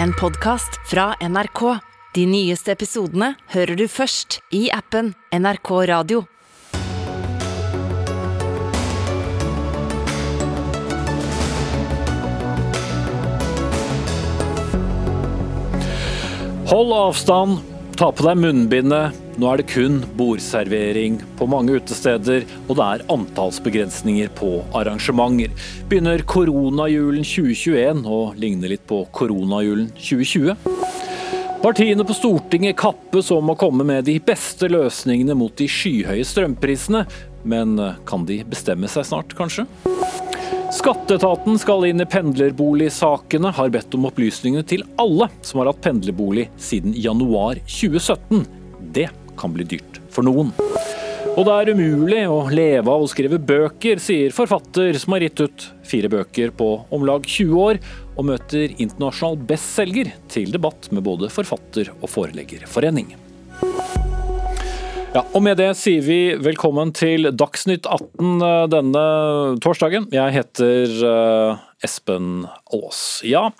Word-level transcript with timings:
en 0.00 0.12
podkast 0.12 0.80
fra 0.90 1.14
NRK. 1.20 1.78
De 2.14 2.26
nyeste 2.26 2.72
episodene 2.72 3.32
hører 3.54 3.76
du 3.76 3.86
først 3.88 4.40
i 4.52 4.66
appen 4.72 5.14
NRK 5.32 5.70
Radio. 5.88 6.24
Hold 16.72 16.94
avstand, 16.96 17.58
ta 18.00 18.08
på 18.12 18.28
deg 18.28 18.38
munnbindet. 18.40 19.21
Nå 19.40 19.48
er 19.48 19.62
det 19.62 19.70
kun 19.72 20.02
bordservering 20.18 21.14
på 21.38 21.46
mange 21.48 21.78
utesteder, 21.80 22.44
og 22.66 22.76
det 22.76 22.84
er 22.84 23.04
antallsbegrensninger 23.14 24.28
på 24.36 24.58
arrangementer. 24.76 25.54
Begynner 25.88 26.24
koronajulen 26.28 27.24
2021 27.24 28.02
å 28.04 28.18
ligne 28.36 28.68
litt 28.74 28.84
på 28.88 29.00
koronajulen 29.16 29.88
2020? 29.96 30.52
Partiene 31.62 32.04
på 32.04 32.16
Stortinget 32.18 32.76
kappes 32.76 33.30
om 33.32 33.54
å 33.54 33.56
komme 33.56 33.86
med 33.88 34.04
de 34.10 34.18
beste 34.20 34.68
løsningene 34.68 35.36
mot 35.38 35.54
de 35.56 35.68
skyhøye 35.70 36.26
strømprisene, 36.28 37.06
men 37.48 37.78
kan 38.08 38.28
de 38.28 38.42
bestemme 38.44 38.90
seg 38.90 39.08
snart, 39.08 39.32
kanskje? 39.38 39.64
Skatteetaten 40.72 41.56
skal 41.60 41.86
inn 41.88 42.04
i 42.04 42.08
pendlerboligsakene, 42.08 43.54
har 43.56 43.72
bedt 43.72 43.96
om 43.96 44.10
opplysningene 44.10 44.66
til 44.68 44.84
alle 45.00 45.30
som 45.40 45.62
har 45.62 45.72
hatt 45.72 45.82
pendlerbolig 45.84 46.50
siden 46.60 46.96
januar 46.98 47.60
2017. 47.64 48.44
Det 48.92 49.08
kan 49.42 49.54
bli 49.54 49.66
dyrt 49.74 50.00
for 50.14 50.26
noen. 50.26 50.54
Og 51.32 51.46
det 51.48 51.52
er 51.54 51.70
umulig 51.72 52.22
å 52.28 52.42
leve 52.52 52.92
av 52.92 53.02
å 53.06 53.08
skrive 53.08 53.38
bøker, 53.40 54.00
sier 54.02 54.34
forfatter 54.36 54.98
som 55.00 55.14
har 55.16 55.24
gitt 55.24 55.40
ut 55.40 55.64
fire 55.88 56.10
bøker 56.12 56.52
på 56.52 56.68
om 56.92 57.06
lag 57.08 57.24
20 57.24 57.56
år, 57.62 57.80
og 58.18 58.28
møter 58.28 58.74
internasjonal 58.76 59.40
bestselger 59.48 60.12
til 60.32 60.52
debatt 60.52 60.90
med 60.92 61.06
både 61.06 61.32
forfatter- 61.32 61.94
og 62.02 62.10
foreleggerforening. 62.12 63.14
Ja, 65.12 65.22
og 65.36 65.42
Med 65.44 65.58
det 65.60 65.70
sier 65.76 66.04
vi 66.04 66.20
velkommen 66.40 66.92
til 66.96 67.28
Dagsnytt 67.36 67.84
18 67.84 68.44
eh, 68.44 68.62
denne 68.72 69.02
torsdagen. 69.60 70.06
Jeg 70.12 70.32
heter 70.32 70.94
uh, 71.04 71.60
Espen 71.84 72.46
Aas. 72.72 73.20
Ja, 73.28 73.50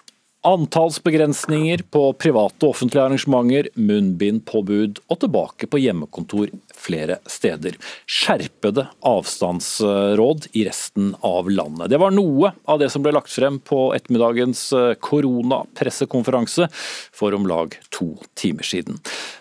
antallsbegrensninger 0.46 1.84
på 1.94 2.02
private 2.18 2.66
og 2.66 2.74
offentlige 2.74 3.04
arrangementer, 3.04 3.68
munnbindpåbud 3.78 4.98
og 5.06 5.20
tilbake 5.22 5.68
på 5.70 5.80
hjemmekontor 5.82 6.50
flere 6.82 7.18
steder. 7.30 7.76
Skjerpede 8.10 8.88
avstandsråd 9.06 10.48
i 10.58 10.66
resten 10.66 11.12
av 11.22 11.50
landet. 11.50 11.92
Det 11.92 12.00
var 12.02 12.14
noe 12.14 12.52
av 12.66 12.82
det 12.82 12.90
som 12.92 13.04
ble 13.04 13.14
lagt 13.14 13.30
frem 13.32 13.60
på 13.62 13.92
ettermiddagens 13.96 14.64
eh, 14.76 14.94
koronapressekonferanse 14.98 16.68
for 17.14 17.38
om 17.38 17.46
lag 17.46 17.78
to 17.94 18.14
timer 18.38 18.66
siden. 18.66 18.98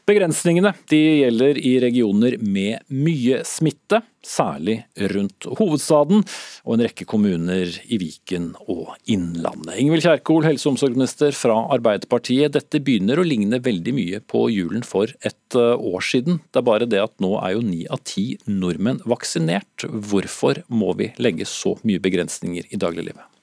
Begrensningene 0.10 0.76
de 0.92 1.02
gjelder 1.24 1.58
i 1.58 1.76
regioner 1.82 2.38
med 2.42 2.86
mye 2.94 3.42
smitte, 3.48 4.04
særlig 4.26 4.82
rundt 5.14 5.48
hovedstaden 5.60 6.24
og 6.66 6.76
en 6.76 6.84
rekke 6.86 7.08
kommuner 7.10 7.74
i 7.88 8.00
Viken 8.02 8.52
og 8.68 8.94
Innlandet. 9.10 9.76
Ingvild 9.82 10.06
Kjerkol, 10.06 10.46
helse- 10.48 10.68
og 10.70 10.76
omsorgsminister 10.76 11.36
fra 11.38 11.58
Arbeiderpartiet. 11.74 12.54
Dette 12.56 12.82
begynner 12.84 13.22
å 13.22 13.28
ligne 13.28 13.62
veldig 13.64 13.96
mye 13.98 14.22
på 14.22 14.46
julen 14.54 14.86
for 14.88 15.12
et 15.22 15.58
eh, 15.58 15.74
år 15.76 16.06
siden. 16.06 16.42
Det 16.52 16.62
er 16.62 16.70
bare 16.70 16.90
det 16.90 17.02
at 17.04 17.16
nå 17.24 17.36
er 17.42 17.58
jo 17.58 17.66
ni 17.66 17.84
av 17.90 18.04
ti 18.08 18.38
nordmenn 18.48 19.04
vaksinert. 19.10 19.88
Hvorfor 19.90 20.64
må 20.70 20.94
vi 21.00 21.12
legge 21.22 21.50
så 21.50 21.78
mye 21.88 22.02
begrensninger 22.04 22.70
i 22.70 22.82
dagliglivet? 22.82 23.41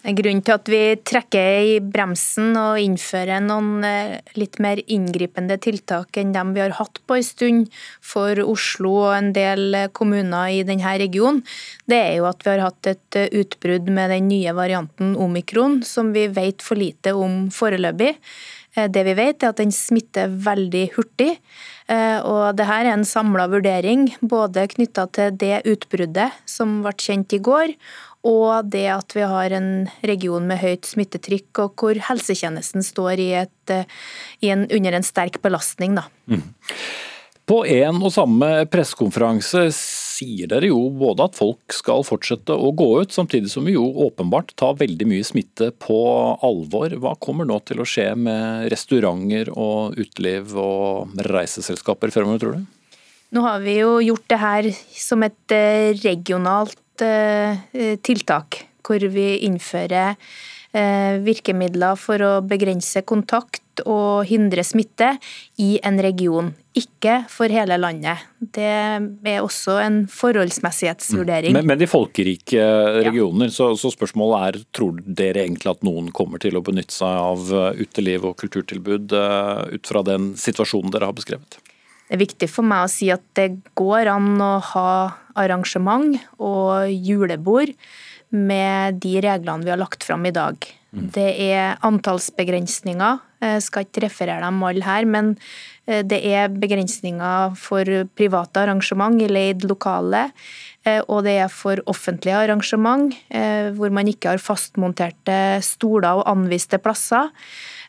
Grunnen 0.00 0.40
til 0.40 0.54
at 0.54 0.68
vi 0.72 0.80
trekker 1.04 1.56
i 1.60 1.72
bremsen 1.84 2.54
og 2.56 2.78
innfører 2.80 3.42
noen 3.44 3.84
eh, 3.84 4.14
litt 4.40 4.56
mer 4.62 4.80
inngripende 4.88 5.58
tiltak 5.60 6.16
enn 6.16 6.32
dem 6.32 6.54
vi 6.56 6.62
har 6.64 6.72
hatt 6.78 7.02
på 7.04 7.18
en 7.18 7.26
stund 7.26 7.66
for 8.00 8.40
Oslo 8.40 8.94
og 9.02 9.10
en 9.18 9.28
del 9.36 9.76
kommuner 9.92 10.54
i 10.56 10.62
denne 10.64 10.94
regionen, 11.04 11.42
det 11.84 12.00
er 12.00 12.16
jo 12.16 12.30
at 12.30 12.40
vi 12.46 12.54
har 12.54 12.64
hatt 12.70 12.90
et 12.94 13.20
eh, 13.20 13.28
utbrudd 13.42 13.92
med 13.92 14.14
den 14.14 14.32
nye 14.32 14.56
varianten 14.56 15.12
omikron 15.20 15.82
som 15.84 16.14
vi 16.16 16.30
vet 16.32 16.64
for 16.64 16.80
lite 16.80 17.12
om 17.12 17.50
foreløpig. 17.52 18.14
Eh, 18.80 18.88
det 18.88 19.04
vi 19.04 19.18
vet 19.20 19.44
er 19.44 19.52
at 19.52 19.60
den 19.60 19.74
smitter 19.74 20.32
veldig 20.32 20.86
hurtig. 20.96 21.34
Og 21.90 22.54
det 22.54 22.68
her 22.68 22.84
er 22.86 22.92
en 22.92 23.02
samla 23.02 23.48
vurdering, 23.50 24.04
både 24.22 24.68
knytta 24.70 25.08
til 25.10 25.32
det 25.34 25.56
utbruddet 25.66 26.36
som 26.46 26.76
ble 26.84 26.92
kjent 27.02 27.34
i 27.34 27.40
går, 27.42 27.72
og 28.26 28.68
det 28.68 28.86
at 28.92 29.14
vi 29.16 29.24
har 29.24 29.52
en 29.56 29.70
region 30.04 30.48
med 30.48 30.60
høyt 30.60 30.88
smittetrykk, 30.88 31.62
og 31.64 31.80
hvor 31.80 32.00
helsetjenesten 32.10 32.84
står 32.84 33.22
i 33.22 33.30
et, 33.46 33.76
i 34.44 34.50
en, 34.52 34.66
under 34.68 34.98
en 34.98 35.06
sterk 35.06 35.40
belastning. 35.44 35.96
Da. 35.96 36.04
Mm. 36.28 36.44
På 37.50 37.64
en 37.66 37.96
og 38.04 38.12
samme 38.14 38.48
pressekonferanse 38.70 39.64
sier 39.74 40.50
dere 40.52 40.68
jo 40.68 40.84
både 40.94 41.24
at 41.26 41.38
folk 41.38 41.74
skal 41.74 42.04
fortsette 42.06 42.54
å 42.54 42.68
gå 42.76 42.86
ut, 43.00 43.14
samtidig 43.14 43.50
som 43.50 43.64
vi 43.66 43.74
jo 43.74 43.88
åpenbart 44.04 44.52
tar 44.60 44.76
veldig 44.78 45.08
mye 45.10 45.26
smitte 45.26 45.72
på 45.82 45.98
alvor. 46.46 46.94
Hva 47.00 47.16
kommer 47.18 47.48
nå 47.48 47.56
til 47.66 47.80
å 47.82 47.88
skje 47.88 48.12
med 48.20 48.68
restauranter 48.70 49.50
og 49.56 49.98
uteliv 49.98 50.54
og 50.60 51.16
reiseselskaper 51.26 52.12
fremover, 52.14 52.44
tror 52.44 52.60
du? 52.60 52.68
Nå 53.34 53.42
har 53.46 53.58
vi 53.62 53.76
jo 53.80 53.98
gjort 54.02 54.28
det 54.30 54.38
her 54.42 54.70
som 54.94 55.22
et 55.26 55.54
eh, 55.54 55.90
regionalt 56.02 56.78
Eh, 57.02 57.96
tiltak 58.02 58.64
hvor 58.86 59.02
vi 59.12 59.26
innfører 59.46 60.16
eh, 60.72 61.18
virkemidler 61.22 61.98
for 62.00 62.22
å 62.24 62.30
begrense 62.42 63.02
kontakt 63.06 63.82
og 63.86 64.26
hindre 64.28 64.64
smitte 64.66 65.14
i 65.62 65.78
en 65.86 66.00
region, 66.02 66.50
ikke 66.76 67.20
for 67.32 67.52
hele 67.52 67.78
landet. 67.80 68.26
Det 68.40 68.66
er 68.66 69.38
også 69.40 69.78
en 69.80 70.02
forholdsmessighetsvurdering. 70.10 71.54
Men, 71.56 71.68
men 71.70 71.80
de 71.80 71.88
folkerike 71.88 72.66
regioner, 73.06 73.48
ja. 73.48 73.54
så, 73.56 73.70
så, 73.80 73.92
spørsmålet 73.94 74.46
er 74.48 74.60
tror 74.76 75.00
dere 75.04 75.46
egentlig 75.46 75.72
at 75.72 75.86
noen 75.86 76.10
kommer 76.16 76.42
til 76.42 76.58
å 76.58 76.64
benytte 76.66 76.96
seg 76.96 77.22
av 77.22 77.48
eh, 77.54 77.82
uteliv 77.86 78.28
og 78.32 78.38
kulturtilbud 78.42 79.16
ut 79.16 79.92
fra 79.92 80.04
den 80.06 80.32
situasjonen 80.40 80.92
dere 80.92 81.08
har 81.12 81.16
beskrevet? 81.16 81.60
Det 82.10 82.16
er 82.18 82.24
viktig 82.24 82.50
for 82.50 82.66
meg 82.66 82.88
å 82.88 82.90
si 82.90 83.06
at 83.14 83.22
det 83.38 83.52
går 83.78 84.10
an 84.10 84.32
å 84.42 84.54
ha 84.72 84.90
arrangement 85.38 86.18
og 86.38 86.90
julebord 86.90 87.72
med 88.30 89.00
de 89.02 89.16
reglene 89.24 89.66
vi 89.66 89.72
har 89.72 89.80
lagt 89.80 90.06
fram 90.06 90.26
i 90.26 90.34
dag. 90.34 90.56
Mm. 90.90 91.08
Det 91.14 91.28
er 91.50 91.80
antallsbegrensninger, 91.86 93.20
jeg 93.40 93.62
skal 93.64 93.86
ikke 93.86 94.04
referere 94.04 94.42
dem 94.44 94.62
alle 94.66 94.84
her, 94.84 95.06
men 95.08 95.34
det 95.86 96.20
er 96.28 96.52
begrensninger 96.52 97.56
for 97.58 97.88
private 98.14 98.60
arrangement 98.62 99.16
i 99.22 99.26
leid 99.30 99.64
lokale. 99.66 100.28
Eh, 100.88 101.02
og 101.12 101.26
det 101.26 101.36
er 101.42 101.50
for 101.52 101.80
offentlige 101.90 102.38
arrangement, 102.38 103.12
eh, 103.28 103.68
hvor 103.76 103.92
man 103.92 104.08
ikke 104.08 104.32
har 104.32 104.40
fastmonterte 104.40 105.60
stoler 105.64 106.20
og 106.20 106.28
anviste 106.30 106.80
plasser. 106.80 107.28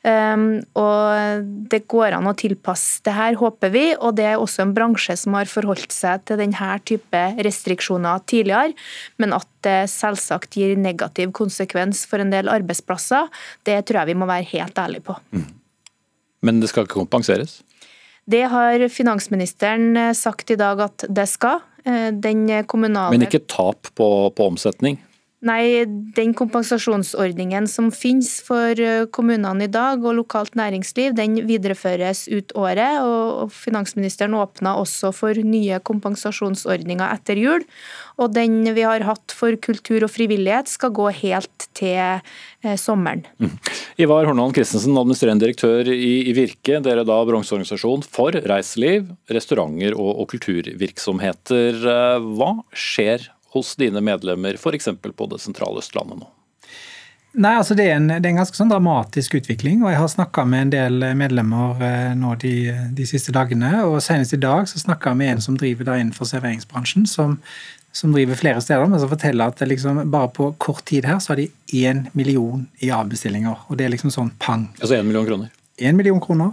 Ehm, 0.03 0.63
og 0.74 1.46
det 1.69 1.84
går 1.91 2.16
an 2.18 2.25
å 2.25 2.34
tilpasse 2.34 3.03
det 3.06 3.13
her, 3.13 3.38
håper 3.38 3.72
vi. 3.72 3.85
Og 3.96 4.16
det 4.18 4.25
er 4.31 4.41
også 4.41 4.66
en 4.66 4.74
bransje 4.75 5.16
som 5.24 5.38
har 5.38 5.46
forholdt 5.46 5.94
seg 5.94 6.25
til 6.25 6.41
denne 6.41 6.74
type 6.84 7.24
restriksjoner 7.46 8.25
tidligere. 8.25 8.74
Men 9.22 9.38
at 9.38 9.47
det 9.62 9.85
selvsagt 9.94 10.57
gir 10.57 10.75
negativ 10.75 11.31
konsekvens 11.38 12.03
for 12.09 12.19
en 12.19 12.34
del 12.34 12.50
arbeidsplasser, 12.50 13.30
det 13.63 13.84
tror 13.85 14.01
jeg 14.01 14.12
vi 14.12 14.19
må 14.19 14.28
være 14.30 14.50
helt 14.56 14.81
ærlige 14.81 15.06
på. 15.06 15.19
Mm. 15.31 15.50
Men 16.41 16.59
det 16.59 16.72
skal 16.72 16.88
ikke 16.88 17.03
kompenseres? 17.03 17.62
Det 18.25 18.43
har 18.51 18.87
finansministeren 18.89 19.97
eh, 19.97 20.13
sagt 20.17 20.51
i 20.51 20.57
dag 20.59 20.81
at 20.81 21.05
det 21.09 21.27
skal. 21.29 21.63
Eh, 21.85 22.09
den 22.13 22.45
kommunale 22.69 23.15
Men 23.15 23.25
ikke 23.25 23.43
tap 23.49 23.89
på, 23.97 24.07
på 24.35 24.47
omsetning? 24.47 24.99
Nei, 25.41 25.88
den 26.13 26.35
kompensasjonsordningen 26.38 27.66
som 27.66 27.88
finnes 27.90 28.29
for 28.46 28.78
eh, 28.78 29.07
kommunene 29.09 29.66
i 29.66 29.72
dag 29.74 30.03
og 30.06 30.19
lokalt 30.19 30.54
næringsliv, 30.60 31.15
den 31.18 31.39
videreføres 31.48 32.27
ut 32.30 32.54
året. 32.54 33.01
Og 33.01 33.50
finansministeren 33.50 34.38
åpna 34.38 34.75
også 34.77 35.10
for 35.18 35.33
nye 35.42 35.80
kompensasjonsordninger 35.81 37.07
etter 37.07 37.42
jul. 37.42 37.65
Og 38.21 38.36
den 38.36 38.62
vi 38.77 38.86
har 38.86 39.01
hatt 39.07 39.33
for 39.33 39.57
kultur 39.57 40.06
og 40.06 40.13
frivillighet 40.13 40.69
skal 40.69 40.94
gå 40.94 41.10
helt 41.24 41.68
til 41.74 41.98
eh, 41.98 42.77
sommeren. 42.77 43.25
Mm. 43.42 43.57
Ivar 44.06 44.30
Hornland 44.30 44.54
Christensen, 44.54 44.94
administrerende 44.94 45.48
direktør 45.48 45.89
i, 45.89 46.30
Virke. 46.38 46.83
Dere 46.86 47.01
er 47.01 47.10
da 47.10 47.18
bransjeorganisasjon 47.25 48.06
for 48.06 48.38
reiseliv, 48.38 49.10
restauranter 49.33 49.98
og, 49.98 50.13
og 50.21 50.30
kulturvirksomheter. 50.38 51.81
Eh, 51.81 52.31
hva 52.38 52.60
skjer 52.77 53.31
hos 53.53 53.75
dine 53.80 54.01
medlemmer, 54.03 54.56
f.eks. 54.59 54.89
på 55.01 55.27
det 55.31 55.42
sentrale 55.44 55.81
Østlandet 55.83 56.21
nå? 56.21 56.30
Nei, 57.31 57.53
altså 57.56 57.77
det 57.80 57.86
er, 57.88 57.95
en, 57.95 58.09
det 58.12 58.27
er 58.27 58.33
en 58.33 58.42
ganske 58.42 58.57
sånn 58.57 58.71
dramatisk 58.71 59.38
utvikling. 59.39 59.86
og 59.86 59.94
Jeg 59.94 60.00
har 60.01 60.09
snakka 60.12 60.44
med 60.51 60.65
en 60.65 60.71
del 60.74 61.06
medlemmer 61.15 61.83
eh, 61.88 62.09
nå 62.19 62.33
de, 62.42 62.56
de, 62.92 63.06
siste 63.07 63.31
dagene. 63.36 63.69
og 63.88 64.01
Senest 64.03 64.36
i 64.36 64.42
dag 64.42 64.68
så 64.68 64.81
snakka 64.81 65.13
jeg 65.13 65.19
med 65.21 65.31
en 65.36 65.45
som 65.45 65.59
driver 65.59 65.88
der 65.88 66.01
innenfor 66.01 66.27
serveringsbransjen, 66.27 67.06
som, 67.07 67.38
som 67.95 68.12
driver 68.12 68.39
flere 68.39 68.63
steder, 68.63 68.83
men 68.92 69.00
som 69.00 69.13
forteller 69.13 69.48
at 69.48 69.63
liksom, 69.63 70.03
bare 70.12 70.27
på 70.36 70.50
kort 70.59 70.83
tid 70.92 71.07
her 71.07 71.24
så 71.24 71.31
har 71.31 71.39
de 71.39 71.48
én 71.71 72.03
million 72.12 72.68
i 72.83 72.92
avbestillinger. 72.92 73.63
og 73.69 73.80
Det 73.80 73.88
er 73.88 73.95
liksom 73.95 74.12
sånn 74.12 74.36
pang. 74.36 74.68
Altså 74.81 75.00
én 75.00 75.07
million 75.07 75.27
kroner? 75.27 75.56
Én 75.80 75.95
million 75.95 76.19
kroner. 76.19 76.51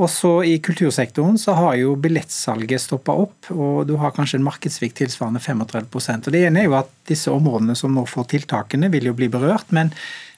Og 0.00 0.08
så 0.08 0.32
I 0.48 0.56
kultursektoren 0.64 1.36
så 1.40 1.52
har 1.58 1.76
jo 1.76 1.92
billettsalget 2.00 2.80
stoppa 2.80 3.14
opp, 3.26 3.50
og 3.52 3.84
du 3.90 3.98
har 4.00 4.14
kanskje 4.16 4.38
en 4.40 4.46
markedssvikt 4.46 5.02
tilsvarende 5.02 5.42
35 5.42 5.88
og 5.92 6.32
Det 6.32 6.44
ene 6.46 6.62
er 6.62 6.68
jo 6.70 6.78
at 6.80 6.92
disse 7.08 7.32
områdene 7.32 7.76
som 7.76 7.92
nå 7.92 8.06
får 8.08 8.30
tiltakene, 8.32 8.88
vil 8.92 9.10
jo 9.10 9.16
bli 9.18 9.28
berørt. 9.32 9.68
men 9.70 9.92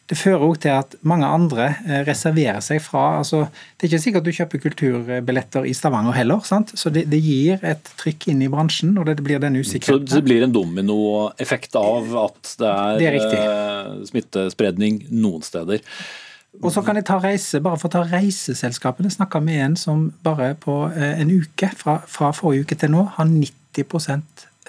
det 0.04 0.18
fører 0.20 0.42
òg 0.44 0.58
til 0.60 0.74
at 0.74 0.94
mange 1.08 1.24
andre 1.24 1.70
eh, 1.86 2.02
reserverer 2.04 2.60
seg 2.64 2.82
fra 2.84 3.22
altså, 3.22 3.46
Det 3.72 3.86
er 3.86 3.92
ikke 3.94 4.02
sikkert 4.02 4.26
du 4.26 4.34
kjøper 4.36 4.60
kulturbilletter 4.66 5.64
i 5.64 5.72
Stavanger 5.76 6.12
heller. 6.12 6.42
sant? 6.44 6.74
Så 6.76 6.92
det, 6.92 7.06
det 7.08 7.22
gir 7.24 7.64
et 7.64 7.88
trykk 8.02 8.28
inn 8.34 8.42
i 8.44 8.50
bransjen, 8.52 8.92
og 9.00 9.08
det 9.08 9.16
blir 9.24 9.40
den 9.40 9.56
usikkerheten. 9.56 10.10
Så 10.10 10.20
det 10.20 10.26
blir 10.28 10.44
en 10.44 10.52
dominoeffekt 10.52 11.78
av 11.80 12.12
at 12.26 12.52
det 12.60 12.74
er, 12.74 13.00
det 13.00 13.08
er 13.14 13.18
eh, 13.30 14.04
smittespredning 14.10 15.06
noen 15.08 15.46
steder. 15.46 15.80
Og 16.62 16.70
så 16.72 16.82
kan 16.86 16.96
jeg 16.98 17.06
ta 17.08 17.18
reise, 17.22 17.60
bare 17.64 17.78
for 17.80 17.90
å 17.90 17.94
ta 17.96 18.04
reiseselskapene. 18.08 19.10
Snakka 19.12 19.40
med 19.42 19.62
en 19.64 19.78
som 19.78 20.06
bare 20.24 20.52
på 20.60 20.84
eh, 20.92 21.20
en 21.20 21.32
uke, 21.32 21.70
fra, 21.76 21.98
fra 22.10 22.30
forrige 22.36 22.68
uke 22.68 22.78
til 22.78 22.94
nå, 22.94 23.02
har 23.16 23.26
90 23.30 23.82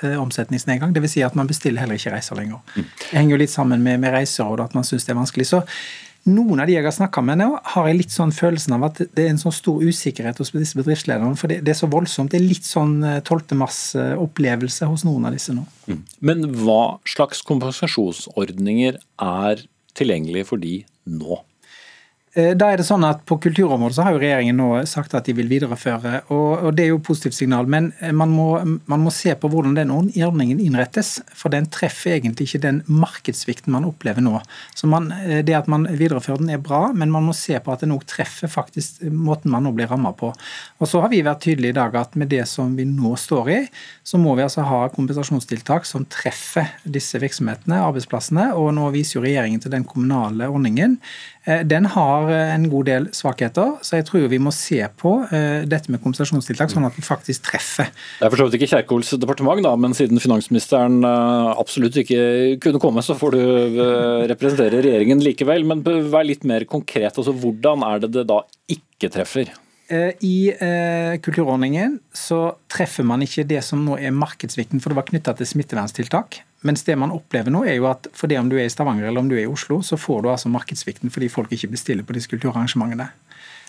eh, 0.02 0.16
omsetningsnedgang. 0.22 0.96
Dvs. 0.96 1.18
Si 1.18 1.24
at 1.26 1.38
man 1.38 1.50
bestiller 1.52 1.86
heller 1.86 2.00
ikke 2.00 2.16
reiser 2.16 2.40
lenger. 2.40 2.64
Mm. 2.76 2.90
Det 3.04 3.14
henger 3.14 3.36
jo 3.36 3.44
litt 3.44 3.54
sammen 3.54 3.86
med, 3.86 4.02
med 4.04 4.16
reiseråd 4.16 4.66
at 4.66 4.76
man 4.78 4.88
syns 4.88 5.06
det 5.06 5.14
er 5.14 5.22
vanskelig. 5.22 5.48
Så 5.52 5.62
noen 6.26 6.58
av 6.58 6.66
de 6.66 6.74
jeg 6.74 6.86
har 6.86 6.94
snakka 6.96 7.22
med 7.22 7.38
nå, 7.38 7.52
har 7.76 7.88
jeg 7.88 8.00
litt 8.00 8.14
sånn 8.14 8.34
følelsen 8.34 8.74
av 8.80 8.88
at 8.88 9.02
det 9.06 9.28
er 9.28 9.30
en 9.30 9.42
sånn 9.42 9.54
stor 9.54 9.84
usikkerhet 9.86 10.40
hos 10.42 10.52
disse 10.56 10.78
bedriftslederne. 10.80 11.38
For 11.38 11.52
det, 11.52 11.60
det 11.68 11.76
er 11.76 11.78
så 11.78 11.90
voldsomt. 11.92 12.34
Det 12.34 12.40
er 12.42 12.48
litt 12.48 12.66
sånn 12.66 12.98
12. 13.22 13.44
Eh, 13.44 13.60
mars-opplevelse 13.62 14.90
hos 14.90 15.06
noen 15.06 15.30
av 15.30 15.38
disse 15.38 15.54
nå. 15.54 15.68
Mm. 15.86 16.02
Men 16.26 16.48
hva 16.64 16.98
slags 17.08 17.46
kompensasjonsordninger 17.46 18.98
er 19.22 19.68
tilgjengelige 19.96 20.50
for 20.50 20.66
de 20.66 20.80
nå? 21.06 21.44
Eh, 22.36 22.52
da 22.52 22.68
er 22.68 22.82
det 22.82 22.84
sånn 22.84 23.06
at 23.08 23.22
På 23.30 23.38
kulturområdet 23.40 23.96
så 23.96 24.04
har 24.04 24.16
jo 24.16 24.20
regjeringen 24.20 24.58
nå 24.60 24.68
sagt 24.90 25.14
at 25.16 25.28
de 25.28 25.34
vil 25.38 25.48
videreføre, 25.48 26.26
og, 26.36 26.66
og 26.68 26.74
det 26.76 26.84
er 26.84 26.90
jo 26.92 26.98
et 27.00 27.08
positivt 27.08 27.38
signal. 27.38 27.70
Men 27.72 27.94
eh, 28.04 28.12
man 28.12 28.34
må, 28.34 28.50
man 28.92 29.04
må, 29.06 29.14
se 29.16 29.32
på 29.40 29.50
hvordan 29.52 29.78
den 29.78 29.94
ordningen 29.94 30.60
innrettes, 30.60 31.16
for 31.32 31.54
den 31.54 31.70
treffer 31.72 32.18
egentlig 32.18 32.50
ikke 32.50 32.64
den 32.66 32.82
markedssvikten 32.92 33.72
man 33.72 33.88
opplever 33.88 34.24
nå. 34.26 34.42
Så 34.76 34.90
man, 34.92 35.12
eh, 35.16 35.42
Det 35.46 35.56
at 35.56 35.70
man 35.72 35.88
viderefører 35.88 36.44
den 36.44 36.52
er 36.58 36.64
bra, 36.64 36.90
men 36.94 37.14
man 37.14 37.24
må 37.30 37.36
se 37.38 37.56
på 37.60 37.72
at 37.72 37.86
den 37.86 37.96
òg 37.96 38.04
treffer 38.10 38.52
faktisk 38.52 39.06
måten 39.08 39.54
man 39.54 39.64
nå 39.64 39.72
blir 39.76 39.88
ramma 39.92 40.12
på. 40.12 40.34
Og 40.80 40.92
Så 40.92 41.02
har 41.02 41.10
vi 41.10 41.24
vært 41.24 41.46
tydelige 41.48 41.72
i 41.72 41.80
dag 41.80 41.96
at 41.96 42.16
med 42.20 42.30
det 42.30 42.44
som 42.52 42.76
vi 42.76 42.84
nå 42.90 43.16
står 43.20 43.52
i, 43.52 43.62
så 44.04 44.20
må 44.20 44.36
vi 44.36 44.44
altså 44.44 44.66
ha 44.68 44.86
kompensasjonstiltak 44.92 45.88
som 45.88 46.06
treffer 46.06 46.68
disse 46.84 47.20
virksomhetene, 47.20 47.80
arbeidsplassene. 47.80 48.52
Og 48.60 48.74
nå 48.76 48.92
viser 48.92 49.20
jo 49.20 49.26
regjeringen 49.26 49.64
til 49.64 49.72
den 49.72 49.88
kommunale 49.88 50.50
ordningen. 50.52 51.00
Den 51.46 51.86
har 51.94 52.30
eh, 52.34 52.54
en 52.56 52.66
god 52.72 52.88
del 52.90 53.04
svakheter, 53.14 53.76
så 53.86 54.00
jeg 54.00 54.08
tror 54.08 54.26
vi 54.32 54.40
må 54.42 54.50
se 54.56 54.80
på 54.98 55.12
uh, 55.30 55.62
dette 55.70 55.92
med 55.94 56.02
kompensasjonstiltak, 56.02 56.72
sånn 56.74 56.88
at 56.88 56.96
vi 56.98 57.04
faktisk 57.06 57.46
treffer. 57.46 57.92
Det 58.18 58.26
er 58.26 58.34
for 58.34 58.42
så 58.42 58.48
vidt 58.48 58.58
ikke 58.58 58.72
Kjerkols 58.72 59.14
departement, 59.22 59.62
da, 59.66 59.76
men 59.78 59.94
siden 59.98 60.22
finansministeren 60.22 61.06
absolutt 61.06 62.00
ikke 62.02 62.22
kunne 62.64 62.82
komme, 62.82 63.04
så 63.06 63.16
får 63.18 63.36
du 63.36 63.42
representere 64.32 64.82
regjeringen 64.82 65.22
likevel. 65.24 65.68
Men 65.70 65.84
vær 65.86 66.26
litt 66.26 66.46
mer 66.48 66.66
konkret. 66.70 67.14
altså 67.14 67.34
Hvordan 67.36 67.86
er 67.86 68.02
det 68.04 68.12
det 68.16 68.26
da 68.32 68.42
ikke 68.72 69.12
treffer? 69.14 69.52
I 70.26 70.38
kulturordningen 71.24 72.00
så 72.16 72.56
treffer 72.72 73.06
man 73.08 73.24
ikke 73.26 73.46
det 73.48 73.62
som 73.66 73.86
nå 73.86 74.00
er 74.02 74.16
markedssvikten, 74.16 74.82
for 74.82 74.92
det 74.92 75.00
var 75.00 75.10
knytta 75.12 75.36
til 75.38 75.52
smitteverntiltak. 75.54 76.42
Mens 76.66 76.84
det 76.88 76.96
man 76.98 77.14
opplever 77.14 77.54
nå, 77.54 77.62
er 77.68 77.78
jo 77.78 77.86
at 77.92 78.10
for 78.18 78.32
det 78.32 78.40
om 78.42 78.50
du 78.50 78.58
er 78.58 78.66
i 78.66 78.74
Stavanger 78.74 79.08
eller 79.10 79.22
om 79.22 79.30
du 79.30 79.38
er 79.38 79.46
i 79.46 79.52
Oslo, 79.52 79.82
så 79.86 80.00
får 80.02 80.24
du 80.24 80.32
altså 80.32 80.50
markedssvikten 80.50 81.14
fordi 81.14 81.30
folk 81.30 81.54
ikke 81.54 81.70
bestiller 81.76 82.08
på 82.08 82.16
disse 82.18 82.32
kulturarrangementene. 82.32 83.12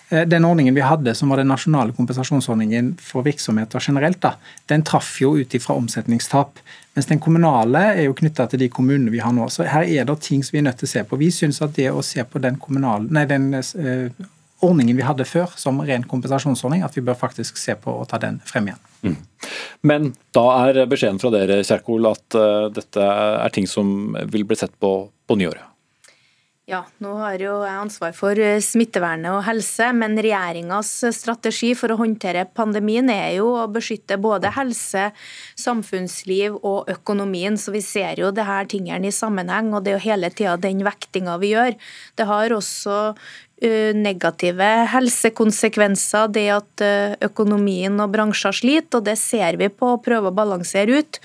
Eh, 0.09 0.23
den 0.27 0.45
ordningen 0.45 0.75
vi 0.75 0.81
hadde, 0.81 1.13
som 1.15 1.29
var 1.29 1.41
den 1.41 1.51
nasjonale 1.51 1.93
kompensasjonsordningen 1.93 2.93
for 3.03 3.27
virksomheter 3.27 3.83
generelt, 3.83 4.21
da, 4.23 4.33
den 4.71 4.85
traff 4.87 5.17
jo 5.21 5.35
ut 5.37 5.53
ifra 5.53 5.75
omsetningstap. 5.75 6.61
Mens 6.95 7.09
den 7.11 7.19
kommunale 7.19 7.83
er 7.91 8.07
jo 8.07 8.15
knytta 8.17 8.47
til 8.47 8.63
de 8.63 8.71
kommunene 8.73 9.11
vi 9.13 9.21
har 9.21 9.35
nå. 9.35 9.49
Så 9.53 9.67
her 9.67 9.85
er 9.85 10.07
det 10.07 10.17
ting 10.25 10.41
som 10.43 10.55
vi 10.55 10.63
er 10.63 10.69
nødt 10.69 10.79
til 10.81 10.89
å 10.89 10.93
se 10.95 11.03
på. 11.05 11.19
Vi 11.19 11.29
syns 11.35 11.61
at 11.61 11.75
det 11.75 11.91
å 11.91 12.01
se 12.05 12.23
på 12.23 12.41
den, 12.41 12.57
kommunale, 12.57 13.05
nei, 13.13 13.27
den 13.29 13.51
uh, 13.53 14.25
ordningen 14.65 14.97
vi 14.97 15.05
hadde 15.05 15.27
før 15.27 15.53
som 15.59 15.81
ren 15.85 16.05
kompensasjonsordning, 16.09 16.83
at 16.85 16.95
vi 16.97 17.03
bør 17.05 17.17
faktisk 17.19 17.59
se 17.61 17.75
på 17.77 17.93
å 17.93 18.05
ta 18.09 18.19
den 18.21 18.39
frem 18.47 18.71
igjen. 18.71 18.83
Mm. 19.03 19.17
Men 19.85 20.11
da 20.35 20.45
er 20.67 20.85
beskjeden 20.89 21.21
fra 21.21 21.31
dere 21.33 21.61
Kjerkol, 21.67 22.09
at 22.09 22.37
uh, 22.37 22.67
dette 22.73 23.03
er 23.03 23.53
ting 23.53 23.69
som 23.69 24.15
vil 24.33 24.47
bli 24.47 24.57
sett 24.57 24.73
på 24.81 24.95
på 25.27 25.35
nyåret? 25.35 25.73
Ja, 26.67 26.81
nå 26.99 27.13
har 27.15 27.39
jo 27.39 27.51
jeg 27.63 27.79
ansvar 27.79 28.11
for 28.11 28.35
eh, 28.43 28.57
smittevernet 28.59 29.31
og 29.31 29.45
helse, 29.45 29.85
men 29.95 30.17
regjeringas 30.19 30.89
strategi 31.15 31.69
for 31.79 31.93
å 31.93 31.95
håndtere 32.01 32.43
pandemien 32.59 33.07
er 33.07 33.37
jo 33.37 33.53
å 33.55 33.69
beskytte 33.71 34.17
både 34.19 34.51
helse, 34.51 35.05
samfunnsliv 35.55 36.57
og 36.57 36.91
økonomien. 36.91 37.55
Så 37.55 37.71
vi 37.71 37.79
ser 37.85 38.19
jo 38.19 38.33
det 38.35 38.43
her 38.49 38.67
tingene 38.67 39.07
i 39.07 39.15
sammenheng, 39.15 39.71
og 39.71 39.85
det 39.85 39.93
er 39.93 39.95
jo 39.95 40.05
hele 40.09 40.33
tida 40.35 40.57
den 40.59 40.83
vektinga 40.83 41.37
vi 41.39 41.53
gjør. 41.53 41.79
Det 42.19 42.27
har 42.27 42.57
også 42.59 42.97
negative 43.97 44.65
helsekonsekvenser, 44.91 46.27
det 46.29 46.45
at 46.53 46.83
eh, 46.85 47.15
økonomien 47.25 47.95
og 48.03 48.11
bransjer 48.13 48.53
sliter, 48.53 48.99
og 48.99 49.07
det 49.07 49.15
ser 49.17 49.57
vi 49.57 49.69
på 49.73 49.95
og 49.95 50.03
prøver 50.05 50.29
å 50.29 50.35
balansere 50.37 50.99
ut. 50.99 51.19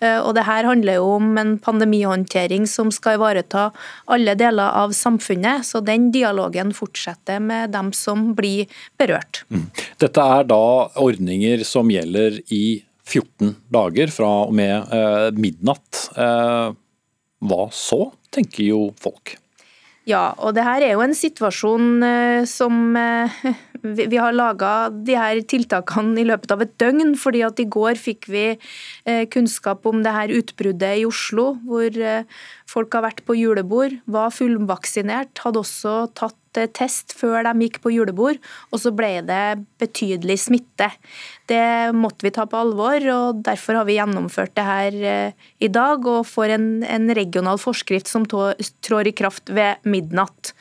Eh, 0.00 0.18
og 0.18 0.34
det 0.34 0.46
her 0.48 0.66
handler 0.66 0.98
jo 0.98 1.12
om 1.20 1.38
en 1.38 1.54
pandemihåndtering 1.62 2.66
som 2.70 2.90
skal 2.94 3.20
ivareta 3.20 3.68
alle 4.10 4.34
deler 4.38 4.74
av 4.82 4.96
samfunnet, 4.98 5.66
så 5.68 5.82
den 5.84 6.10
dialogen 6.14 6.74
fortsetter 6.74 7.38
med 7.38 7.70
dem 7.76 7.92
som 7.94 8.32
blir 8.34 8.66
berørt. 8.98 9.44
Mm. 9.54 9.70
Dette 10.02 10.28
er 10.38 10.50
da 10.50 10.62
ordninger 10.98 11.62
som 11.68 11.90
gjelder 11.92 12.42
i 12.50 12.82
14 13.06 13.54
dager 13.70 14.10
fra 14.10 14.32
og 14.48 14.54
med 14.58 14.90
midnatt. 15.38 16.08
Hva 16.16 17.66
så, 17.70 18.00
tenker 18.34 18.64
jo 18.66 18.80
folk. 18.98 19.36
Ja, 20.06 20.36
og 20.38 20.54
det 20.54 20.62
her 20.62 20.84
er 20.86 20.92
jo 20.94 21.02
en 21.02 21.16
situasjon 21.18 22.04
eh, 22.06 22.44
som 22.46 22.94
eh, 22.94 23.40
Vi 23.86 24.18
har 24.18 24.34
laga 24.34 24.88
de 24.90 25.14
her 25.18 25.38
tiltakene 25.46 26.18
i 26.22 26.26
løpet 26.26 26.50
av 26.54 26.62
et 26.64 26.72
døgn, 26.80 27.12
fordi 27.18 27.42
at 27.46 27.60
i 27.62 27.66
går 27.70 27.98
fikk 27.98 28.26
vi 28.30 28.44
eh, 28.54 29.24
kunnskap 29.30 29.86
om 29.86 30.00
det 30.06 30.14
her 30.14 30.32
utbruddet 30.38 31.02
i 31.02 31.04
Oslo, 31.06 31.52
hvor 31.66 31.98
folk 32.70 32.96
har 32.96 33.04
vært 33.04 33.22
på 33.26 33.36
julebord, 33.38 33.98
var 34.10 34.34
fullvaksinert, 34.34 35.44
hadde 35.44 35.62
også 35.62 35.94
tatt 36.18 36.38
test 36.76 37.14
før 37.16 37.44
de 37.46 37.66
gikk 37.66 37.80
på 37.84 37.92
julebord, 37.94 38.40
og 38.72 38.82
så 38.82 38.92
ble 38.96 39.20
det 39.26 39.42
betydelig 39.80 40.38
smitte. 40.46 40.88
Det 41.50 41.92
måtte 41.94 42.26
vi 42.26 42.32
ta 42.34 42.46
på 42.48 42.58
alvor, 42.58 42.98
og 43.12 43.42
derfor 43.46 43.80
har 43.80 43.88
vi 43.88 43.98
gjennomført 43.98 44.54
det 44.58 44.66
her 44.66 44.98
eh, 45.12 45.46
i 45.62 45.70
dag 45.72 46.06
og 46.10 46.26
får 46.26 46.56
en, 46.56 46.68
en 46.82 47.12
regional 47.14 47.60
forskrift 47.62 48.10
som 48.10 48.26
trår 48.26 49.12
i 49.12 49.14
kraft 49.16 49.52
ved 49.54 49.84
midnatt. 49.86 50.54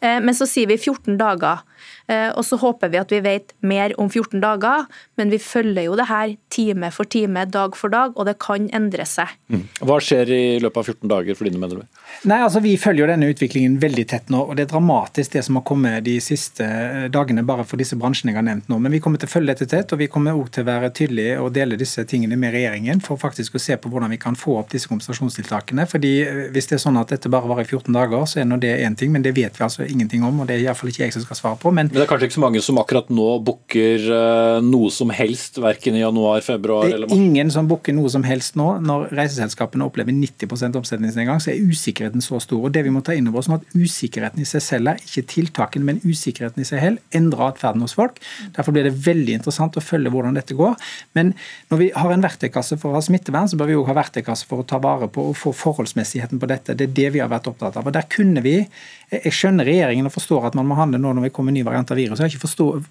Eh, 0.00 0.20
men 0.22 0.36
så 0.36 0.46
sier 0.48 0.70
vi 0.70 0.78
14 0.78 1.18
dager. 1.20 1.64
Eh, 2.08 2.30
og 2.32 2.44
så 2.46 2.56
håper 2.60 2.88
vi 2.92 3.00
at 3.00 3.12
vi 3.12 3.20
vet 3.24 3.52
mer 3.60 3.92
om 4.00 4.08
14 4.08 4.40
dager, 4.40 4.86
men 5.20 5.32
vi 5.32 5.40
følger 5.42 5.88
jo 5.88 5.96
det 5.98 6.08
her 6.08 6.34
time 6.52 6.88
for 6.94 7.08
time, 7.08 7.44
dag 7.52 7.76
for 7.76 7.92
dag, 7.92 8.14
og 8.16 8.28
det 8.28 8.38
kan 8.40 8.68
endre 8.74 9.04
seg. 9.08 9.34
Mm. 9.52 9.66
Hva 9.84 9.98
skjer 10.02 10.32
i 10.32 10.42
løpet 10.62 10.80
av 10.80 10.88
14 10.94 11.12
dager 11.12 11.38
for 11.38 11.48
dine, 11.48 11.60
mener 11.60 11.82
du? 11.82 12.02
Nei, 12.28 12.40
altså 12.42 12.62
Vi 12.64 12.74
følger 12.80 13.04
jo 13.04 13.10
denne 13.10 13.28
utviklingen 13.30 13.76
veldig 13.82 14.06
tett 14.08 14.32
nå, 14.32 14.40
og 14.48 14.56
det 14.56 14.66
er 14.66 14.72
dramatisk 14.72 15.36
det 15.36 15.44
som 15.46 15.60
har 15.60 15.66
kommet 15.68 16.06
de 16.06 16.16
siste 16.24 16.64
dagene 17.12 17.44
bare 17.46 17.66
for 17.68 17.80
disse 17.80 17.96
bransjene 17.98 18.32
jeg 18.32 18.40
har 18.40 18.46
nevnt 18.46 18.72
nå. 18.72 18.80
Men 18.82 18.94
vi 18.94 19.02
kommer 19.04 19.20
til 19.20 19.28
å 19.28 19.34
følge 19.34 19.52
dette 19.52 19.68
tett, 19.70 19.92
og 19.92 20.00
vi 20.00 20.08
kommer 20.12 20.36
også 20.36 20.58
til 20.58 20.66
å 20.66 20.70
være 20.70 20.90
tydelige 20.96 21.36
og 21.42 21.52
dele 21.56 21.78
disse 21.80 22.04
tingene 22.08 22.38
med 22.40 22.54
regjeringen 22.56 23.02
for 23.04 23.20
faktisk 23.20 23.58
å 23.58 23.62
se 23.62 23.76
på 23.76 23.92
hvordan 23.92 24.12
vi 24.14 24.20
kan 24.20 24.36
få 24.38 24.58
opp 24.62 24.72
disse 24.72 24.90
kompensasjonstiltakene. 24.90 25.86
fordi 25.90 26.14
eh, 26.24 26.42
Hvis 26.54 26.70
det 26.72 26.78
er 26.78 26.84
sånn 26.86 27.00
at 27.00 27.12
dette 27.12 27.30
bare 27.32 27.48
varer 27.50 27.68
i 27.68 27.68
14 27.68 27.92
dager, 27.94 28.24
så 28.26 28.40
er 28.40 28.48
nå 28.48 28.58
det 28.62 28.74
én 28.80 28.96
ting, 28.98 29.12
men 29.12 29.22
det 29.22 29.36
vet 29.36 29.58
vi 29.58 29.66
altså 29.66 29.84
ingenting 29.86 30.24
om. 30.24 30.40
og 30.40 30.48
det 30.48 30.56
er 30.56 30.66
iallfall 30.66 30.92
ikke 30.92 31.04
jeg 31.04 31.16
som 31.16 31.26
skal 31.26 31.40
svare 31.42 31.60
på. 31.60 31.72
Men, 31.74 31.92
men 31.98 32.04
det 32.04 32.06
er 32.06 32.10
kanskje 32.12 32.26
ikke 32.28 32.36
så 32.36 32.42
mange 32.44 32.60
som 32.62 32.78
akkurat 32.78 33.08
nå 33.10 33.24
booker 33.42 34.04
uh, 34.06 34.58
noe 34.62 34.86
som 34.94 35.10
helst, 35.10 35.56
verken 35.58 35.96
i 35.98 36.02
januar, 36.04 36.44
februar 36.46 36.84
eller 36.86 37.08
mars? 37.08 37.10
Det 37.10 37.18
er 37.18 37.24
ingen 37.26 37.48
som 37.50 37.66
booker 37.66 37.96
noe 37.96 38.10
som 38.12 38.22
helst 38.22 38.54
nå, 38.54 38.66
når 38.86 39.08
reiseselskapene 39.18 39.82
opplever 39.82 40.14
90% 40.14 40.78
omsetningsnedgang. 40.78 41.32
gang, 41.32 41.42
så 41.42 41.50
er 41.50 41.64
usikkerheten 41.66 42.22
så 42.22 42.38
stor. 42.38 42.68
og 42.68 42.70
det 42.76 42.84
vi 42.86 42.92
må 42.94 43.02
ta 43.02 43.16
inn 43.18 43.26
over 43.26 43.42
oss, 43.42 43.50
at 43.50 43.66
Usikkerheten 43.74 44.44
i 44.44 44.46
seg 44.46 44.62
selv 44.62 44.92
er 44.92 45.02
ikke 45.02 45.24
tiltakene, 45.32 45.88
men 45.88 45.98
usikkerheten 46.04 46.62
i 46.62 46.68
seg 46.68 46.84
selv 46.84 47.18
endrer 47.18 47.48
atferden 47.48 47.82
hos 47.82 47.96
folk. 47.98 48.20
Derfor 48.54 48.76
blir 48.76 48.86
det 48.86 48.94
veldig 48.94 49.40
interessant 49.40 49.74
å 49.74 49.82
følge 49.82 50.12
hvordan 50.14 50.38
dette 50.38 50.54
går. 50.54 50.78
Men 51.18 51.34
når 51.72 51.82
vi 51.82 51.90
har 51.98 52.14
en 52.14 52.22
verktøykasse 52.22 52.78
for 52.78 52.92
å 52.92 53.00
ha 53.00 53.02
smittevern, 53.02 53.50
så 53.50 53.58
bør 53.58 53.72
vi 53.72 53.78
òg 53.80 53.90
ha 53.90 53.98
verktøykasse 53.98 54.46
for 54.46 54.62
å 54.62 54.68
ta 54.70 54.78
vare 54.82 55.10
på 55.10 55.26
og 55.32 55.34
få 55.38 55.50
forholdsmessigheten 55.66 56.38
på 56.38 56.52
dette. 56.54 56.78
Det 56.78 56.92
er 56.92 56.96
det 57.00 57.10
vi 57.16 57.24
har 57.24 57.34
vært 57.34 57.50
opptatt 57.50 57.80
av. 57.82 57.90
Og 57.90 57.98
der 57.98 58.06
kunne 58.12 58.44
vi, 58.46 58.60
Jeg 59.08 59.32
skjønner 59.32 59.64
regjeringen 59.64 60.04
og 60.04 60.12
forstår 60.12 60.50
at 60.50 60.56
man 60.58 60.66
må 60.68 60.76
handle 60.76 60.98
nå 61.00 61.14
når 61.16 61.24
vi 61.24 61.30
kommer 61.32 61.54
ny 61.54 61.62
variant 61.64 61.87
av 61.94 62.00
viruset. 62.00 62.24
Jeg 62.24 62.28
har 62.28 62.36
ikke 62.36 62.44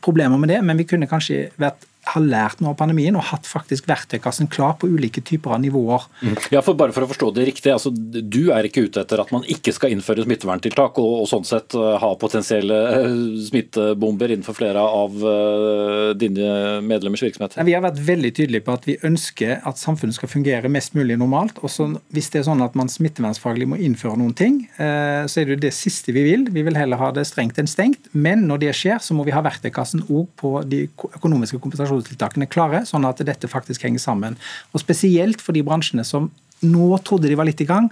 problemer 0.03 0.39
med 0.41 0.51
det, 0.53 0.61
men 0.65 0.79
vi 0.79 0.87
kunne 0.89 1.09
kanskje 1.09 1.47
vært 1.61 1.87
har 2.13 2.23
lært 2.23 2.61
noe 2.61 2.73
av 2.73 2.79
pandemien 2.79 3.15
og 3.17 3.25
hatt 3.31 3.47
faktisk 3.47 3.87
verktøykassen 3.89 4.49
klar 4.51 4.75
på 4.79 4.89
ulike 4.89 5.23
typer 5.25 5.55
av 5.55 5.61
nivåer. 5.63 6.07
Mm. 6.21 6.35
Ja, 6.53 6.63
for 6.65 6.77
Bare 6.77 6.93
for 6.93 7.07
å 7.07 7.09
forstå 7.09 7.31
det 7.33 7.47
riktig, 7.47 7.71
altså, 7.73 7.89
Du 7.91 8.51
er 8.53 8.67
ikke 8.67 8.83
ute 8.85 9.01
etter 9.01 9.21
at 9.21 9.31
man 9.33 9.45
ikke 9.49 9.73
skal 9.73 9.93
innføre 9.95 10.25
smitteverntiltak 10.27 10.99
og, 11.01 11.23
og 11.23 11.29
sånn 11.29 11.47
sett 11.47 11.73
uh, 11.77 11.95
ha 11.97 12.11
potensielle 12.21 12.77
uh, 12.77 13.15
smittebomber 13.47 14.33
innenfor 14.35 14.57
flere 14.59 14.83
av 14.83 15.15
uh, 15.23 16.11
dine 16.17 16.79
medlemmers 16.85 17.23
virksomheter? 17.25 17.65
Vi 17.65 17.73
har 17.73 17.83
vært 17.85 18.01
veldig 18.05 18.33
tydelige 18.37 18.67
på 18.67 18.75
at 18.77 18.85
vi 18.89 18.97
ønsker 19.07 19.65
at 19.67 19.81
samfunnet 19.81 20.19
skal 20.19 20.31
fungere 20.31 20.71
mest 20.71 20.93
mulig 20.97 21.17
normalt. 21.17 21.57
og 21.63 21.73
så 21.73 21.89
Hvis 22.13 22.29
det 22.33 22.43
er 22.43 22.47
sånn 22.51 22.61
at 22.65 22.77
man 22.77 22.91
smittevernsfaglig 22.91 23.69
må 23.73 23.81
innføre 23.81 24.19
noen 24.21 24.35
ting, 24.37 24.59
så 24.77 25.41
er 25.41 25.47
det 25.47 25.55
jo 25.55 25.61
det 25.65 25.73
siste 25.75 26.13
vi 26.13 26.23
vil. 26.27 26.45
Vi 26.53 26.63
vil 26.65 26.77
heller 26.77 26.99
ha 27.01 27.09
det 27.15 27.25
strengt 27.29 27.57
enn 27.59 27.69
stengt. 27.69 28.09
Men 28.13 28.45
når 28.49 28.61
det 28.65 28.73
skjer, 28.77 29.01
så 29.03 29.17
må 29.17 29.25
vi 29.27 29.33
ha 29.35 29.41
verktøykassen 29.45 30.05
òg 30.07 30.29
på 30.39 30.53
de 30.69 30.85
økonomiske 31.17 31.59
kompensasjonene 31.63 31.96
kontrolltiltakene 31.97 32.47
klare, 32.49 32.85
sånn 32.85 33.05
at 33.07 33.23
dette 33.25 33.49
faktisk 33.49 33.83
henger 33.83 33.99
sammen. 33.99 34.37
Og 34.73 34.81
Spesielt 34.81 35.41
for 35.41 35.53
de 35.53 35.65
bransjene 35.65 36.05
som 36.05 36.31
nå 36.61 36.97
trodde 37.05 37.29
de 37.29 37.37
var 37.37 37.47
litt 37.47 37.61
i 37.61 37.69
gang, 37.69 37.89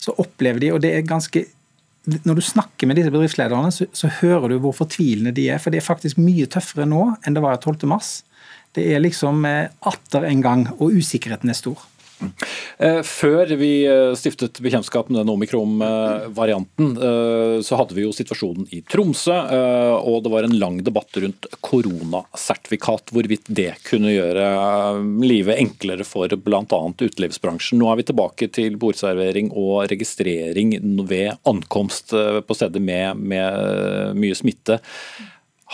så 0.00 0.14
opplever 0.18 0.60
de, 0.60 0.72
og 0.72 0.80
det 0.80 0.94
er 0.96 1.08
ganske 1.08 1.46
når 2.24 2.38
du 2.38 2.40
snakker 2.40 2.88
med 2.88 2.96
disse 2.96 3.12
bedriftslederne, 3.12 3.68
så, 3.70 3.84
så, 3.92 4.08
hører 4.22 4.48
du 4.48 4.54
hvor 4.64 4.72
fortvilende 4.72 5.34
de 5.36 5.50
er. 5.52 5.58
For 5.60 5.70
det 5.70 5.82
er 5.82 5.84
faktisk 5.84 6.16
mye 6.16 6.48
tøffere 6.48 6.86
nå 6.88 7.02
enn 7.28 7.36
det 7.36 7.42
var 7.44 7.60
12.3. 7.60 7.98
Det 8.72 8.86
er 8.88 9.02
liksom 9.04 9.44
eh, 9.44 9.68
atter 9.86 10.24
en 10.24 10.40
gang, 10.40 10.64
og 10.78 10.96
usikkerheten 10.96 11.52
er 11.52 11.58
stor. 11.58 11.84
Eh, 12.80 13.00
før 13.04 13.50
vi 13.60 13.70
eh, 13.88 14.12
stiftet 14.18 14.60
bekjentskap 14.64 15.10
med 15.10 15.20
den 15.20 15.32
omikron-varianten, 15.32 16.92
eh, 16.96 17.56
så 17.64 17.78
hadde 17.80 17.96
vi 17.96 18.04
jo 18.06 18.12
situasjonen 18.14 18.68
i 18.76 18.80
Tromsø, 18.88 19.36
og 20.00 20.22
det 20.24 20.32
var 20.32 20.46
en 20.46 20.56
lang 20.60 20.78
debatt 20.84 21.16
rundt 21.22 21.48
koronasertifikat, 21.64 23.12
hvorvidt 23.14 23.50
det 23.52 23.72
kunne 23.86 24.12
gjøre 24.12 24.46
livet 25.24 25.60
enklere 25.60 26.06
for 26.08 26.32
bl.a. 26.44 26.62
utelivsbransjen. 27.00 27.80
Nå 27.80 27.90
er 27.90 28.00
vi 28.00 28.06
tilbake 28.10 28.50
til 28.54 28.78
bordservering 28.80 29.50
og 29.52 29.90
registrering 29.90 30.76
ved 31.08 31.34
ankomst 31.48 32.14
på 32.14 32.56
stedet 32.56 32.82
med, 32.82 33.20
med 33.20 34.16
mye 34.20 34.38
smitte. 34.38 34.80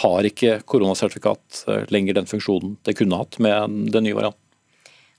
Har 0.03 0.29
ikke 0.29 0.61
koronasertifikat 0.69 1.63
lenger 1.95 2.19
den 2.19 2.29
funksjonen 2.29 2.77
det 2.87 2.99
kunne 2.99 3.23
hatt 3.23 3.39
med 3.43 3.79
den 3.95 4.09
nye 4.09 4.19
varianten? 4.19 4.46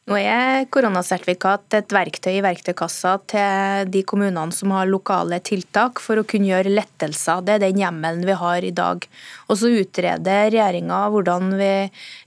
Nå 0.07 0.15
er 0.23 0.63
koronasertifikat 0.71 1.75
et 1.75 1.91
verktøy 1.91 2.37
i 2.37 2.43
verktøykassa 2.45 3.17
til 3.27 3.89
de 3.91 4.05
kommunene 4.07 4.55
som 4.55 4.71
har 4.71 4.87
lokale 4.87 5.41
tiltak 5.43 5.99
for 5.99 6.21
å 6.21 6.23
kunne 6.23 6.47
gjøre 6.47 6.71
lettelser. 6.71 7.41
Det 7.43 7.57
er 7.57 7.63
den 7.65 7.81
hjemmelen 7.81 8.23
vi 8.23 8.37
har 8.39 8.63
i 8.63 8.71
dag. 8.71 9.03
Og 9.51 9.59
så 9.59 9.67
utreder 9.67 10.47
regjeringa 10.53 11.01
hvordan 11.11 11.49
vi 11.59 11.71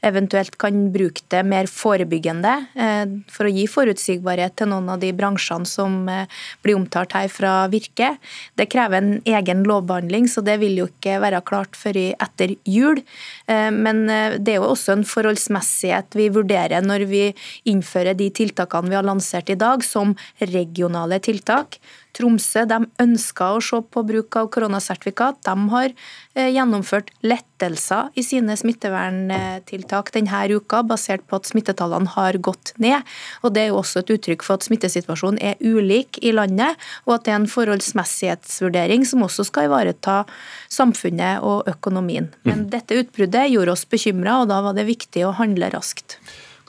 eventuelt 0.05 0.59
kan 0.61 0.91
bruke 0.93 1.25
det 1.33 1.41
mer 1.49 1.71
forebyggende, 1.73 2.53
eh, 2.77 3.15
for 3.33 3.49
å 3.49 3.55
gi 3.55 3.65
forutsigbarhet 3.65 4.59
til 4.61 4.69
noen 4.75 4.93
av 4.93 5.01
de 5.01 5.15
bransjene 5.17 5.65
som 5.65 6.05
eh, 6.13 6.29
blir 6.61 6.77
omtalt 6.77 7.17
her 7.17 7.33
fra 7.33 7.55
Virke. 7.73 8.13
Det 8.61 8.69
krever 8.69 9.01
en 9.01 9.25
egen 9.25 9.65
lovbehandling, 9.65 10.29
så 10.29 10.45
det 10.45 10.59
vil 10.61 10.83
jo 10.83 10.91
ikke 10.91 11.17
være 11.25 11.41
klart 11.49 11.81
før 11.81 11.97
etter 11.97 12.53
jul. 12.69 13.01
Eh, 13.49 13.73
men 13.73 14.05
det 14.05 14.53
er 14.53 14.61
jo 14.61 14.69
også 14.75 14.99
en 14.99 15.09
forholdsmessighet 15.09 16.21
vi 16.21 16.29
vurderer 16.37 16.85
når 16.85 17.09
vi 17.09 17.25
innføre 17.71 18.17
de 18.19 18.29
tiltakene 18.35 18.91
vi 18.91 18.99
har 18.99 19.07
lansert 19.07 19.51
i 19.53 19.59
dag, 19.59 19.85
som 19.87 20.17
regionale 20.53 21.21
tiltak. 21.23 21.81
Tromsø 22.17 22.65
de 22.67 22.81
ønsker 23.03 23.57
å 23.57 23.63
se 23.63 23.79
på 23.87 24.03
bruk 24.07 24.37
av 24.39 24.49
koronasertifikat. 24.55 25.39
De 25.47 25.55
har 25.73 25.93
eh, 25.93 26.51
gjennomført 26.51 27.13
lettelser 27.23 28.11
i 28.19 28.25
sine 28.27 28.57
smitteverntiltak 28.59 30.11
denne 30.17 30.43
uka, 30.51 30.83
basert 30.87 31.23
på 31.31 31.39
at 31.39 31.51
smittetallene 31.51 32.11
har 32.17 32.41
gått 32.43 32.75
ned. 32.83 33.07
Og 33.45 33.55
Det 33.55 33.65
er 33.65 33.71
jo 33.71 33.81
også 33.83 34.03
et 34.03 34.13
uttrykk 34.17 34.47
for 34.47 34.59
at 34.59 34.67
smittesituasjonen 34.67 35.41
er 35.53 35.61
ulik 35.63 36.19
i 36.25 36.35
landet, 36.35 36.79
og 37.07 37.19
at 37.19 37.27
det 37.27 37.35
er 37.35 37.41
en 37.43 37.51
forholdsmessighetsvurdering 37.51 39.07
som 39.07 39.27
også 39.27 39.47
skal 39.47 39.71
ivareta 39.71 40.25
samfunnet 40.73 41.47
og 41.47 41.69
økonomien. 41.71 42.31
Men 42.43 42.65
mm. 42.65 42.69
dette 42.75 43.03
utbruddet 43.05 43.51
gjorde 43.55 43.77
oss 43.77 43.87
bekymra, 43.91 44.43
og 44.43 44.51
da 44.51 44.63
var 44.67 44.79
det 44.79 44.89
viktig 44.91 45.27
å 45.27 45.37
handle 45.39 45.71
raskt. 45.71 46.19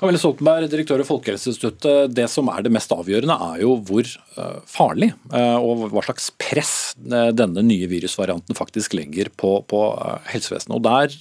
Camille 0.01 0.17
Stoltenberg, 0.17 0.65
direktør 0.65 1.03
i 1.03 1.05
Folkehelseinstituttet. 1.05 2.15
Det 2.17 2.23
som 2.33 2.47
er 2.49 2.63
det 2.65 2.71
mest 2.73 2.89
avgjørende, 2.95 3.35
er 3.51 3.59
jo 3.61 3.75
hvor 3.85 4.07
eh, 4.07 4.55
farlig 4.65 5.11
eh, 5.29 5.57
og 5.61 5.83
hva 5.93 6.01
slags 6.07 6.31
press 6.41 6.71
eh, 7.05 7.27
denne 7.37 7.61
nye 7.67 7.85
virusvarianten 7.91 8.57
faktisk 8.57 8.97
legger 8.97 9.29
på, 9.37 9.59
på 9.69 9.83
helsevesenet. 10.31 10.73
Og 10.79 10.81
der 10.87 11.13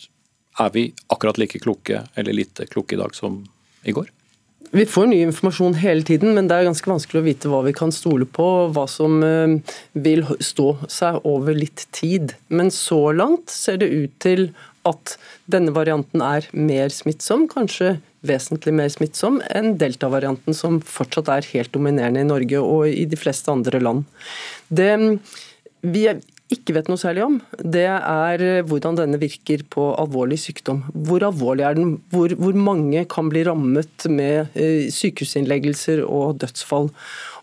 er 0.64 0.72
vi 0.72 0.86
akkurat 1.12 1.42
like 1.42 1.60
kloke 1.60 2.06
eller 2.16 2.38
lite 2.40 2.64
kloke 2.72 2.96
i 2.96 3.02
dag 3.02 3.12
som 3.18 3.42
i 3.84 3.92
går. 3.92 4.08
Vi 4.72 4.88
får 4.88 5.12
ny 5.12 5.20
informasjon 5.26 5.76
hele 5.82 6.06
tiden, 6.06 6.32
men 6.32 6.48
det 6.48 6.56
er 6.56 6.70
ganske 6.70 6.88
vanskelig 6.88 7.20
å 7.20 7.28
vite 7.28 7.52
hva 7.52 7.60
vi 7.66 7.76
kan 7.76 7.92
stole 7.92 8.24
på, 8.24 8.48
hva 8.72 8.88
som 8.88 9.20
vil 9.92 10.28
stå 10.40 10.70
seg 10.88 11.20
over 11.28 11.58
litt 11.58 11.88
tid. 11.96 12.36
Men 12.48 12.70
så 12.72 13.10
langt 13.12 13.50
ser 13.52 13.82
det 13.82 13.92
ut 13.92 14.14
til 14.22 14.52
at 14.88 15.18
denne 15.50 15.74
varianten 15.76 16.22
er 16.24 16.46
mer 16.54 16.94
smittsom, 16.94 17.48
kanskje 17.50 17.98
vesentlig 18.26 18.74
mer 18.76 18.90
smittsom 18.92 19.38
enn 19.54 19.76
delta-varianten, 19.80 20.56
som 20.56 20.80
fortsatt 20.84 21.30
er 21.32 21.48
helt 21.54 21.72
dominerende 21.74 22.24
i 22.24 22.28
Norge 22.28 22.60
og 22.60 22.88
i 22.90 23.06
de 23.08 23.18
fleste 23.18 23.52
andre 23.52 23.80
land. 23.82 24.04
Det 24.68 24.92
vi 25.80 26.04
ikke 26.50 26.74
vet 26.74 26.88
noe 26.90 26.98
særlig 26.98 27.22
om, 27.24 27.36
det 27.62 27.86
er 27.86 28.42
hvordan 28.66 28.98
denne 28.98 29.20
virker 29.22 29.62
på 29.70 29.92
alvorlig 30.02 30.40
sykdom. 30.42 30.82
Hvor 31.06 31.22
alvorlig 31.28 31.66
er 31.66 31.78
den? 31.78 31.92
Hvor, 32.10 32.34
hvor 32.40 32.58
mange 32.58 33.04
kan 33.10 33.30
bli 33.30 33.44
rammet 33.46 34.08
med 34.10 34.50
eh, 34.58 34.90
sykehusinnleggelser 34.90 36.02
og 36.04 36.40
dødsfall? 36.42 36.90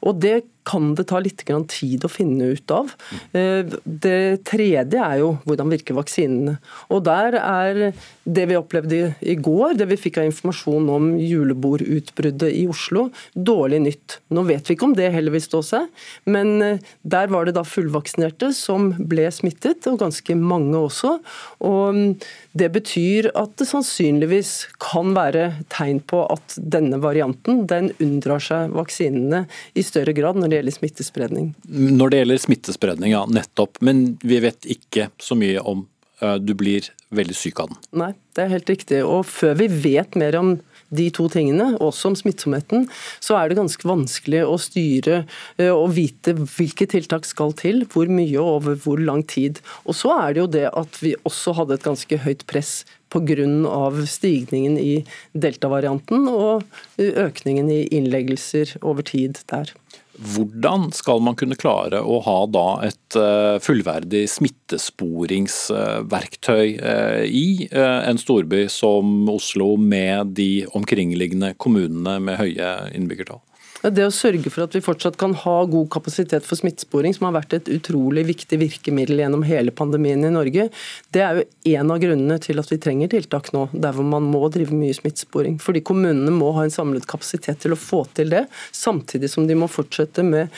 Og 0.04 0.22
Det 0.22 0.42
kan 0.68 0.92
det 0.98 1.08
ta 1.12 1.22
litt 1.24 1.46
tid 1.72 2.04
å 2.04 2.12
finne 2.12 2.52
ut 2.58 2.74
av. 2.74 2.92
Eh, 3.32 3.64
det 3.86 4.44
tredje 4.48 5.00
er 5.00 5.22
jo 5.22 5.38
hvordan 5.48 5.72
virker 5.72 5.98
vaksinene. 5.98 6.58
Og 6.92 7.06
Der 7.08 7.38
er 7.40 7.94
det 8.28 8.46
vi 8.50 8.58
opplevde 8.58 9.16
i 9.22 9.36
går, 9.40 9.78
det 9.80 9.88
vi 9.88 10.00
fikk 10.00 10.20
av 10.20 10.28
informasjon 10.28 10.90
om 10.92 11.14
julebordutbruddet 11.16 12.52
i 12.52 12.66
Oslo, 12.68 13.08
dårlig 13.34 13.80
nytt. 13.86 14.18
Nå 14.36 14.44
vet 14.50 14.68
vi 14.68 14.76
ikke 14.76 14.90
om 14.90 14.96
det 14.98 15.12
heller 15.14 15.32
vil 15.32 15.46
stå 15.46 15.62
seg, 15.64 15.88
men 16.28 16.62
eh, 16.62 16.84
der 17.04 17.32
var 17.32 17.48
det 17.48 17.56
da 17.56 17.64
fullvaksinerte 17.68 18.52
som 18.56 18.92
ble 18.98 19.30
smittet, 19.32 19.88
og 19.88 20.02
ganske 20.04 20.36
mange 20.36 20.76
også. 20.78 21.18
Og 21.64 21.96
mm, 21.96 22.12
Det 22.58 22.70
betyr 22.74 23.30
at 23.38 23.54
det 23.60 23.68
sannsynligvis 23.70 24.52
kan 24.82 25.12
være 25.18 25.50
tegn 25.74 26.00
på 26.10 26.24
at 26.32 26.56
denne 26.58 27.00
varianten 27.04 27.66
den 27.70 27.92
unndrar 28.04 28.42
seg 28.44 28.74
vaksinene 28.78 29.44
i 29.78 29.84
større 29.86 30.16
grad 30.18 30.40
når 30.40 30.50
det 30.50 30.60
gjelder 30.62 30.78
smittespredning. 30.78 31.52
Når 31.68 32.14
det 32.14 32.22
gjelder 32.22 32.42
smittespredning, 32.48 33.14
ja, 33.14 33.26
nettopp. 33.30 33.82
Men 33.86 34.06
vi 34.24 34.40
vet 34.44 34.70
ikke 34.78 35.10
så 35.22 35.38
mye 35.38 35.62
om 35.62 35.86
uh, 36.24 36.38
du 36.42 36.56
blir 36.58 36.88
veldig 37.14 37.38
syk 37.38 37.62
av 37.64 37.74
den. 37.74 37.82
Nei, 38.04 38.12
det 38.36 38.46
er 38.46 38.56
helt 38.56 38.72
riktig. 38.72 39.04
Og 39.06 39.26
før 39.30 39.58
vi 39.62 39.70
vet 39.88 40.18
mer 40.20 40.40
om 40.40 40.56
de 40.90 41.08
to 41.14 41.28
tingene, 41.32 41.74
også 41.84 42.12
om 42.12 42.18
smittsomheten, 42.18 42.88
så 43.24 43.38
er 43.38 43.50
det 43.50 43.60
ganske 43.60 43.88
vanskelig 43.88 44.44
å 44.48 44.58
styre 44.62 45.24
uh, 45.60 45.74
og 45.74 45.92
vite 45.98 46.36
hvilke 46.38 46.88
tiltak 46.90 47.28
skal 47.28 47.56
til, 47.58 47.84
hvor 47.92 48.10
mye 48.12 48.38
og 48.40 48.62
over 48.62 48.80
hvor 48.84 49.02
lang 49.02 49.26
tid. 49.28 49.62
Og 49.86 49.98
så 49.98 50.14
er 50.20 50.36
det 50.36 50.44
jo 50.44 50.52
det 50.58 50.68
at 50.72 51.02
vi 51.04 51.16
også 51.28 51.56
hadde 51.58 51.78
et 51.78 51.88
ganske 51.88 52.22
høyt 52.24 52.48
press 52.50 52.82
pga. 53.14 54.06
stigningen 54.06 54.78
i 54.78 55.06
delta-varianten 55.34 56.28
og 56.28 56.64
økningen 57.00 57.70
i 57.72 57.88
innleggelser 57.96 58.78
over 58.82 59.02
tid 59.02 59.40
der. 59.48 59.72
Hvordan 60.18 60.88
skal 60.98 61.20
man 61.22 61.36
kunne 61.38 61.54
klare 61.60 62.00
å 62.02 62.16
ha 62.26 62.48
da 62.50 62.82
et 62.88 63.16
eh, 63.20 63.60
fullverdig 63.62 64.24
smittesporingsverktøy 64.34 66.82
eh, 66.82 67.26
i 67.30 67.68
eh, 67.70 68.10
en 68.10 68.18
storby 68.18 68.66
som 68.72 69.30
Oslo 69.30 69.78
med 69.78 70.34
de 70.40 70.66
omkringliggende 70.74 71.54
kommunene 71.62 72.20
med 72.24 72.38
høye 72.42 72.90
innbyggertall? 72.98 73.47
Det 73.82 74.08
å 74.08 74.14
sørge 74.14 74.50
for 74.50 74.66
at 74.66 74.74
vi 74.74 74.82
fortsatt 74.82 75.20
kan 75.22 75.36
ha 75.38 75.56
god 75.70 75.90
kapasitet 75.94 76.46
for 76.48 76.58
smittesporing, 76.58 77.14
som 77.14 77.28
har 77.28 77.36
vært 77.36 77.54
et 77.60 77.70
utrolig 77.70 78.24
viktig 78.26 78.58
virkemiddel 78.64 79.22
gjennom 79.22 79.46
hele 79.46 79.74
pandemien 79.76 80.26
i 80.26 80.32
Norge, 80.34 80.68
det 81.14 81.22
er 81.22 81.38
jo 81.38 81.46
en 81.78 81.94
av 81.94 82.02
grunnene 82.02 82.40
til 82.42 82.58
at 82.58 82.74
vi 82.74 82.80
trenger 82.82 83.12
tiltak 83.14 83.52
nå, 83.54 83.68
der 83.78 83.94
hvor 83.94 84.08
man 84.08 84.26
må 84.34 84.42
drive 84.54 84.74
mye 84.74 84.98
smittesporing. 84.98 85.60
Fordi 85.62 85.84
kommunene 85.86 86.34
må 86.34 86.50
ha 86.58 86.66
en 86.66 86.74
samlet 86.74 87.06
kapasitet 87.10 87.62
til 87.64 87.76
å 87.76 87.80
få 87.80 88.02
til 88.18 88.34
det, 88.34 88.48
samtidig 88.74 89.30
som 89.30 89.46
de 89.46 89.58
må 89.60 89.70
fortsette 89.70 90.26
med 90.26 90.50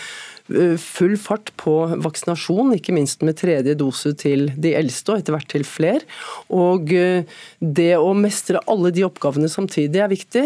full 0.81 1.15
fart 1.21 1.51
på 1.61 1.75
vaksinasjon, 2.03 2.73
ikke 2.77 2.95
minst 2.95 3.23
med 3.25 3.37
tredje 3.39 3.75
dose 3.79 4.13
til 4.19 4.49
de 4.57 4.73
eldste 4.79 5.13
og 5.13 5.21
etter 5.21 5.35
hvert 5.35 5.49
til 5.51 5.65
fler. 5.67 6.05
Og 6.53 6.93
eh, 6.95 7.27
det 7.59 7.91
å 7.99 8.13
mestre 8.17 8.61
alle 8.69 8.93
de 8.95 9.05
oppgavene 9.07 9.49
samtidig 9.51 10.03
er 10.03 10.11
viktig. 10.11 10.45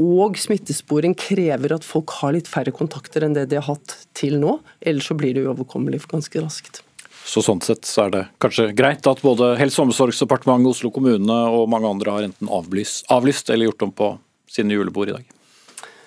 Og 0.00 0.38
smittesporing 0.40 1.16
krever 1.18 1.76
at 1.76 1.86
folk 1.86 2.14
har 2.20 2.36
litt 2.36 2.50
færre 2.50 2.74
kontakter 2.74 3.26
enn 3.26 3.36
det 3.36 3.48
de 3.50 3.60
har 3.60 3.68
hatt 3.68 3.96
til 4.16 4.38
nå. 4.42 4.58
Ellers 4.84 5.08
så 5.10 5.16
blir 5.18 5.36
det 5.36 5.46
uoverkommelig 5.46 6.04
ganske 6.10 6.42
raskt. 6.42 6.82
Så 7.26 7.42
sånn 7.42 7.62
sett 7.64 7.86
så 7.88 8.06
er 8.06 8.12
det 8.14 8.24
kanskje 8.42 8.68
greit 8.76 9.06
at 9.10 9.22
både 9.24 9.56
Helse- 9.58 9.82
og 9.82 9.90
omsorgsdepartementet, 9.90 10.70
Oslo 10.76 10.92
kommune 10.94 11.38
og 11.50 11.66
mange 11.72 11.90
andre 11.90 12.14
har 12.14 12.26
enten 12.28 12.50
avlyst, 12.52 13.02
avlyst 13.10 13.50
eller 13.50 13.72
gjort 13.72 13.88
om 13.88 13.94
på 13.98 14.12
sine 14.50 14.76
julebord 14.76 15.10
i 15.10 15.16
dag? 15.18 15.35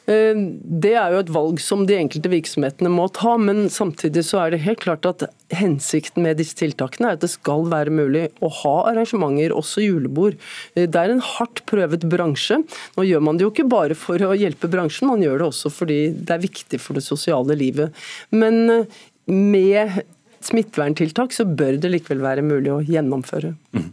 Eh, 0.09 0.37
det 0.83 0.95
er 0.97 1.13
jo 1.13 1.21
et 1.21 1.31
valg 1.33 1.59
som 1.61 1.85
de 1.87 1.97
enkelte 1.99 2.31
virksomhetene 2.31 2.89
må 2.91 3.05
ta, 3.13 3.35
men 3.37 3.67
samtidig 3.73 4.23
så 4.25 4.41
er 4.43 4.53
det 4.53 4.63
helt 4.63 4.81
klart 4.81 5.05
at 5.09 5.27
hensikten 5.53 6.25
med 6.25 6.39
disse 6.41 6.57
tiltakene 6.57 7.11
er 7.11 7.17
at 7.17 7.23
det 7.25 7.31
skal 7.31 7.67
være 7.69 7.93
mulig 7.93 8.27
å 8.45 8.49
ha 8.61 8.75
arrangementer, 8.91 9.53
også 9.53 9.85
julebord. 9.85 10.39
Eh, 10.73 10.87
det 10.89 10.99
er 10.99 11.13
en 11.13 11.25
hardt 11.35 11.63
prøvet 11.69 12.07
bransje. 12.09 12.61
Nå 12.97 13.05
gjør 13.05 13.25
man 13.25 13.37
det 13.37 13.45
jo 13.45 13.53
ikke 13.53 13.69
bare 13.69 13.97
for 13.97 14.21
å 14.25 14.35
hjelpe 14.37 14.71
bransjen, 14.71 15.11
man 15.11 15.25
gjør 15.25 15.43
det 15.43 15.49
også 15.51 15.73
fordi 15.73 15.99
det 16.17 16.35
er 16.35 16.47
viktig 16.47 16.81
for 16.81 16.97
det 16.97 17.05
sosiale 17.05 17.57
livet. 17.59 17.93
Men 18.33 18.63
eh, 18.73 19.03
med 19.29 20.01
smitteverntiltak, 20.45 21.33
så 21.35 21.45
bør 21.45 21.77
det 21.81 21.91
likevel 21.91 22.23
være 22.23 22.45
mulig 22.45 22.71
å 22.71 22.83
gjennomføre. 22.85 23.53
Mm. 23.75 23.89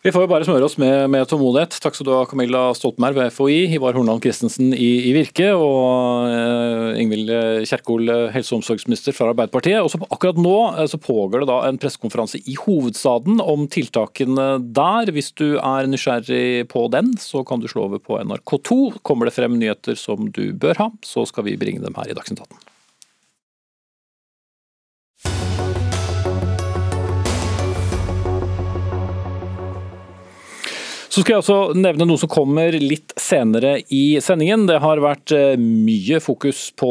Vi 0.00 0.08
får 0.14 0.22
jo 0.24 0.28
bare 0.30 0.46
smøre 0.48 0.64
oss 0.64 0.78
med, 0.80 1.10
med, 1.12 1.26
tålmodighet. 1.28 1.74
Takk 1.84 1.92
skal 1.92 2.06
du 2.08 2.10
ha, 2.14 2.22
Camilla 2.24 2.62
Stoltenberg 2.72 3.18
ved 3.18 3.34
FHI, 3.36 3.58
Ivar 3.76 3.92
Hornland 3.98 4.22
Christensen 4.24 4.70
i, 4.72 4.88
i, 5.10 5.12
Virke 5.12 5.50
og 5.52 6.24
uh, 6.32 6.96
Ingvild 6.96 7.28
Kjerkol, 7.68 8.08
helse- 8.32 8.54
og 8.54 8.62
omsorgsminister 8.62 9.12
fra 9.12 9.28
Arbeiderpartiet. 9.34 9.76
Også 9.84 10.00
akkurat 10.08 10.40
nå 10.40 10.56
uh, 10.78 10.80
så 10.88 10.96
pågår 11.04 11.44
det 11.44 11.50
da 11.52 11.58
en 11.68 11.82
pressekonferanse 11.82 12.40
i 12.48 12.56
hovedstaden 12.62 13.44
om 13.44 13.68
tiltakene 13.68 14.48
der. 14.72 15.12
Hvis 15.12 15.34
du 15.36 15.58
er 15.58 15.92
nysgjerrig 15.92 16.64
på 16.72 16.88
den, 16.96 17.12
så 17.20 17.44
kan 17.44 17.60
du 17.60 17.68
slå 17.68 17.90
over 17.90 18.00
på 18.00 18.16
NRK2. 18.24 19.02
Kommer 19.04 19.28
det 19.28 19.36
frem 19.36 19.60
nyheter 19.60 20.00
som 20.00 20.32
du 20.32 20.46
bør 20.56 20.80
ha, 20.80 20.90
så 21.04 21.28
skal 21.28 21.44
vi 21.50 21.60
bringe 21.60 21.84
dem 21.84 22.00
her 22.00 22.08
i 22.08 22.16
Dagsnytt 22.16 22.40
18. 22.48 22.69
Så 31.10 31.24
skal 31.24 31.34
jeg 31.34 31.42
også 31.42 31.74
nevne 31.74 32.06
noe 32.06 32.20
som 32.22 32.30
kommer 32.30 32.76
litt 32.78 33.10
senere 33.18 33.80
i 33.90 34.20
sendingen. 34.22 34.68
Det 34.68 34.76
har 34.78 35.02
vært 35.02 35.32
eh, 35.34 35.56
mye 35.58 36.20
fokus 36.22 36.68
på 36.78 36.90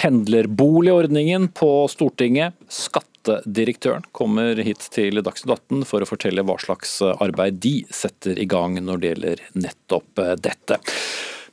pendlerboligordningen 0.00 1.50
på 1.52 1.68
Stortinget. 1.92 2.56
Skattedirektøren 2.72 4.08
kommer 4.16 4.56
hit 4.64 4.88
til 4.96 5.20
Dagsnytt 5.20 5.52
18 5.58 5.84
for 5.90 6.00
å 6.00 6.08
fortelle 6.08 6.46
hva 6.48 6.56
slags 6.62 7.02
arbeid 7.12 7.60
de 7.60 7.82
setter 7.92 8.40
i 8.40 8.48
gang 8.48 8.80
når 8.80 9.02
det 9.02 9.12
gjelder 9.12 9.44
nettopp 9.66 10.24
eh, 10.24 10.34
dette. 10.40 10.80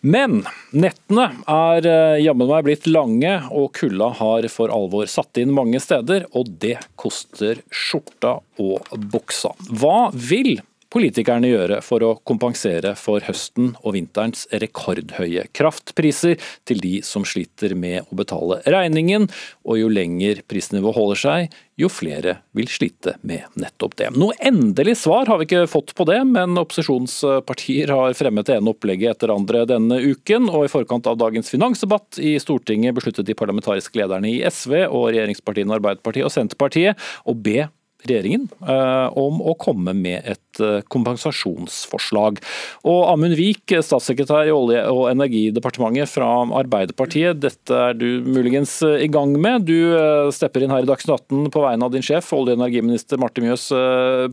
Men 0.01 0.41
nettene 0.71 1.27
er 1.43 1.91
eh, 1.91 2.23
jammen 2.23 2.49
meg 2.55 2.65
blitt 2.71 2.87
lange, 2.87 3.35
og 3.51 3.75
kulda 3.75 4.13
har 4.23 4.47
for 4.49 4.71
alvor 4.71 5.11
satt 5.11 5.43
inn 5.43 5.51
mange 5.53 5.83
steder. 5.83 6.29
Og 6.39 6.55
det 6.63 6.77
koster 6.95 7.59
skjorta 7.67 8.37
og 8.63 8.95
buksa. 9.11 9.51
Hva 9.75 10.07
vil 10.15 10.55
politikerne 10.91 11.49
gjøre 11.49 11.79
for 11.85 12.03
å 12.03 12.11
kompensere 12.27 12.93
for 12.99 13.23
høsten 13.25 13.73
og 13.81 13.95
vinterens 13.95 14.45
rekordhøye 14.51 15.47
kraftpriser 15.55 16.37
til 16.67 16.81
de 16.83 16.93
som 17.05 17.25
sliter 17.27 17.75
med 17.79 18.09
å 18.11 18.17
betale 18.19 18.59
regningen, 18.67 19.29
og 19.63 19.79
jo 19.79 19.91
lenger 19.91 20.43
prisnivået 20.51 20.97
holder 20.97 21.21
seg, 21.21 21.57
jo 21.81 21.89
flere 21.89 22.35
vil 22.57 22.69
slite 22.69 23.15
med 23.25 23.47
nettopp 23.59 23.95
det. 23.97 24.11
Noe 24.19 24.35
endelig 24.43 24.99
svar 25.01 25.29
har 25.31 25.39
vi 25.39 25.47
ikke 25.47 25.65
fått 25.71 25.95
på 25.97 26.05
det, 26.09 26.19
men 26.27 26.59
opposisjonspartier 26.59 27.93
har 27.95 28.17
fremmet 28.17 28.49
det 28.49 28.59
ene 28.59 28.73
opplegget 28.73 29.15
etter 29.15 29.33
andre 29.33 29.63
denne 29.69 29.97
uken, 30.03 30.49
og 30.51 30.67
i 30.67 30.71
forkant 30.71 31.09
av 31.09 31.19
dagens 31.21 31.51
finansdebatt 31.51 32.19
i 32.21 32.35
Stortinget 32.41 32.97
besluttet 32.97 33.29
de 33.29 33.37
parlamentariske 33.37 33.97
lederne 34.01 34.29
i 34.29 34.41
SV 34.45 34.83
og 34.89 35.11
regjeringspartiene 35.13 35.79
Arbeiderpartiet 35.79 36.27
og 36.27 36.35
Senterpartiet 36.35 37.11
å 37.25 37.37
be 37.37 37.69
regjeringen 38.07 38.47
eh, 38.61 39.07
om 39.19 39.41
å 39.41 39.55
komme 39.59 39.93
med 39.97 40.25
et 40.33 40.61
eh, 40.61 40.79
kompensasjonsforslag. 40.91 42.39
Og 42.87 43.01
Amund 43.11 43.37
Vik, 43.39 43.75
statssekretær 43.83 44.49
i 44.49 44.55
Olje- 44.55 44.87
og 44.91 45.09
energidepartementet 45.11 46.11
fra 46.11 46.29
Arbeiderpartiet, 46.61 47.41
dette 47.43 47.83
er 47.89 47.97
du 47.97 48.23
muligens 48.25 48.77
eh, 48.87 49.05
i 49.05 49.11
gang 49.11 49.35
med. 49.37 49.67
Du 49.69 50.31
stepper 50.33 50.65
inn 50.65 50.73
her 50.73 50.85
i 50.85 50.89
Dagsnytt 50.89 51.29
18 51.31 51.53
på 51.53 51.65
vegne 51.65 51.87
av 51.87 51.93
din 51.95 52.05
sjef, 52.05 52.33
olje- 52.37 52.55
og 52.55 52.61
energiminister 52.61 53.21
Marte 53.21 53.43
Mjøs 53.43 53.69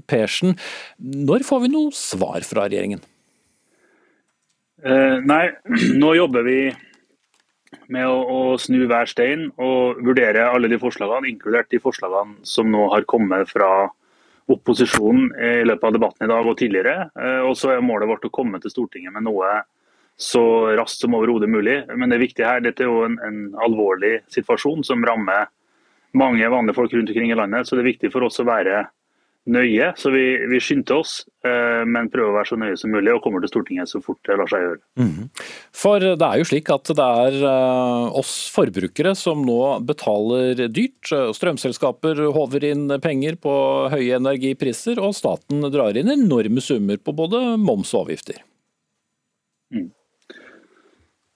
Persen. 0.08 0.56
Når 0.98 1.46
får 1.46 1.64
vi 1.64 1.72
noe 1.72 1.94
svar 1.96 2.44
fra 2.46 2.66
regjeringen? 2.68 3.04
Eh, 4.84 5.16
nei, 5.26 5.48
nå 6.02 6.12
jobber 6.14 6.46
vi 6.46 6.58
med 7.92 8.08
å, 8.08 8.18
å, 8.22 8.40
snu 8.60 8.84
hver 8.88 9.08
stein 9.10 9.48
og 9.56 10.00
vurdere 10.04 10.48
alle 10.48 10.70
de 10.70 10.78
forslagene, 10.80 11.30
inkludert 11.30 11.70
de 11.72 11.80
forslagene 11.82 12.46
som 12.46 12.70
nå 12.72 12.88
har 12.94 13.06
kommet 13.08 13.50
fra 13.50 13.88
opposisjonen 14.48 15.32
i 15.36 15.66
løpet 15.68 15.84
av 15.84 15.96
debatten 15.96 16.24
i 16.24 16.30
dag 16.30 16.46
og 16.48 16.56
tidligere. 16.60 17.10
Eh, 17.20 17.42
og 17.44 17.56
så 17.60 17.74
er 17.74 17.84
målet 17.84 18.08
vårt 18.08 18.24
å 18.24 18.32
komme 18.32 18.60
til 18.62 18.72
Stortinget 18.72 19.12
med 19.12 19.26
noe 19.28 19.58
så 20.18 20.42
raskt 20.74 21.04
som 21.04 21.14
overhodet 21.14 21.50
mulig. 21.52 21.82
Men 21.94 22.10
det 22.10 22.22
viktige 22.22 22.48
her, 22.48 22.62
dette 22.64 22.82
er 22.82 22.90
jo 22.90 23.04
en, 23.06 23.18
en 23.22 23.42
alvorlig 23.64 24.18
situasjon 24.34 24.82
som 24.86 25.04
rammer 25.06 25.50
mange 26.18 26.48
vanlige 26.50 26.74
folk 26.78 26.94
rundt 26.96 27.12
omkring 27.12 27.30
i 27.30 27.38
landet. 27.38 27.68
Så 27.68 27.76
det 27.76 27.84
er 27.84 27.92
viktig 27.92 28.10
for 28.14 28.26
oss 28.26 28.40
å 28.42 28.48
være 28.48 28.86
nøye. 29.48 29.90
Så 29.98 30.12
vi, 30.14 30.24
vi 30.50 30.60
skyndte 30.62 30.96
oss, 30.98 31.14
eh, 31.46 31.82
men 31.88 32.10
prøver 32.12 32.32
å 32.32 32.36
være 32.36 32.50
så 32.50 32.58
nøye 32.60 32.76
som 32.78 32.92
mulig 32.94 33.14
og 33.14 33.22
kommer 33.24 33.42
til 33.42 33.52
Stortinget 33.52 33.90
så 33.90 34.00
fort 34.04 34.20
det 34.28 34.36
lar 34.38 34.50
seg 34.50 34.64
gjøre. 34.64 34.80
Mm. 35.00 35.28
For 35.76 36.04
det 36.04 36.28
er 36.28 36.40
jo 36.40 36.48
slik 36.50 36.70
at 36.74 36.92
det 36.98 37.08
er 37.24 37.38
eh, 37.50 38.18
oss 38.20 38.34
forbrukere 38.54 39.14
som 39.18 39.42
nå 39.46 39.58
betaler 39.88 40.66
dyrt. 40.68 41.12
Strømselskaper 41.38 42.22
håver 42.36 42.68
inn 42.70 42.86
penger 43.04 43.38
på 43.40 43.54
høye 43.92 44.20
energipriser, 44.20 45.00
og 45.02 45.16
staten 45.16 45.64
drar 45.72 45.98
inn 45.98 46.12
enorme 46.12 46.62
summer 46.64 47.00
på 47.00 47.16
både 47.16 47.42
moms 47.60 47.94
og 47.96 48.06
avgifter. 48.06 48.42
Mm. 49.74 49.90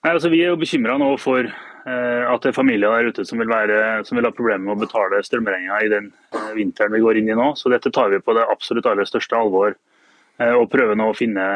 Nei, 0.02 0.10
altså, 0.16 0.32
vi 0.32 0.40
er 0.42 0.50
jo 0.50 0.58
bekymra 0.60 0.96
nå 0.98 1.12
for 1.22 1.46
at 1.82 2.44
det 2.44 2.52
er 2.52 2.54
familier 2.54 2.92
der 2.94 3.10
ute 3.10 3.24
som 3.26 3.40
vil, 3.42 3.50
være, 3.50 4.04
som 4.06 4.18
vil 4.18 4.28
ha 4.28 4.32
problemer 4.34 4.68
med 4.68 4.76
å 4.76 4.82
betale 4.84 5.22
strømregninga 5.26 5.80
i 5.82 5.90
den 5.90 6.10
eh, 6.34 6.52
vinteren 6.54 6.94
vi 6.94 7.02
går 7.02 7.18
inn 7.18 7.32
i 7.32 7.38
nå. 7.38 7.48
Så 7.58 7.72
dette 7.72 7.90
tar 7.94 8.12
vi 8.12 8.20
på 8.22 8.36
det 8.36 8.46
absolutt 8.46 8.86
aller 8.86 9.08
største 9.08 9.38
alvor 9.38 9.74
eh, 9.74 10.54
og 10.54 10.70
prøver 10.70 10.98
nå 10.98 11.10
å 11.10 11.18
finne 11.18 11.46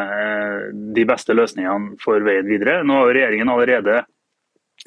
de 0.97 1.07
beste 1.07 1.37
løsningene 1.37 2.01
for 2.03 2.27
veien 2.27 2.49
videre. 2.51 2.81
Nå 2.83 2.99
har 3.01 3.13
regjeringen 3.15 3.53
allerede 3.55 4.03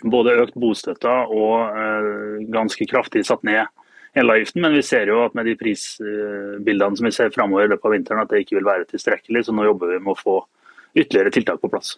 både 0.04 0.38
økt 0.44 0.60
bostøtta 0.60 1.16
og 1.34 2.46
ganske 2.54 2.86
kraftig 2.88 3.24
satt 3.28 3.42
ned 3.48 3.66
elavgiften, 4.14 4.62
men 4.62 4.74
vi 4.74 4.84
ser 4.86 5.10
jo 5.10 5.22
at 5.26 5.36
med 5.38 5.48
de 5.50 5.56
prisbildene 5.60 6.98
som 6.98 7.08
vi 7.08 7.14
ser 7.14 7.34
framover 7.34 7.68
i 7.68 7.72
løpet 7.74 7.90
av 7.90 7.96
vinteren, 7.96 8.22
at 8.24 8.32
det 8.32 8.44
ikke 8.44 8.58
vil 8.60 8.70
være 8.70 8.88
tilstrekkelig. 8.90 9.44
Så 9.46 9.56
nå 9.56 9.68
jobber 9.68 9.94
vi 9.94 10.00
med 10.02 10.14
å 10.14 10.20
få 10.20 10.38
ytterligere 10.96 11.34
tiltak 11.36 11.62
på 11.62 11.72
plass. 11.72 11.96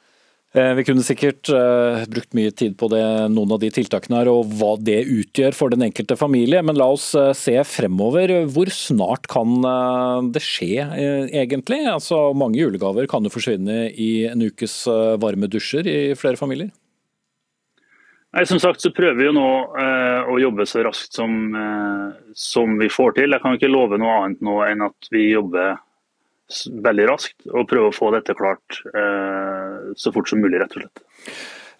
Eh, 0.51 0.73
vi 0.75 0.83
kunne 0.83 1.03
sikkert 1.07 1.47
uh, 1.55 2.01
brukt 2.11 2.33
mye 2.35 2.51
tid 2.51 2.73
på 2.75 2.89
det, 2.91 3.03
noen 3.31 3.53
av 3.55 3.61
de 3.61 3.69
tiltakene 3.71 4.17
her, 4.19 4.27
og 4.27 4.49
hva 4.59 4.73
det 4.83 4.97
utgjør 5.07 5.55
for 5.55 5.71
den 5.71 5.85
enkelte 5.85 6.17
familie. 6.19 6.59
Men 6.67 6.75
la 6.75 6.89
oss 6.91 7.13
uh, 7.15 7.29
se 7.37 7.55
fremover. 7.63 8.33
Hvor 8.51 8.71
snart 8.75 9.29
kan 9.31 9.63
det 10.35 10.41
skje, 10.43 10.83
egentlig? 11.31 11.85
Altså, 11.87 12.33
mange 12.35 12.59
julegaver 12.59 13.07
kan 13.07 13.23
jo 13.23 13.31
forsvinne 13.31 13.85
i 13.95 14.27
en 14.27 14.43
ukes 14.43 14.83
varme 15.21 15.47
dusjer 15.51 15.87
i 15.87 15.99
flere 16.19 16.39
familier? 16.39 16.71
Nei, 18.35 18.43
Som 18.47 18.59
sagt 18.63 18.83
så 18.83 18.91
prøver 18.95 19.17
vi 19.19 19.27
jo 19.27 19.35
nå 19.35 19.47
å 20.31 20.35
jobbe 20.39 20.65
så 20.67 20.83
raskt 20.87 21.15
som, 21.15 21.51
som 22.35 22.77
vi 22.79 22.87
får 22.91 23.17
til. 23.19 23.35
Jeg 23.35 23.43
kan 23.43 23.57
ikke 23.57 23.71
love 23.71 23.99
noe 23.99 24.17
annet 24.21 24.43
nå 24.43 24.59
enn 24.67 24.85
at 24.87 25.11
vi 25.11 25.29
jobber 25.33 25.75
veldig 26.85 27.07
raskt 27.09 27.47
og 27.49 27.67
prøver 27.69 27.89
å 27.89 27.95
få 27.95 28.11
dette 28.15 28.35
klart 28.37 28.81
eh, 28.91 29.50
så 29.95 30.13
fort 30.15 30.29
som 30.29 30.41
mulig, 30.43 30.59
rett 30.61 30.77
og 30.77 30.85
slett. 30.85 31.03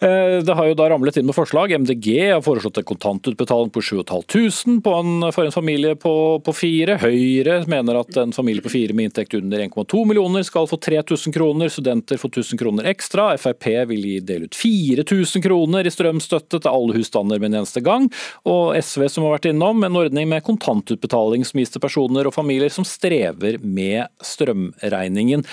Eh, 0.02 0.44
det 0.44 0.54
har 0.54 0.66
jo 0.66 0.74
da 0.74 0.88
ramlet 0.90 1.20
inn 1.20 1.28
med 1.30 1.36
forslag. 1.38 1.72
MDG 1.72 2.08
har 2.32 2.42
foreslått 2.42 2.80
en 2.82 2.88
kontantutbetaling 2.90 3.70
på 3.70 3.82
7500 3.86 5.30
for 5.32 5.46
en 5.46 5.54
familie 5.54 5.96
på, 5.96 6.14
på, 6.42 6.54
fire. 6.58 6.96
Høyre 7.04 7.60
mener 7.70 8.00
at 8.00 8.18
en 8.18 8.34
familie 8.34 8.66
på 8.66 8.72
fire 8.74 8.96
med 8.98 9.12
inntekt 9.12 9.38
under 9.38 9.62
1,2 9.62 10.02
millioner 10.10 10.48
skal 10.48 10.66
få 10.66 10.80
3000 10.82 11.36
kroner. 11.38 11.70
Studenter 11.70 12.18
får 12.18 12.34
1000 12.34 12.64
kroner 12.64 12.90
ekstra. 12.90 13.28
Frp 13.38 13.70
vil 13.94 14.10
gi 14.10 14.18
dele 14.26 14.50
ut 14.50 14.58
4000 14.58 15.46
kroner 15.46 15.86
i 15.86 15.94
strømstøtte 15.94 16.64
til 16.64 16.74
alle 16.74 16.98
husstander 16.98 17.38
med 17.38 17.52
en 17.52 17.62
eneste 17.62 17.86
gang. 17.86 18.10
Og 18.50 18.74
SV 18.82 19.06
som 19.06 19.30
har 19.30 19.38
vært 19.38 19.52
innom 19.54 19.86
en 19.86 20.02
ordning 20.02 20.34
med 20.34 20.48
kontantutbetaling 20.50 21.46
som 21.46 21.62
gis 21.62 21.78
til 21.78 21.86
personer 21.86 22.26
og 22.26 22.34
familier 22.34 22.74
som 22.74 22.90
strever 22.90 23.62
med 23.62 24.10
strømregningen. 24.26 25.46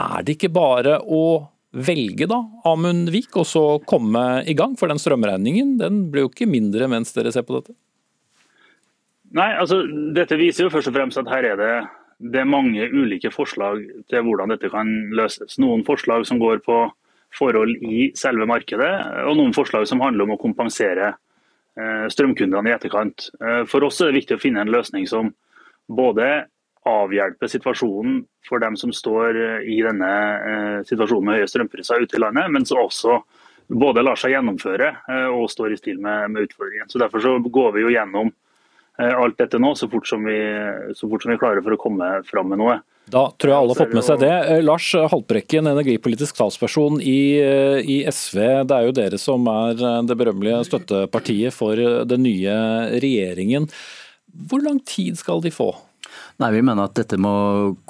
Er 0.00 0.20
det 0.24 0.40
ikke 0.40 0.54
bare 0.56 1.02
å 1.04 1.24
velge 1.70 2.26
da 2.30 2.40
Amund 2.66 3.12
Vik 3.14 3.36
og 3.38 3.46
så 3.46 3.64
komme 3.86 4.42
i 4.48 4.56
gang? 4.58 4.76
For 4.78 4.90
den 4.90 5.00
strømregningen 5.00 5.76
den 5.80 6.02
blir 6.10 6.26
jo 6.26 6.32
ikke 6.32 6.50
mindre 6.50 6.88
mens 6.90 7.14
dere 7.16 7.32
ser 7.34 7.46
på 7.46 7.58
dette? 7.58 7.76
Nei, 9.36 9.52
altså 9.54 9.84
Dette 10.14 10.38
viser 10.40 10.66
jo 10.66 10.74
først 10.74 10.90
og 10.90 10.96
fremst 10.96 11.20
at 11.20 11.30
her 11.30 11.52
er 11.52 11.60
det, 11.60 11.74
det 12.18 12.42
er 12.42 12.48
mange 12.50 12.88
ulike 12.90 13.30
forslag 13.32 13.84
til 14.10 14.24
hvordan 14.26 14.50
dette 14.50 14.70
kan 14.72 14.88
løses. 15.14 15.58
Noen 15.62 15.84
forslag 15.86 16.26
som 16.26 16.40
går 16.42 16.64
på 16.66 16.82
forhold 17.38 17.76
i 17.86 18.10
selve 18.18 18.46
markedet, 18.50 18.90
og 19.28 19.36
noen 19.38 19.54
forslag 19.54 19.86
som 19.86 20.02
handler 20.02 20.26
om 20.26 20.34
å 20.34 20.40
kompensere 20.40 21.12
eh, 21.12 22.06
strømkundene 22.10 22.72
i 22.72 22.74
etterkant. 22.74 23.30
Eh, 23.38 23.62
for 23.70 23.86
oss 23.86 24.00
er 24.02 24.10
det 24.10 24.24
viktig 24.24 24.38
å 24.38 24.42
finne 24.42 24.64
en 24.64 24.72
løsning 24.74 25.06
som 25.06 25.30
både 25.86 26.48
avhjelpe 26.88 27.48
situasjonen 27.48 28.22
for 28.48 28.62
dem 28.62 28.76
som 28.76 28.92
står 28.92 29.36
eh, 29.36 29.68
i 29.68 29.80
denne 29.84 30.10
eh, 30.50 30.76
situasjonen 30.88 31.28
med 31.28 31.40
høye 31.40 31.48
strømpriser 31.50 32.06
ute 32.06 32.16
i 32.16 32.22
landet, 32.22 32.48
men 32.52 32.64
som 32.68 32.80
også 32.80 33.20
både 33.70 34.02
lar 34.02 34.18
seg 34.18 34.34
gjennomføre 34.34 34.88
eh, 34.88 35.26
og 35.28 35.50
står 35.52 35.74
i 35.74 35.80
stil 35.80 36.00
med, 36.00 36.30
med 36.32 36.48
utfordringen. 36.48 36.88
Så 36.88 37.02
Derfor 37.02 37.24
så 37.24 37.36
går 37.44 37.74
vi 37.76 37.84
jo 37.86 37.96
gjennom 37.96 38.32
alt 39.00 39.38
dette 39.40 39.56
nå 39.56 39.70
så 39.78 39.86
fort, 39.88 40.04
som 40.04 40.26
vi, 40.28 40.34
så 40.92 41.06
fort 41.08 41.22
som 41.24 41.30
vi 41.32 41.38
klarer 41.40 41.62
for 41.64 41.72
å 41.72 41.78
komme 41.80 42.08
fram 42.28 42.50
med 42.52 42.58
noe. 42.60 42.74
Da 43.08 43.22
tror 43.32 43.48
jeg 43.48 43.56
alle 43.56 43.72
har 43.72 43.78
fått 43.78 43.94
med 43.96 44.04
seg 44.04 44.20
det. 44.20 44.58
Lars 44.60 44.90
Haltbrekken, 44.92 45.70
energipolitisk 45.70 46.36
talsperson 46.36 46.98
i, 47.00 47.40
i, 47.80 47.96
SV. 48.04 48.42
Det 48.68 48.76
er 48.76 48.84
jo 48.84 48.92
dere 48.98 49.20
som 49.22 49.48
er 49.48 49.80
det 50.04 50.18
berømmelige 50.20 50.66
støttepartiet 50.68 51.56
for 51.56 51.80
den 51.80 52.26
nye 52.26 52.58
regjeringen. 53.00 53.70
Hvor 54.52 54.60
lang 54.68 54.82
tid 54.84 55.16
skal 55.16 55.40
de 55.40 55.54
få? 55.54 55.70
Nei, 56.40 56.54
Vi 56.56 56.62
mener 56.64 56.88
at 56.88 56.96
dette 56.96 57.18
må 57.20 57.34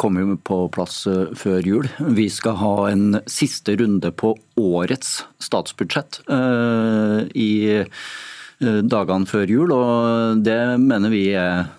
komme 0.00 0.34
på 0.42 0.64
plass 0.74 1.04
eh, 1.06 1.30
før 1.38 1.62
jul. 1.62 1.86
Vi 2.18 2.26
skal 2.34 2.58
ha 2.58 2.74
en 2.90 3.20
siste 3.30 3.76
runde 3.78 4.10
på 4.10 4.34
årets 4.58 5.20
statsbudsjett 5.40 6.18
uh, 6.26 7.22
i 7.30 7.52
eh, 7.78 8.80
dagene 8.90 9.30
før 9.30 9.52
jul, 9.54 9.70
og 9.72 10.42
det 10.44 10.58
mener 10.82 11.14
vi 11.14 11.22
er 11.38 11.70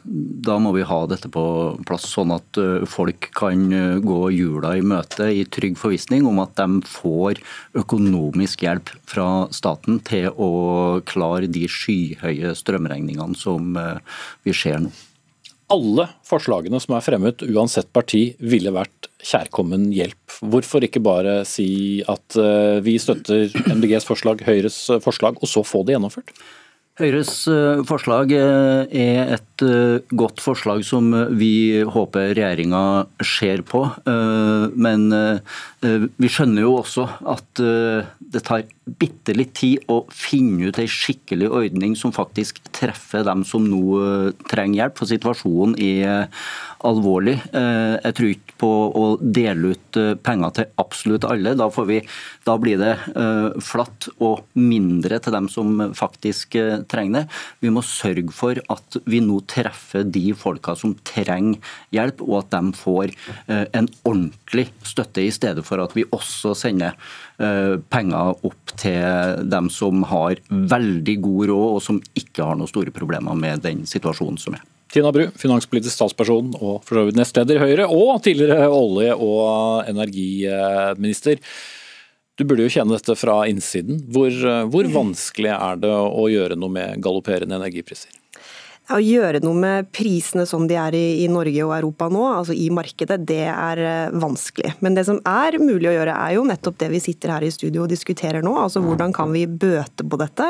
Da 0.47 0.55
må 0.63 0.71
vi 0.73 0.88
ha 0.88 1.01
dette 1.12 1.29
på 1.29 1.43
plass, 1.86 2.07
sånn 2.15 2.31
at 2.34 2.57
folk 2.89 3.27
kan 3.38 3.67
gå 4.01 4.21
jula 4.34 4.71
i 4.79 4.81
møte 4.81 5.27
i 5.27 5.43
trygg 5.43 5.77
forvissning 5.77 6.25
om 6.25 6.39
at 6.41 6.55
de 6.57 6.81
får 6.88 7.43
økonomisk 7.84 8.63
hjelp 8.65 8.95
fra 9.12 9.29
staten 9.53 9.99
til 10.07 10.31
å 10.34 11.03
klare 11.05 11.51
de 11.51 11.67
skyhøye 11.69 12.55
strømregningene 12.57 13.38
som 13.38 13.75
vi 14.47 14.55
ser 14.55 14.81
nå 14.88 14.95
alle 15.71 16.07
forslagene 16.27 16.79
som 16.84 16.95
er 16.97 17.05
fremmet, 17.05 17.45
uansett 17.47 17.89
parti, 17.95 18.23
ville 18.39 18.73
vært 18.75 19.10
kjærkommen 19.23 19.89
hjelp. 19.95 20.39
Hvorfor 20.51 20.84
ikke 20.86 21.03
bare 21.03 21.41
si 21.47 22.01
at 22.12 22.38
eh, 22.39 22.79
vi 22.86 22.97
støtter 23.01 23.51
MDGs 23.71 24.07
forslag, 24.07 24.43
Høyres 24.47 24.84
forslag, 25.03 25.39
og 25.39 25.49
så 25.49 25.63
få 25.67 25.86
det 25.88 25.95
gjennomført? 25.95 26.34
Høyres 27.01 27.33
eh, 27.49 27.81
forslag 27.89 28.33
eh, 28.35 28.85
er 28.93 29.33
et 29.37 29.63
godt 30.17 30.41
forslag 30.41 30.81
som 30.85 31.11
vi 31.37 31.81
håper 31.85 32.31
regjeringa 32.33 33.05
ser 33.21 33.61
på. 33.61 33.83
Men 34.73 35.03
vi 35.85 36.29
skjønner 36.33 36.65
jo 36.65 36.71
også 36.79 37.05
at 37.29 37.61
det 37.61 38.41
tar 38.47 38.63
bitte 38.99 39.33
litt 39.35 39.53
tid 39.57 39.83
å 39.91 40.01
finne 40.13 40.69
ut 40.69 40.79
ei 40.81 40.87
skikkelig 40.89 41.49
ordning 41.51 41.95
som 41.99 42.13
faktisk 42.15 42.61
treffer 42.75 43.25
dem 43.27 43.43
som 43.47 43.65
nå 43.67 43.81
eh, 44.01 44.27
trenger 44.51 44.83
hjelp. 44.83 44.97
For 44.99 45.11
situasjonen 45.11 45.75
er 45.81 46.07
eh, 46.09 46.45
alvorlig. 46.88 47.38
Eh, 47.54 47.96
jeg 47.98 48.15
tror 48.17 48.32
ikke 48.34 48.58
på 48.62 48.72
å 48.98 49.06
dele 49.22 49.74
ut 49.74 50.00
penger 50.24 50.54
til 50.58 50.67
absolutt 50.82 51.26
alle. 51.28 51.54
Da, 51.58 51.67
vi, 51.88 52.00
da 52.48 52.56
blir 52.62 52.78
det 52.82 52.91
flatt 53.65 54.08
og 54.22 54.44
mindre 54.58 55.17
til 55.22 55.36
dem 55.36 55.48
som 55.52 55.82
faktisk 55.98 56.56
trenger 56.91 57.22
det. 57.22 57.24
Vi 57.65 57.72
må 57.74 57.84
sørge 57.86 58.34
for 58.36 58.60
at 58.72 58.98
vi 59.10 59.22
nå 59.24 59.39
treffer 59.50 60.06
de 60.06 60.24
folka 60.38 60.76
som 60.78 60.94
trenger 61.08 61.58
hjelp, 61.96 62.22
og 62.28 62.38
at 62.44 62.54
de 62.54 62.78
får 62.78 63.15
en 63.50 63.89
ordentlig 64.08 64.67
støtte, 64.88 65.26
i 65.26 65.34
stedet 65.34 65.65
for 65.65 65.82
at 65.84 65.96
vi 65.98 66.06
også 66.13 66.54
sender 66.58 66.98
penger 67.94 68.46
opp 68.48 68.76
til 68.80 69.48
dem 69.52 69.72
som 69.74 70.06
har 70.12 70.38
veldig 70.50 71.17
god 71.26 71.50
råd, 71.52 71.70
og 71.78 71.82
som 71.88 72.04
ikke 72.13 72.46
har 72.46 72.60
noen 72.60 72.70
store 72.72 72.94
problemer 72.96 73.38
med 73.38 73.65
den 73.65 73.88
situasjonen 73.89 74.39
som 74.41 74.60
er. 74.60 74.67
Tina 74.91 75.12
Bru, 75.15 75.30
finanspolitisk 75.39 75.95
statsperson 75.95 76.49
og 76.60 76.82
for 76.84 76.99
så 76.99 77.06
vidt 77.08 77.19
nestleder 77.19 77.58
i 77.58 77.62
Høyre, 77.63 77.86
og 77.88 78.23
tidligere 78.25 78.67
olje- 78.67 79.15
og 79.15 79.88
energiminister. 79.88 81.39
Du 82.36 82.43
burde 82.47 82.65
jo 82.65 82.73
kjenne 82.73 82.97
dette 82.97 83.15
fra 83.15 83.41
innsiden. 83.47 84.01
Hvor, 84.12 84.34
hvor 84.71 84.89
vanskelig 84.91 85.54
er 85.56 85.80
det 85.84 85.91
å 85.91 86.25
gjøre 86.32 86.58
noe 86.60 86.75
med 86.75 87.04
galopperende 87.04 87.60
energipriser? 87.60 88.12
Å 88.91 88.97
gjøre 88.99 89.39
noe 89.43 89.56
med 89.56 89.91
prisene 89.95 90.43
som 90.49 90.65
de 90.67 90.75
er 90.75 90.95
i, 90.97 91.06
i, 91.23 91.27
Norge 91.32 91.63
og 91.63 91.75
Europa 91.77 92.10
nå, 92.12 92.23
altså 92.34 92.56
i 92.58 92.67
markedet, 92.73 93.21
det 93.30 93.45
er 93.47 93.80
eh, 93.80 94.15
vanskelig. 94.19 94.73
Men 94.84 94.97
det 94.97 95.06
som 95.08 95.21
er 95.27 95.60
mulig 95.62 95.91
å 95.91 95.93
gjøre, 95.95 96.15
er 96.17 96.36
jo 96.36 96.47
nettopp 96.49 96.80
det 96.82 96.89
vi 96.91 96.99
sitter 97.04 97.38
her 97.38 97.45
i 97.45 97.54
studio 97.54 97.86
og 97.86 97.93
diskuterer 97.93 98.43
nå. 98.43 98.58
Altså 98.60 98.84
hvordan 98.84 99.13
kan 99.15 99.32
vi 99.32 99.45
bøte 99.47 100.04
på 100.04 100.19
dette? 100.19 100.49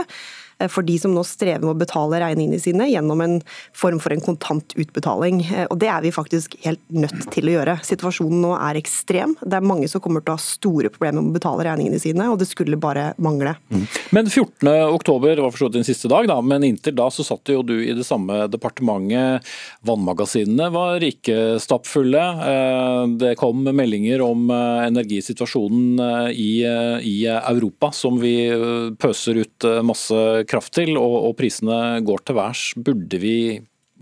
Eh, 0.62 0.67
for 0.67 0.86
de 0.86 0.97
som 1.00 1.13
nå 1.15 1.24
strever 1.28 1.63
med 1.65 1.76
å 1.76 1.80
betale 1.80 2.21
regningene 2.21 2.60
sine 2.62 2.88
gjennom 2.89 3.21
en 3.24 3.38
form 3.78 4.00
for 4.02 4.13
en 4.13 4.24
kontantutbetaling. 4.24 5.41
Eh, 5.45 5.67
og 5.69 5.80
Det 5.82 5.89
er 5.89 6.02
vi 6.02 6.13
faktisk 6.13 6.56
helt 6.65 6.82
nødt 6.89 7.28
til 7.34 7.50
å 7.50 7.56
gjøre. 7.58 7.78
Situasjonen 7.86 8.41
nå 8.43 8.54
er 8.58 8.80
ekstrem. 8.80 9.36
Det 9.41 9.58
er 9.58 9.65
mange 9.65 9.89
som 9.89 10.02
kommer 10.04 10.24
til 10.24 10.34
å 10.34 10.38
ha 10.38 10.43
store 10.43 10.91
problemer 10.93 11.21
med 11.21 11.34
å 11.34 11.39
betale 11.39 11.65
regningene 11.67 12.02
sine, 12.02 12.30
og 12.30 12.39
det 12.39 12.50
skulle 12.50 12.80
bare 12.82 13.12
mangle. 13.17 13.56
Mm. 13.71 13.86
Men 14.12 14.30
14. 14.30 14.69
oktober 14.93 15.41
var 15.41 15.52
for 15.52 15.63
så 15.63 15.69
vidt 15.69 15.80
din 15.80 15.88
siste 15.88 16.12
dag, 16.12 16.28
da, 16.30 16.39
men 16.41 16.65
inntil 16.67 16.95
da 16.97 17.10
så 17.12 17.26
satt 17.26 17.50
jo 17.50 17.63
du 17.65 17.76
i 17.82 17.95
det 17.97 18.06
samme 18.08 18.45
departementet. 18.52 19.47
Vannmagasinene 19.88 20.69
var 20.74 21.04
ikke 21.06 21.58
stappfulle. 21.62 22.24
Eh, 22.52 23.04
det 23.21 23.36
kom 23.39 23.63
meldinger 23.65 24.21
om 24.26 24.50
energisituasjonen 24.52 26.32
i, 26.32 26.62
i 27.08 27.17
Europa 27.28 27.91
som 27.95 28.17
vi 28.21 28.34
pøser 29.00 29.41
ut 29.41 29.67
masse 29.86 30.17
kraft 30.51 30.73
til, 30.75 30.95
og, 30.99 31.17
og 31.29 31.35
prisene 31.39 32.01
går 32.05 32.25
til 32.27 32.37
værs. 32.37 32.63
Burde 32.75 33.21
vi 33.21 33.35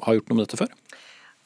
ha 0.05 0.15
gjort 0.15 0.31
noe 0.31 0.39
med 0.39 0.47
dette 0.47 0.59
før? 0.59 0.78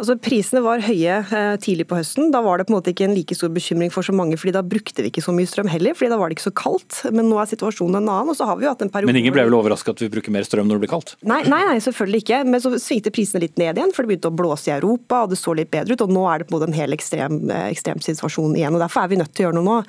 Altså, 0.03 0.17
prisene 0.19 0.59
var 0.65 0.81
høye 0.83 1.21
eh, 1.23 1.53
tidlig 1.63 1.85
på 1.87 1.95
høsten. 1.95 2.27
Da 2.33 2.41
var 2.43 2.59
det 2.59 2.65
på 2.67 2.73
en 2.73 2.75
måte 2.75 2.91
ikke 2.91 3.05
en 3.07 3.13
like 3.15 3.35
stor 3.37 3.51
bekymring 3.55 3.91
for 3.93 4.03
så 4.03 4.11
mange, 4.15 4.35
fordi 4.39 4.51
da 4.51 4.59
brukte 4.59 4.99
vi 4.99 5.07
ikke 5.13 5.23
så 5.23 5.31
mye 5.31 5.47
strøm 5.47 5.69
heller, 5.71 5.95
fordi 5.95 6.09
da 6.11 6.17
var 6.19 6.27
det 6.27 6.35
ikke 6.35 6.49
så 6.49 6.51
kaldt. 6.59 6.97
Men 7.15 7.29
nå 7.31 7.37
er 7.39 7.47
situasjonen 7.47 8.01
en 8.01 8.09
annen. 8.11 8.31
og 8.33 8.35
så 8.35 8.47
har 8.49 8.59
vi 8.59 8.67
jo 8.67 8.73
hatt 8.73 8.83
en 8.83 8.91
periode... 8.91 9.13
Men 9.13 9.21
ingen 9.21 9.35
ble 9.35 9.45
vel 9.47 9.55
overrasket 9.55 9.95
at 9.95 10.03
vi 10.03 10.09
bruker 10.11 10.35
mer 10.35 10.43
strøm 10.43 10.67
når 10.67 10.81
det 10.81 10.83
blir 10.83 10.91
kaldt? 10.91 11.15
Nei, 11.23 11.39
nei, 11.47 11.61
nei, 11.69 11.77
selvfølgelig 11.85 12.23
ikke. 12.25 12.41
Men 12.49 12.63
så 12.65 12.73
svingte 12.83 13.13
prisene 13.15 13.45
litt 13.45 13.55
ned 13.61 13.79
igjen, 13.79 13.93
for 13.95 14.03
det 14.03 14.11
begynte 14.11 14.33
å 14.33 14.35
blåse 14.43 14.67
i 14.67 14.75
Europa, 14.75 15.21
og 15.23 15.31
det 15.31 15.39
så 15.39 15.55
litt 15.55 15.71
bedre 15.71 15.95
ut. 15.95 16.03
Og 16.03 16.11
nå 16.19 16.27
er 16.33 16.43
det 16.43 16.49
på 16.49 16.55
en 16.55 16.59
måte 16.59 16.69
en 16.73 16.77
hel 16.81 16.97
ekstrem, 16.97 17.39
eh, 17.47 17.69
ekstrem 17.71 18.03
situasjon 18.03 18.59
igjen. 18.59 18.75
og 18.75 18.83
Derfor 18.83 19.05
er 19.05 19.13
vi 19.13 19.21
nødt 19.23 19.31
til 19.31 19.45
å 19.45 19.49
gjøre 19.49 19.59
noe 19.61 19.69
nå. 19.69 19.79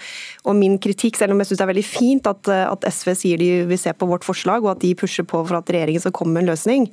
Og 0.47 0.59
min 0.63 0.79
kritikk, 0.79 1.19
selv 1.19 1.35
om 1.35 1.43
jeg 1.43 1.51
syns 1.51 1.65
det 1.65 1.67
er 1.67 1.75
veldig 1.75 1.87
fint 1.91 2.31
at, 2.31 2.55
eh, 2.55 2.65
at 2.71 2.87
SV 2.87 3.17
sier 3.19 3.43
de 3.43 3.51
vil 3.67 3.83
se 3.83 3.91
på 3.91 4.07
vårt 4.15 4.23
forslag, 4.23 4.63
og 4.63 4.77
at 4.77 4.87
de 4.87 4.95
pusher 4.95 5.27
på 5.27 5.43
for 5.43 5.59
at 5.59 5.75
regjeringen 5.75 6.07
skal 6.07 6.15
komme 6.15 6.39
med 6.39 6.47
en 6.47 6.55
løsning, 6.55 6.87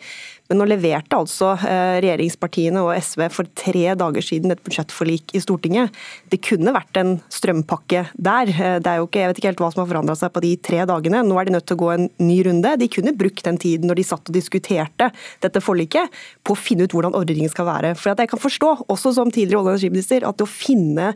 men 0.49 0.60
nå 0.60 0.65
leverte 0.67 1.15
altså 1.15 1.54
regjeringspartiene 1.62 2.82
og 2.84 2.91
SV 2.97 3.21
for 3.32 3.47
tre 3.56 3.86
dager 3.95 4.25
siden 4.25 4.51
et 4.51 4.63
budsjettforlik 4.65 5.32
i 5.38 5.41
Stortinget. 5.43 5.95
Det 6.32 6.41
kunne 6.43 6.73
vært 6.75 6.97
en 6.99 7.13
strømpakke 7.32 8.04
der. 8.15 8.51
Det 8.84 8.89
er 8.91 8.99
jo 8.99 9.08
ikke, 9.08 9.21
jeg 9.21 9.32
vet 9.32 9.39
ikke 9.39 9.51
helt 9.51 9.63
hva 9.63 9.69
som 9.71 9.84
har 9.84 9.91
forandra 9.93 10.17
seg 10.19 10.34
på 10.36 10.43
de 10.43 10.51
tre 10.60 10.82
dagene. 10.89 11.21
Nå 11.23 11.38
er 11.39 11.47
de 11.47 11.56
nødt 11.56 11.67
til 11.69 11.77
å 11.80 11.82
gå 11.84 11.91
en 11.93 12.10
ny 12.19 12.41
runde. 12.49 12.73
De 12.82 12.89
kunne 12.91 13.15
brukt 13.15 13.45
den 13.47 13.62
tiden 13.62 13.88
når 13.88 14.01
de 14.01 14.08
satt 14.10 14.27
og 14.27 14.36
diskuterte 14.36 15.12
dette 15.45 15.63
forliket, 15.63 16.12
på 16.43 16.56
å 16.56 16.60
finne 16.60 16.84
ut 16.84 16.97
hvordan 16.97 17.15
ordningen 17.15 17.51
skal 17.51 17.69
være. 17.69 17.93
For 17.99 18.12
jeg 18.12 18.34
kan 18.34 18.41
forstå, 18.41 18.73
også 18.91 19.15
som 19.15 19.32
tidligere 19.32 19.62
olje- 19.62 19.71
og 19.71 19.77
energiminister, 19.77 20.27
at 20.27 20.41
det 20.41 20.47
å 20.47 20.51
finne 20.51 21.13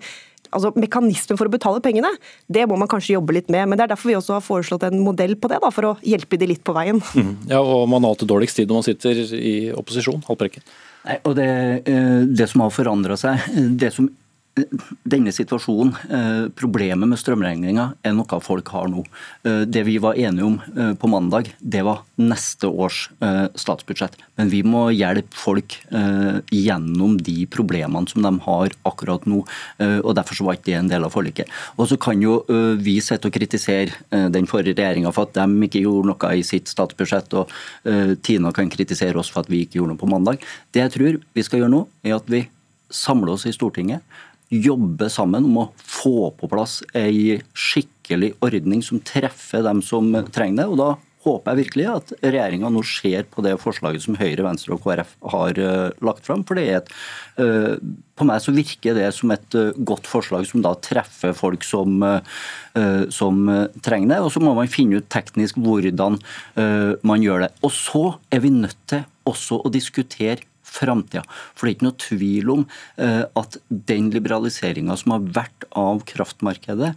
altså 0.56 0.72
Mekanismen 0.80 1.40
for 1.40 1.50
å 1.50 1.54
betale 1.54 1.84
pengene, 1.84 2.12
det 2.48 2.66
må 2.70 2.80
man 2.80 2.90
kanskje 2.92 3.16
jobbe 3.18 3.36
litt 3.38 3.52
med. 3.54 3.68
Men 3.70 3.80
det 3.80 3.88
er 3.88 3.94
derfor 3.94 4.12
vi 4.12 4.18
også 4.18 4.38
har 4.38 4.46
foreslått 4.46 4.88
en 4.88 5.02
modell 5.04 5.36
på 5.40 5.52
det, 5.52 5.62
da, 5.64 5.72
for 5.76 5.92
å 5.92 5.94
hjelpe 6.06 6.40
de 6.42 6.50
litt 6.54 6.64
på 6.66 6.76
veien. 6.76 7.02
Mm. 7.16 7.34
Ja, 7.52 7.62
og 7.62 7.88
Man 7.92 8.04
har 8.04 8.16
alltid 8.16 8.32
dårligst 8.32 8.62
tid 8.62 8.72
når 8.72 8.82
man 8.82 8.88
sitter 8.88 9.24
i 9.38 9.56
opposisjon. 9.76 10.24
Halvprekken. 10.28 10.66
Nei, 11.06 11.20
og 11.22 11.36
det, 11.38 11.50
eh, 11.86 12.22
det 12.26 12.48
som 12.50 12.64
har 12.66 12.74
forandra 12.74 13.18
seg, 13.20 13.44
det 13.82 13.94
som 13.94 14.10
denne 14.56 15.34
situasjonen, 15.36 15.92
eh, 16.08 16.50
problemet 16.56 17.10
med 17.10 17.20
strømregninga, 17.20 17.90
er 18.04 18.14
noe 18.16 18.40
folk 18.40 18.70
har 18.72 18.88
nå. 18.88 19.04
Eh, 19.44 19.66
det 19.66 19.84
vi 19.84 19.98
var 20.00 20.16
enige 20.16 20.46
om 20.46 20.62
på 20.96 21.10
mandag, 21.10 21.52
det 21.60 21.84
var 21.84 22.04
neste 22.18 22.68
års 22.68 23.10
statsbudsjett. 23.56 24.16
Men 24.38 24.50
vi 24.50 24.62
må 24.64 24.88
hjelpe 24.96 25.34
folk 25.36 25.76
gjennom 26.52 27.18
de 27.22 27.46
problemene 27.48 28.08
som 28.10 28.22
de 28.22 28.32
har 28.46 28.70
akkurat 28.86 29.26
nå. 29.26 29.46
og 29.80 30.16
Derfor 30.16 30.36
så 30.36 30.46
var 30.46 30.56
ikke 30.56 30.66
det 30.66 30.76
en 30.80 30.88
del 30.88 31.04
av 31.04 31.14
forliket. 31.14 31.48
Og 31.78 31.88
Så 31.88 31.98
kan 32.00 32.22
jo 32.22 32.44
vi 32.78 33.00
sitte 33.00 33.28
og 33.28 33.34
kritisere 33.34 33.92
den 34.32 34.46
forrige 34.46 34.76
regjeringa 34.76 35.14
for 35.14 35.24
at 35.24 35.34
de 35.34 35.68
ikke 35.68 35.84
gjorde 35.84 36.08
noe 36.08 36.34
i 36.36 36.44
sitt 36.44 36.68
statsbudsjett, 36.68 37.34
og 37.34 37.50
Tina 38.22 38.52
kan 38.52 38.70
kritisere 38.70 39.18
oss 39.18 39.30
for 39.30 39.42
at 39.42 39.50
vi 39.50 39.66
ikke 39.66 39.80
gjorde 39.80 39.96
noe 39.96 40.04
på 40.04 40.10
mandag. 40.10 40.40
Det 40.72 40.82
jeg 40.82 40.92
tror 40.92 41.22
vi 41.34 41.44
skal 41.44 41.60
gjøre 41.60 41.72
nå, 41.72 41.88
er 42.04 42.16
at 42.16 42.28
vi 42.28 42.48
samler 42.90 43.36
oss 43.36 43.46
i 43.46 43.54
Stortinget 43.54 44.02
jobbe 44.54 45.10
sammen 45.10 45.48
om 45.48 45.64
å 45.64 45.70
få 45.78 46.30
på 46.38 46.50
plass 46.52 46.82
ei 46.98 47.40
skikkelig 47.58 48.36
ordning 48.46 48.84
som 48.86 49.02
treffer 49.02 49.66
dem 49.66 49.82
som 49.86 50.12
trenger 50.34 50.64
det. 50.64 50.70
og 50.70 50.80
da 50.82 50.90
håper 51.26 51.52
jeg 51.52 51.62
virkelig 51.64 51.86
at 51.90 52.14
regjeringa 52.22 52.70
nå 52.70 52.84
ser 52.86 53.26
på 53.32 53.44
det 53.46 53.56
forslaget 53.62 54.04
som 54.04 54.18
Høyre, 54.20 54.46
Venstre 54.46 54.76
og 54.76 54.84
KrF 54.84 55.16
har 55.34 55.60
uh, 55.62 56.04
lagt 56.06 56.26
fram. 56.28 56.44
For 56.46 56.58
det 56.58 56.66
er 56.68 56.82
et, 56.82 56.92
uh, 57.40 57.74
på 58.18 58.28
meg 58.30 58.44
så 58.44 58.54
virker 58.56 58.98
det 58.98 59.08
som 59.18 59.34
et 59.34 59.58
uh, 59.58 59.72
godt 59.90 60.10
forslag 60.10 60.46
som 60.50 60.64
da 60.66 60.76
treffer 60.86 61.34
folk 61.36 61.66
som, 61.66 62.04
som 63.14 63.42
trenger 63.84 64.14
det. 64.14 64.20
Og 64.22 64.32
så 64.36 64.42
må 64.44 64.54
man 64.58 64.72
finne 64.72 65.00
ut 65.00 65.10
teknisk 65.12 65.58
hvordan 65.62 66.20
man 67.08 67.24
gjør 67.24 67.46
det. 67.46 67.52
Og 67.66 67.72
så 67.74 68.04
er 68.34 68.44
vi 68.44 68.52
nødt 68.54 68.78
til 68.92 69.06
også 69.26 69.62
å 69.66 69.72
diskutere 69.74 70.46
framtida. 70.76 71.24
For 71.56 71.66
det 71.66 71.74
er 71.74 71.78
ikke 71.78 71.88
noe 71.88 72.02
tvil 72.06 72.54
om 72.56 72.66
eh, 73.02 73.24
at 73.42 73.60
den 73.92 74.12
liberaliseringa 74.14 74.98
som 75.00 75.16
har 75.16 75.30
vært 75.40 75.68
av 75.76 76.04
kraftmarkedet, 76.10 76.94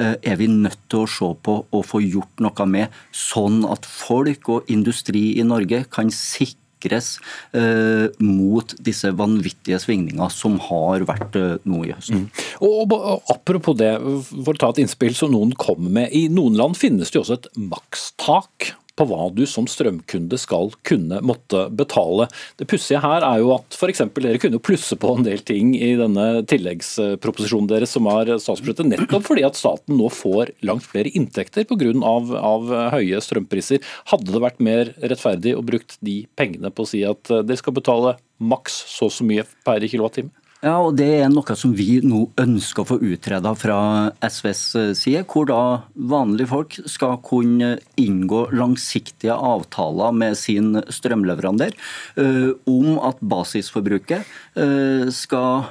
eh, 0.00 0.14
er 0.16 0.40
vi 0.40 0.50
nødt 0.52 0.80
til 0.90 1.04
å 1.04 1.10
se 1.10 1.32
på 1.46 1.58
og 1.66 1.86
få 1.86 2.02
gjort 2.04 2.44
noe 2.44 2.70
med, 2.70 2.94
sånn 3.14 3.64
at 3.68 3.88
folk 3.88 4.52
og 4.52 4.72
industri 4.72 5.28
i 5.40 5.46
Norge 5.46 5.84
kan 5.92 6.12
sikres 6.14 7.16
eh, 7.56 8.06
mot 8.22 8.74
disse 8.84 9.10
vanvittige 9.16 9.80
svingningene 9.82 10.30
som 10.32 10.58
har 10.68 11.06
vært 11.08 11.38
nå 11.66 11.82
i 11.86 11.94
høst. 11.94 12.14
Mm. 12.14 12.26
Og, 12.62 12.96
og, 12.96 13.22
Apropos 13.32 13.76
det, 13.78 13.92
for 14.32 14.54
å 14.54 14.60
ta 14.60 14.72
et 14.72 14.82
innspill 14.84 15.16
som 15.18 15.32
noen 15.34 15.54
kommer 15.58 15.92
med. 16.00 16.10
I 16.14 16.26
noen 16.32 16.58
land 16.58 16.78
finnes 16.78 17.10
det 17.10 17.18
jo 17.18 17.26
også 17.26 17.40
et 17.40 17.52
makstak 17.74 18.74
på 18.96 19.06
hva 19.08 19.28
du 19.34 19.44
som 19.48 19.68
strømkunde 19.68 20.38
skal 20.40 20.72
kunne 20.86 21.20
måtte 21.26 21.66
betale. 21.76 22.28
Det 22.60 22.68
pussige 22.70 23.02
her 23.02 23.24
er 23.26 23.42
jo 23.42 23.52
at 23.56 23.76
f.eks. 23.76 24.02
dere 24.16 24.40
kunne 24.42 24.62
plusse 24.62 24.98
på 25.00 25.14
en 25.16 25.26
del 25.26 25.42
ting 25.46 25.74
i 25.76 25.92
denne 25.98 26.42
tilleggsproposisjonen 26.48 27.70
deres 27.70 27.92
som 27.96 28.08
er 28.12 28.34
statsbudsjettet, 28.40 28.88
nettopp 28.92 29.26
fordi 29.28 29.44
at 29.46 29.58
staten 29.58 29.98
nå 30.00 30.10
får 30.12 30.54
langt 30.66 30.86
flere 30.88 31.12
inntekter 31.12 31.68
pga. 31.68 31.92
Av, 32.06 32.30
av 32.34 32.70
høye 32.96 33.18
strømpriser. 33.22 33.84
Hadde 34.10 34.32
det 34.32 34.40
vært 34.42 34.62
mer 34.64 34.90
rettferdig 34.98 35.52
å 35.54 35.62
brukt 35.64 35.98
de 36.04 36.16
pengene 36.38 36.72
på 36.74 36.82
å 36.82 36.88
si 36.88 37.04
at 37.06 37.28
dere 37.30 37.58
skal 37.60 37.76
betale 37.76 38.16
maks 38.42 38.80
så 38.90 39.06
og 39.06 39.14
så 39.14 39.26
mye 39.28 39.44
per 39.66 39.84
kilowattime? 39.86 40.32
Ja, 40.64 40.78
og 40.80 40.94
Det 40.96 41.06
er 41.20 41.28
noe 41.28 41.54
som 41.58 41.74
vi 41.76 41.98
nå 42.00 42.22
ønsker 42.40 42.80
å 42.80 42.88
få 42.88 42.96
utreda 43.04 43.50
fra 43.60 43.76
SVs 44.24 44.62
eh, 44.80 44.92
side. 44.96 45.24
Hvor 45.28 45.44
da 45.50 45.58
vanlige 45.92 46.48
folk 46.48 46.78
skal 46.88 47.18
kunne 47.20 47.74
inngå 48.00 48.46
langsiktige 48.56 49.36
avtaler 49.36 50.14
med 50.16 50.38
sin 50.40 50.78
strømleverandør 50.92 51.74
uh, 52.16 52.50
om 52.68 52.96
at 53.04 53.20
basisforbruket 53.20 54.24
uh, 54.56 55.08
skal 55.12 55.66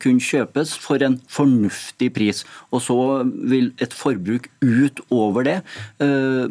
kunne 0.00 0.24
kjøpes 0.24 0.72
for 0.80 1.02
en 1.04 1.18
fornuftig 1.28 2.10
pris. 2.16 2.42
Og 2.72 2.84
så 2.84 2.96
vil 3.50 3.70
et 3.82 3.92
forbruk 3.96 4.48
utover 4.64 5.46
det 5.46 5.56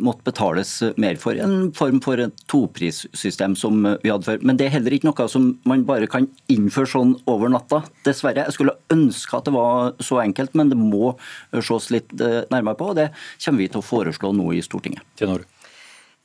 måtte 0.02 0.26
betales 0.28 0.72
mer 1.02 1.18
for. 1.22 1.38
En 1.40 1.72
form 1.76 2.02
for 2.04 2.22
et 2.22 2.44
toprissystem 2.52 3.56
som 3.60 3.82
vi 4.04 4.12
hadde 4.12 4.28
før. 4.28 4.42
Men 4.46 4.60
det 4.60 4.68
er 4.68 4.76
heller 4.78 4.96
ikke 4.96 5.10
noe 5.10 5.30
som 5.32 5.52
man 5.70 5.86
bare 5.88 6.10
kan 6.12 6.28
innføre 6.52 6.92
sånn 6.94 7.16
over 7.30 7.52
natta 7.54 7.79
dessverre. 8.08 8.46
Jeg 8.48 8.56
skulle 8.56 8.78
ønske 8.94 9.38
at 9.38 9.48
det 9.48 9.56
var 9.56 9.94
så 10.04 10.22
enkelt, 10.24 10.56
men 10.58 10.72
det 10.72 10.80
må 10.80 11.14
ses 11.54 11.90
litt 11.94 12.14
eh, 12.22 12.42
nærmere 12.54 12.80
på. 12.80 12.92
og 12.92 13.00
Det 13.00 13.10
kommer 13.44 13.64
vi 13.64 13.70
til 13.72 13.82
å 13.82 13.86
foreslå 13.86 14.34
nå 14.36 14.52
i 14.58 14.64
Stortinget. 14.66 15.06
Tjenere. 15.20 15.48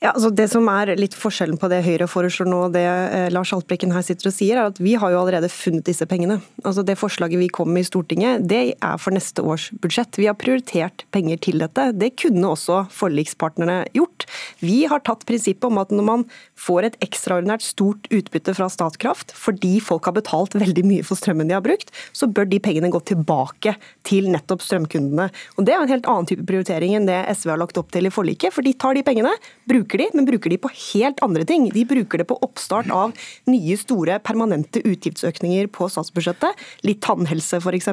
Ja, 0.04 0.10
altså 0.12 0.28
Det 0.36 0.44
som 0.52 0.66
er 0.68 0.90
litt 1.00 1.14
forskjellen 1.16 1.56
på 1.56 1.68
det 1.72 1.78
Høyre 1.86 2.04
foreslår 2.10 2.48
nå 2.50 2.58
og 2.66 2.74
det 2.74 2.82
eh, 2.84 3.30
Lars 3.32 3.54
Haltbrekken 3.54 3.94
her 3.94 4.02
sitter 4.04 4.28
og 4.28 4.34
sier, 4.36 4.58
er 4.60 4.68
at 4.68 4.76
vi 4.76 4.92
har 5.00 5.14
jo 5.14 5.20
allerede 5.22 5.48
funnet 5.48 5.86
disse 5.88 6.04
pengene. 6.04 6.42
Altså 6.60 6.82
Det 6.84 6.98
forslaget 7.00 7.40
vi 7.40 7.48
kom 7.48 7.70
med 7.72 7.86
i 7.86 7.88
Stortinget, 7.88 8.44
det 8.44 8.58
er 8.74 8.98
for 9.00 9.16
neste 9.16 9.40
års 9.40 9.70
budsjett. 9.80 10.18
Vi 10.20 10.26
har 10.28 10.36
prioritert 10.36 11.06
penger 11.14 11.40
til 11.46 11.62
dette. 11.62 11.86
Det 11.96 12.10
kunne 12.20 12.50
også 12.52 12.82
forlikspartnerne 12.92 13.78
gjort. 13.96 14.26
Vi 14.60 14.82
har 14.90 15.00
tatt 15.08 15.24
prinsippet 15.24 15.70
om 15.70 15.80
at 15.80 15.94
når 15.94 16.08
man 16.10 16.26
får 16.60 16.90
et 16.90 17.00
ekstraordinært 17.06 17.64
stort 17.64 18.04
utbytte 18.12 18.52
fra 18.60 18.68
Statkraft 18.68 19.32
fordi 19.32 19.78
folk 19.80 20.04
har 20.10 20.18
betalt 20.18 20.58
veldig 20.60 20.84
mye 20.84 21.06
for 21.06 21.16
strømmen 21.16 21.48
de 21.48 21.56
har 21.56 21.64
brukt, 21.64 21.88
så 22.12 22.28
bør 22.28 22.50
de 22.52 22.60
pengene 22.60 22.92
gå 22.92 23.00
tilbake 23.08 23.72
til 24.04 24.28
nettopp 24.34 24.60
strømkundene. 24.68 25.30
Og 25.56 25.64
Det 25.64 25.72
er 25.72 25.80
en 25.80 25.96
helt 25.96 26.12
annen 26.12 26.28
type 26.28 26.44
prioritering 26.44 26.92
enn 26.98 27.08
det 27.08 27.22
SV 27.32 27.54
har 27.54 27.64
lagt 27.64 27.80
opp 27.80 27.88
til 27.96 28.04
i 28.04 28.12
forliket. 28.12 28.52
For 28.52 28.60
de 28.60 28.76
tar 28.76 29.00
de 29.00 29.06
pengene, 29.06 29.32
bruker 29.64 29.93
bruker 29.94 30.10
de, 30.10 30.16
men 30.16 30.26
bruker 30.26 30.50
de 30.50 30.58
på 30.58 30.70
helt 30.92 31.22
andre 31.22 31.44
ting. 31.46 31.70
De 31.70 31.84
bruker 31.86 32.18
det 32.18 32.26
på 32.26 32.38
oppstart 32.42 32.90
av 32.90 33.14
nye, 33.46 33.76
store, 33.78 34.18
permanente 34.20 34.82
utgiftsøkninger 34.82 35.68
på 35.70 35.88
statsbudsjettet. 35.88 36.54
Litt 36.84 37.02
tannhelse, 37.02 37.60
f.eks. 37.62 37.88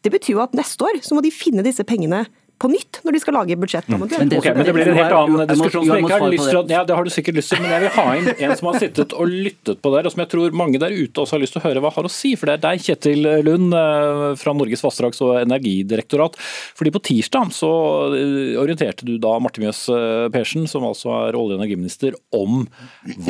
Det 0.00 0.10
betyr 0.12 0.38
jo 0.38 0.44
at 0.44 0.56
neste 0.56 0.84
år 0.84 1.00
så 1.04 1.14
må 1.14 1.22
de 1.22 1.32
finne 1.32 1.64
disse 1.66 1.84
pengene 1.84 2.24
på 2.60 2.68
nytt 2.68 3.00
når 3.06 3.16
de 3.16 3.20
skal 3.22 3.36
lage 3.38 3.56
budsjett. 3.60 3.88
Mm. 3.88 4.02
Men, 4.02 4.30
det, 4.30 4.38
okay, 4.38 4.54
men 4.56 4.66
det 4.68 4.74
blir 4.76 4.90
en 4.92 4.98
helt 4.98 5.16
annen 5.16 5.48
diskusjon. 5.48 5.86
som 5.86 5.96
jeg 5.96 6.04
ikke 6.04 6.18
har 6.20 6.32
lyst 6.34 6.48
til 6.50 6.74
ja, 6.74 6.82
Det 6.86 6.98
har 6.98 7.06
du 7.06 7.12
sikkert 7.14 7.38
lyst 7.38 7.54
til, 7.54 7.62
men 7.64 7.72
jeg 7.72 7.84
vil 7.86 7.92
ha 7.96 8.06
inn 8.18 8.30
en 8.34 8.54
som 8.60 8.70
har 8.70 8.78
sittet 8.82 9.14
og 9.16 9.32
lyttet 9.32 9.80
på 9.80 9.92
der, 9.94 10.08
og 10.08 10.14
som 10.14 10.22
jeg 10.24 10.32
tror 10.34 10.56
mange 10.60 10.80
der 10.82 10.94
ute 10.94 11.24
også 11.24 11.38
har 11.38 11.44
lyst 11.44 11.56
til 11.56 11.62
å 11.62 11.66
høre 11.66 11.84
hva 11.84 11.92
har 11.96 12.08
å 12.08 12.12
si. 12.12 12.34
For 12.38 12.50
det 12.50 12.58
er 12.58 12.64
deg, 12.66 12.84
Kjetil 12.84 13.30
Lund 13.46 13.76
eh, 13.80 14.26
fra 14.40 14.54
Norges 14.56 14.84
vassdrags- 14.84 15.22
og 15.24 15.34
energidirektorat. 15.40 16.38
Fordi 16.78 16.94
På 16.94 17.04
tirsdag 17.10 17.54
så 17.56 17.72
eh, 18.18 18.56
orienterte 18.60 19.08
du 19.08 19.16
da 19.22 19.36
Marte 19.42 19.62
Mjøs 19.64 19.84
eh, 19.94 20.28
Persen, 20.34 20.68
som 20.70 20.86
altså 20.88 21.14
er 21.22 21.38
olje- 21.38 21.56
og 21.56 21.62
energiminister, 21.62 22.18
om 22.36 22.66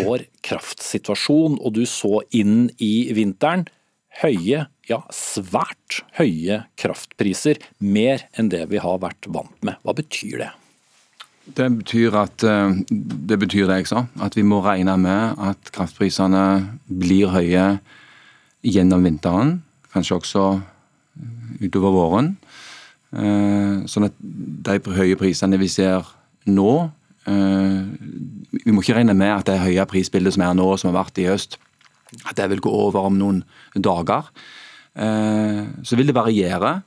vår 0.00 0.26
kraftsituasjon. 0.46 1.60
Og 1.60 1.76
du 1.78 1.84
så 1.88 2.24
inn 2.36 2.66
i 2.82 3.10
vinteren 3.16 3.68
høye, 4.22 4.66
ja 4.90 5.00
svært 5.14 6.00
høye 6.18 6.64
kraftpriser. 6.80 7.60
Mer 7.78 8.26
enn 8.38 8.50
det 8.52 8.66
vi 8.72 8.82
har 8.82 8.98
vært 9.02 9.28
vant 9.30 9.54
med. 9.66 9.78
Hva 9.84 9.94
betyr 9.96 10.42
det? 10.42 10.50
Det 11.50 11.66
betyr, 11.80 12.14
at, 12.14 12.44
eh, 12.44 12.74
det 12.90 13.38
betyr 13.40 13.66
det 13.66 13.80
jeg 13.80 13.86
sa, 13.90 14.04
at 14.22 14.36
vi 14.36 14.42
må 14.46 14.60
regne 14.62 14.96
med 15.00 15.38
at 15.40 15.72
kraftprisene 15.74 16.78
blir 16.86 17.32
høye 17.32 17.80
gjennom 18.62 19.02
vinteren. 19.02 19.62
Kanskje 19.90 20.20
også 20.20 20.44
utover 21.60 21.96
våren. 21.96 22.36
Eh, 23.10 23.82
sånn 23.90 24.06
at 24.06 24.14
de 24.20 24.78
høye 24.94 25.18
prisene 25.18 25.58
vi 25.58 25.66
ser 25.66 26.06
nå 26.46 26.92
eh, 27.26 27.80
Vi 28.54 28.70
må 28.70 28.84
ikke 28.84 28.94
regne 29.00 29.16
med 29.18 29.32
at 29.34 29.48
det 29.48 29.56
høye 29.58 29.86
prisbildet 29.90 30.36
som 30.36 30.44
er 30.46 30.54
nå, 30.54 30.68
som 30.78 30.92
har 30.92 31.00
vært 31.00 31.18
i 31.18 31.26
høst, 31.26 31.58
at 32.24 32.36
det 32.38 32.48
vil 32.54 32.64
gå 32.64 32.72
over 32.86 33.06
om 33.10 33.18
noen 33.18 33.44
dager. 33.76 34.30
Eh, 34.98 35.64
så 35.86 35.98
vil 35.98 36.10
det 36.10 36.16
variere. 36.16 36.80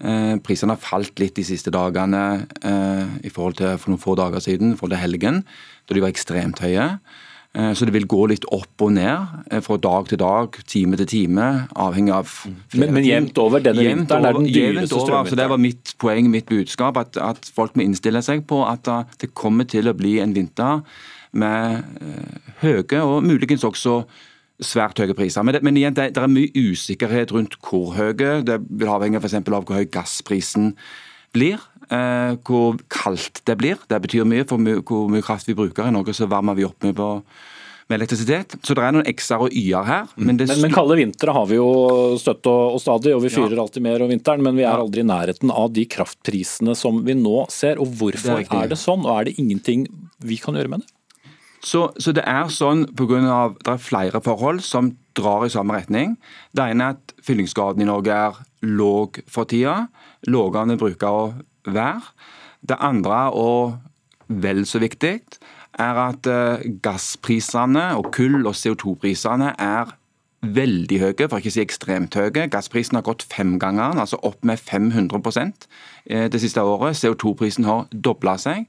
Eh, 0.00 0.36
prisene 0.44 0.76
har 0.76 0.82
falt 0.82 1.20
litt 1.20 1.36
de 1.36 1.44
siste 1.44 1.72
dagene 1.74 2.46
eh, 2.64 3.18
i 3.26 3.32
forhold 3.32 3.58
til 3.60 3.74
for 3.80 3.92
noen 3.92 4.00
få 4.02 4.16
dager 4.18 4.42
siden, 4.44 4.72
i 4.72 4.78
forhold 4.78 4.96
til 4.96 5.04
helgen, 5.04 5.42
da 5.86 5.96
de 5.96 6.04
var 6.04 6.14
ekstremt 6.14 6.64
høye. 6.64 6.94
Så 7.50 7.82
det 7.82 7.90
vil 7.96 8.04
gå 8.06 8.28
litt 8.30 8.44
opp 8.54 8.78
og 8.86 8.92
ned 8.94 9.56
fra 9.66 9.76
dag 9.82 10.04
til 10.06 10.20
dag, 10.20 10.54
time 10.70 10.94
til 11.00 11.08
time, 11.10 11.46
avhengig 11.74 12.12
av 12.14 12.30
Men, 12.78 12.92
men 12.94 13.02
jevnt 13.02 13.40
over 13.42 13.64
denne 13.64 13.82
vinteren 13.88 14.28
er 14.28 14.36
den 14.38 14.46
dyreste 14.46 14.94
strømvinteren? 14.94 15.40
Det 15.40 15.48
var 15.50 15.58
mitt 15.58 15.90
poeng, 15.98 16.28
mitt 16.30 16.46
budskap, 16.46 17.00
at, 17.02 17.18
at, 17.18 17.50
folk 17.50 17.74
må 17.74 17.82
innstille 17.82 18.22
seg 18.22 18.44
på 18.46 18.60
at 18.62 18.86
det 19.18 19.32
kommer 19.34 19.66
til 19.66 19.90
å 19.90 19.96
bli 19.98 20.20
en 20.22 20.36
vinter 20.36 20.84
med 21.42 21.82
høye 22.62 23.02
og 23.02 23.26
muligens 23.26 23.66
også 23.66 24.04
svært 24.64 25.00
høye 25.00 25.16
priser. 25.16 25.44
Men, 25.46 25.56
det, 25.56 25.64
men 25.66 25.78
igjen, 25.78 25.96
det, 25.96 26.10
det, 26.16 26.24
er 26.24 26.32
mye 26.32 26.50
usikkerhet 26.54 27.34
rundt 27.34 27.56
hvor 27.64 27.94
høye. 27.96 28.40
Det 28.46 28.58
vil 28.68 28.90
avhenge 28.92 29.20
f.eks. 29.20 29.38
av 29.40 29.62
hvor 29.62 29.78
høy 29.78 29.86
gassprisen 29.92 30.74
blir. 31.36 31.62
Eh, 31.90 32.36
hvor 32.46 32.78
kaldt 32.92 33.42
det 33.48 33.56
blir. 33.58 33.80
Det 33.90 33.98
betyr 34.04 34.28
mye 34.28 34.46
for 34.48 34.62
my 34.62 34.78
hvor 34.78 35.08
mye 35.10 35.24
kraft 35.26 35.48
vi 35.50 35.58
bruker. 35.58 35.88
I 35.88 35.94
Norge 35.94 36.14
så 36.16 36.28
varmer 36.30 36.58
vi 36.58 36.66
opp 36.68 36.86
med, 36.86 36.94
på, 36.98 37.08
med 37.90 37.98
elektrisitet. 37.98 38.54
Så 38.62 38.76
det 38.78 38.84
er 38.86 38.94
noen 38.94 39.10
x-er 39.10 39.42
og 39.42 39.56
y-er 39.56 39.88
her. 39.88 40.12
Men, 40.14 40.38
men, 40.38 40.54
men, 40.66 40.74
kalde 40.74 41.00
vintre 41.00 41.34
har 41.34 41.50
vi 41.50 41.58
jo 41.58 41.72
støtt 42.20 42.46
og, 42.50 42.76
og 42.76 42.84
stadig, 42.84 43.16
og 43.16 43.24
vi 43.24 43.32
fyrer 43.34 43.56
ja. 43.56 43.64
alltid 43.64 43.86
mer 43.88 44.06
om 44.06 44.12
vinteren. 44.12 44.46
Men 44.46 44.60
vi 44.60 44.68
er 44.68 44.76
aldri 44.76 45.02
i 45.02 45.10
nærheten 45.10 45.50
av 45.54 45.72
de 45.74 45.88
kraftprisene 45.96 46.76
som 46.78 47.02
vi 47.06 47.18
nå 47.18 47.42
ser. 47.50 47.82
Og 47.82 47.90
hvorfor 47.98 48.38
det 48.38 48.46
er, 48.46 48.56
er 48.62 48.72
det 48.74 48.80
sånn, 48.82 49.02
og 49.06 49.16
er 49.16 49.30
det 49.30 49.38
ingenting 49.42 49.88
vi 50.22 50.38
kan 50.38 50.58
gjøre 50.58 50.76
med 50.76 50.84
det? 50.84 50.94
Så, 51.60 51.90
så, 52.00 52.14
det 52.16 52.24
er 52.24 52.48
sånn 52.48 52.86
pga. 52.96 53.52
det 53.60 53.74
er 53.74 53.82
flere 53.84 54.20
forhold 54.24 54.62
som 54.64 54.94
drar 55.16 55.44
i 55.44 55.52
samme 55.52 55.76
retning. 55.76 56.16
Det 56.56 56.64
ene 56.64 56.86
er 56.86 56.96
at 56.96 57.14
fyllingsgraden 57.24 57.84
i 57.84 57.88
Norge 57.88 58.16
er 58.16 58.40
låg 58.64 59.20
for 59.28 59.48
tida. 59.50 59.90
Lavere 60.28 60.64
enn 60.64 60.74
den 60.74 60.80
bruker 60.80 61.08
å 61.08 61.24
være. 61.68 62.00
Det 62.60 62.80
andre, 62.80 63.28
og 63.32 63.76
vel 64.28 64.64
så 64.68 64.80
viktig, 64.80 65.18
er 65.80 66.00
at 66.00 66.26
uh, 66.28 66.64
gassprisene 66.82 67.90
og 67.98 68.10
kull- 68.14 68.46
og 68.48 68.56
CO2-prisene 68.56 69.54
er 69.60 69.94
veldig 70.40 70.98
høye, 71.02 71.26
for 71.28 71.40
ikke 71.40 71.52
å 71.52 71.56
si 71.58 71.62
ekstremt 71.62 72.16
høye. 72.16 72.46
Gassprisen 72.52 72.96
har 72.96 73.04
gått 73.04 73.26
fem 73.28 73.58
ganger, 73.60 73.98
altså 74.00 74.20
opp 74.24 74.40
med 74.46 74.60
500 74.60 75.20
eh, 76.08 76.28
det 76.32 76.40
siste 76.40 76.64
året. 76.64 76.96
CO2-prisen 76.96 77.68
har 77.68 77.86
dobla 77.92 78.38
seg. 78.40 78.64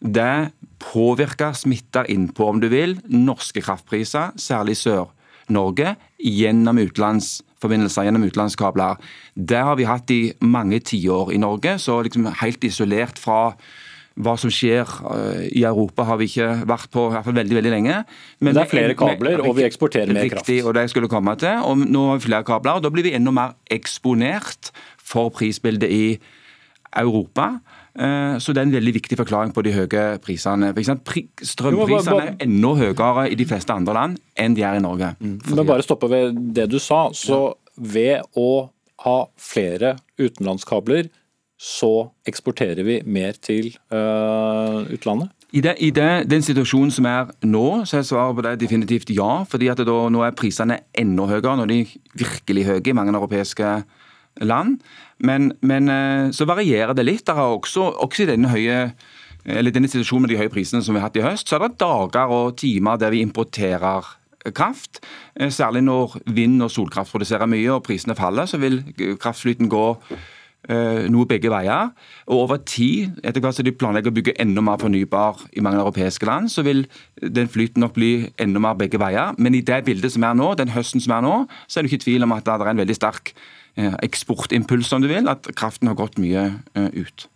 Det 0.00 0.52
påvirker, 0.82 1.56
smitter 1.56 2.08
innpå, 2.12 2.50
om 2.50 2.60
du 2.60 2.68
vil, 2.72 2.98
norske 3.08 3.62
kraftpriser, 3.64 4.34
særlig 4.40 4.76
Sør-Norge, 4.80 5.96
gjennom 6.20 6.78
utenlandsforbindelser, 6.82 8.08
gjennom 8.08 8.26
utenlandskabler. 8.28 9.00
Det 9.34 9.64
har 9.68 9.76
vi 9.80 9.88
hatt 9.88 10.12
i 10.12 10.22
mange 10.44 10.80
tiår 10.84 11.32
i 11.32 11.40
Norge, 11.40 11.78
så 11.82 12.02
liksom 12.04 12.28
helt 12.42 12.64
isolert 12.68 13.20
fra 13.20 13.56
hva 14.16 14.32
som 14.40 14.52
skjer 14.52 14.88
eh, 15.12 15.42
i 15.60 15.62
Europa 15.68 16.06
har 16.08 16.16
vi 16.20 16.28
ikke 16.30 16.48
vært 16.68 16.88
på 16.92 17.02
i 17.10 17.12
hvert 17.12 17.26
fall 17.26 17.36
veldig 17.36 17.58
veldig 17.58 17.72
lenge. 17.74 17.98
Men 18.40 18.56
det 18.56 18.62
er 18.62 18.70
flere 18.70 18.96
kabler, 18.96 19.42
og 19.44 19.58
vi 19.58 19.66
eksporterer 19.66 20.08
mer 20.08 20.30
kraft. 20.32 20.46
Riktig, 20.46 20.62
og 20.64 20.72
det 20.78 20.86
skulle 20.92 21.10
komme 21.12 21.36
til. 21.40 21.60
Og 21.68 21.82
nå 21.84 22.06
har 22.10 22.20
vi 22.20 22.28
flere 22.30 22.46
kabler, 22.48 22.78
og 22.78 22.86
da 22.86 22.92
blir 22.92 23.04
vi 23.04 23.12
enda 23.18 23.34
mer 23.36 23.52
eksponert 23.72 24.72
for 24.96 25.28
prisbildet 25.36 25.92
i 25.92 26.06
Europa. 26.96 27.58
Eh, 27.96 28.36
så 28.42 28.52
det 28.52 28.60
er 28.60 28.68
en 28.68 28.76
veldig 28.76 28.94
viktig 28.98 29.18
forklaring 29.18 29.52
på 29.56 29.64
de 29.64 29.72
høye 29.72 30.06
prisene. 30.22 30.72
Strømprisene 30.76 32.16
er 32.22 32.32
enda 32.44 32.72
høyere 32.76 33.28
i 33.32 33.38
de 33.38 33.46
fleste 33.48 33.72
andre 33.72 33.96
land 33.96 34.18
enn 34.36 34.56
de 34.56 34.64
er 34.66 34.78
i 34.78 34.84
Norge. 34.84 35.14
Mm. 35.20 35.38
Men 35.48 35.68
bare 35.68 35.86
stoppe 35.86 36.10
ved 36.12 36.36
det 36.56 36.68
du 36.72 36.78
sa. 36.82 37.06
Så 37.16 37.56
ved 37.76 38.26
å 38.36 38.68
ha 39.04 39.18
flere 39.40 39.96
utenlandskabler 40.18 41.08
så 41.56 42.10
eksporterer 42.28 42.84
vi 42.84 42.98
mer 43.08 43.36
til 43.40 43.70
uh, 43.92 44.84
utlandet? 44.92 45.32
I, 45.56 45.62
det, 45.64 45.76
i 45.80 45.88
det, 45.94 46.26
den 46.28 46.42
situasjonen 46.44 46.90
som 46.92 47.06
er 47.08 47.30
nå, 47.46 47.64
så 47.88 48.00
er 48.00 48.04
svaret 48.04 48.36
på 48.36 48.44
det 48.44 48.56
definitivt 48.60 49.12
ja. 49.14 49.44
fordi 49.48 49.70
at 49.72 49.80
da, 49.86 49.94
Nå 50.12 50.24
er 50.26 50.34
prisene 50.36 50.80
enda 50.92 51.28
høyere, 51.30 51.54
nå 51.56 51.64
er 51.64 51.70
de 51.70 51.78
virkelig 52.18 52.66
høye 52.66 52.82
i 52.82 52.96
mange 52.96 53.14
europeiske 53.14 53.70
land. 54.40 54.80
Men, 55.18 55.52
men 55.60 55.88
uh, 55.88 56.32
så 56.34 56.48
varierer 56.48 56.96
det 56.96 57.06
litt. 57.06 57.26
Det 57.26 57.36
har 57.36 57.54
også, 57.56 57.90
også 58.04 58.24
i 58.24 58.30
denne 58.34 58.52
høye 58.52 58.90
eller 59.46 59.70
denne 59.70 59.86
situasjonen 59.86 60.24
med 60.26 60.32
de 60.32 60.40
høye 60.40 60.50
prisene 60.50 60.82
som 60.82 60.96
vi 60.96 60.98
har 60.98 61.06
hatt 61.06 61.18
i 61.20 61.22
høst, 61.22 61.46
så 61.46 61.54
er 61.54 61.68
det 61.68 61.78
dager 61.78 62.32
og 62.34 62.56
timer 62.58 62.98
der 62.98 63.12
vi 63.14 63.20
importerer 63.22 64.08
kraft. 64.54 64.98
Eh, 65.38 65.52
særlig 65.54 65.84
når 65.86 66.18
vind- 66.26 66.62
og 66.62 66.70
solkraft 66.70 67.14
produserer 67.14 67.46
mye 67.46 67.70
og 67.76 67.84
prisene 67.86 68.14
faller, 68.18 68.50
så 68.50 68.58
vil 68.58 68.82
kraftflyten 69.22 69.70
gå 69.70 69.86
Eh, 70.66 71.04
noe 71.14 71.28
begge 71.30 71.46
veier. 71.52 71.92
Og 72.26 72.40
over 72.42 72.58
tid, 72.66 73.20
etter 73.22 73.42
hvert 73.42 73.54
som 73.54 73.66
de 73.66 73.70
planlegger 73.70 74.10
å 74.10 74.16
bygge 74.16 74.32
enda 74.42 74.64
mer 74.66 74.80
fornybar 74.82 75.44
i 75.54 75.62
mange 75.62 75.78
europeiske 75.78 76.26
land, 76.26 76.50
så 76.50 76.64
vil 76.66 76.88
den 77.22 77.46
flyten 77.46 77.84
nok 77.84 77.94
bli 77.94 78.32
enda 78.42 78.58
mer 78.58 78.74
begge 78.74 78.98
veier. 78.98 79.36
Men 79.38 79.54
i 79.54 79.62
det 79.62 79.84
bildet 79.86 80.16
som 80.16 80.26
er 80.26 80.34
nå, 80.34 80.56
den 80.58 80.74
høsten 80.74 81.04
som 81.04 81.14
er 81.14 81.22
nå, 81.22 81.36
så 81.68 81.78
er 81.78 81.86
det 81.86 81.92
ikke 81.92 82.06
tvil 82.08 82.26
om 82.26 82.34
at 82.34 82.48
det 82.48 82.56
er 82.56 82.72
en 82.72 82.82
veldig 82.82 82.98
sterk 82.98 83.30
eh, 83.30 83.36
eksportimpuls, 83.76 84.92
om 84.96 85.04
du 85.04 85.10
vil, 85.10 85.28
at 85.28 85.48
kraften 85.58 85.90
har 85.90 85.98
gått 85.98 86.20
mye 86.22 86.48
eh, 86.76 86.90
ut. 86.96 87.26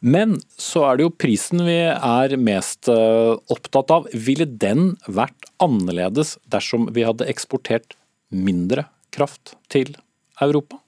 Men 0.00 0.38
så 0.56 0.86
er 0.88 0.96
det 0.96 1.04
jo 1.04 1.12
prisen 1.12 1.60
vi 1.66 1.80
er 1.92 2.36
mest 2.40 2.88
opptatt 2.88 3.92
av. 3.92 4.06
Ville 4.16 4.46
den 4.48 4.94
vært 5.04 5.50
annerledes 5.60 6.38
dersom 6.48 6.88
vi 6.96 7.04
hadde 7.04 7.28
eksportert 7.28 7.98
mindre 8.32 8.86
kraft 9.12 9.58
til 9.68 9.92
Europa? 10.40 10.80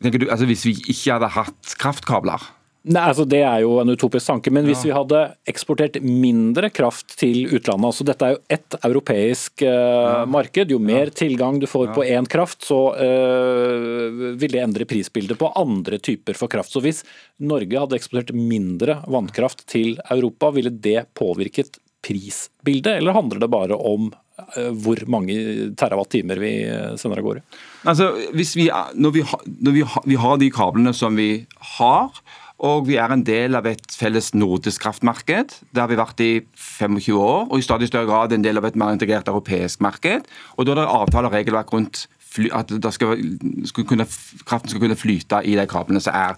du, 0.00 0.30
altså 0.30 0.46
Hvis 0.46 0.62
vi 0.64 0.76
ikke 0.86 1.16
hadde 1.16 1.34
hatt 1.34 1.74
kraftkabler? 1.80 2.46
Nei, 2.88 3.02
altså 3.10 3.26
Det 3.28 3.42
er 3.44 3.60
jo 3.60 3.74
en 3.82 3.92
utopisk 3.92 4.30
tanke, 4.30 4.52
men 4.54 4.64
hvis 4.64 4.86
vi 4.86 4.92
hadde 4.94 5.18
eksportert 5.50 5.98
mindre 6.00 6.70
kraft 6.72 7.12
til 7.20 7.42
utlandet 7.50 7.90
altså 7.90 8.06
Dette 8.08 8.24
er 8.24 8.32
jo 8.32 8.40
ett 8.56 8.76
europeisk 8.80 9.64
uh, 9.66 9.68
ja. 9.68 10.22
marked. 10.24 10.72
Jo 10.72 10.78
mer 10.80 11.10
ja. 11.10 11.16
tilgang 11.20 11.58
du 11.60 11.68
får 11.68 11.90
ja. 11.90 11.96
på 11.98 12.06
én 12.08 12.30
kraft, 12.30 12.64
så 12.64 12.80
uh, 12.96 14.32
vil 14.40 14.56
det 14.56 14.64
endre 14.64 14.88
prisbildet 14.88 15.36
på 15.40 15.52
andre 15.60 16.00
typer 16.00 16.38
for 16.38 16.52
kraft. 16.52 16.72
Så 16.72 16.80
Hvis 16.84 17.04
Norge 17.44 17.84
hadde 17.84 18.00
eksportert 18.00 18.32
mindre 18.32 19.02
vannkraft 19.12 19.66
til 19.68 19.98
Europa, 20.08 20.52
ville 20.56 20.72
det 20.72 21.04
påvirket 21.18 21.76
prisbildet, 22.00 22.96
eller 22.96 23.12
handler 23.12 23.44
det 23.44 23.52
bare 23.52 23.76
om 23.76 24.08
uh, 24.08 24.72
hvor 24.72 25.04
mange 25.12 25.36
terawatt-timer 25.76 26.40
vi 26.40 26.54
sender 26.96 27.20
av 27.20 27.28
gårde? 27.28 27.48
Altså, 27.84 28.14
vi, 28.32 28.70
når, 28.96 29.18
vi, 29.20 29.30
når 29.68 29.82
vi, 29.82 29.88
vi, 30.14 30.22
har 30.24 30.40
de 30.40 30.54
kablene 30.54 30.96
som 30.96 31.20
vi 31.20 31.34
har, 31.76 32.22
og 32.60 32.86
vi 32.90 32.98
er 33.00 33.12
en 33.12 33.22
del 33.24 33.56
av 33.56 33.64
et 33.70 33.94
felles 33.96 34.34
nordisk 34.36 34.82
kraftmarked. 34.84 35.54
Det 35.72 35.80
har 35.80 35.88
vi 35.88 35.96
vært 35.96 36.20
i 36.20 36.30
25 36.52 37.16
år, 37.16 37.46
og 37.48 37.56
i 37.56 37.64
stadig 37.64 37.88
større 37.88 38.08
grad 38.10 38.34
en 38.36 38.44
del 38.44 38.60
av 38.60 38.66
et 38.68 38.76
mer 38.76 38.92
integrert 38.92 39.30
europeisk 39.32 39.80
marked. 39.80 40.28
Og 40.58 40.66
Da 40.66 40.74
er 40.74 40.82
det 40.82 40.88
avtaler 40.92 41.30
og 41.30 41.36
regelverk 41.38 41.72
rundt 41.72 42.06
fly, 42.20 42.50
at 42.52 42.68
skal, 42.92 43.16
skal 43.64 43.86
kunne, 43.88 44.06
kraften 44.44 44.68
skal 44.68 44.84
kunne 44.84 44.98
flyte 44.98 45.40
i 45.44 45.56
de 45.56 45.66
kablene 45.66 46.02
som 46.04 46.14
er. 46.14 46.36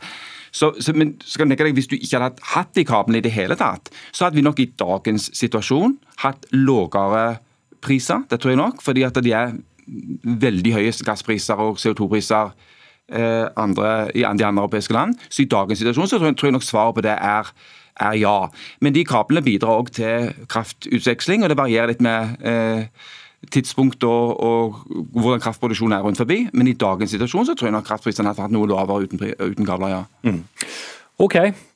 Så, 0.53 0.71
så, 0.81 0.93
men 0.95 1.17
skal 1.25 1.49
deg, 1.49 1.73
Hvis 1.73 1.89
du 1.89 1.97
ikke 1.97 2.21
hadde 2.21 2.49
hatt 2.55 2.75
de 2.77 2.85
kablene 2.85 3.19
i 3.19 3.25
det 3.25 3.33
hele 3.33 3.57
tatt, 3.57 3.91
så 4.13 4.25
hadde 4.25 4.37
vi 4.37 4.47
nok 4.47 4.61
i 4.61 4.71
dagens 4.79 5.31
situasjon 5.35 5.97
hatt 6.23 6.47
lavere 6.53 7.41
priser. 7.83 8.23
Det 8.31 8.39
tror 8.41 8.55
jeg 8.55 8.63
nok, 8.63 8.83
fordi 8.83 9.03
at 9.03 9.19
de 9.19 9.33
er 9.33 9.57
veldig 10.23 10.77
høye 10.77 10.93
gasspriser 11.05 11.59
og 11.59 11.81
CO2-priser 11.83 12.53
eh, 12.53 12.72
andre, 13.11 14.11
i 14.15 14.23
de 14.23 14.45
andre 14.47 14.63
europeiske 14.63 14.95
land. 14.95 15.17
Så 15.29 15.43
i 15.43 15.51
dagens 15.51 15.83
situasjon 15.83 16.09
så 16.09 16.21
tror 16.21 16.49
jeg 16.49 16.55
nok 16.55 16.65
svaret 16.65 16.95
på 16.97 17.03
det 17.05 17.17
er, 17.17 17.51
er 18.01 18.15
ja. 18.17 18.37
Men 18.81 18.95
de 18.95 19.05
kablene 19.05 19.45
bidrar 19.45 19.83
òg 19.83 19.91
til 19.93 20.31
kraftutveksling, 20.49 21.43
og 21.43 21.53
det 21.53 21.59
varierer 21.59 21.93
litt 21.93 22.01
med 22.05 22.39
eh, 22.47 22.87
tidspunkt 23.51 24.05
og, 24.05 24.41
og, 24.41 24.81
hvordan 25.13 25.43
kraftproduksjonen 25.43 25.97
er 25.99 26.07
rundt 26.07 26.21
forbi. 26.21 26.47
Men 26.53 26.71
i 26.71 26.77
dagens 26.79 27.11
situasjon 27.11 27.49
så 27.51 27.57
tror 27.59 27.69
jeg 27.69 27.77
nok 27.77 27.89
kraftprisene 27.91 28.31
hadde 28.31 28.45
vært 28.45 28.55
noe 28.55 28.71
lavere 28.71 29.09
uten, 29.09 29.23
uten 29.41 29.69
kabler, 29.69 29.97
ja. 29.97 30.03
Mm. 30.29 30.43
Ok, 31.21 31.35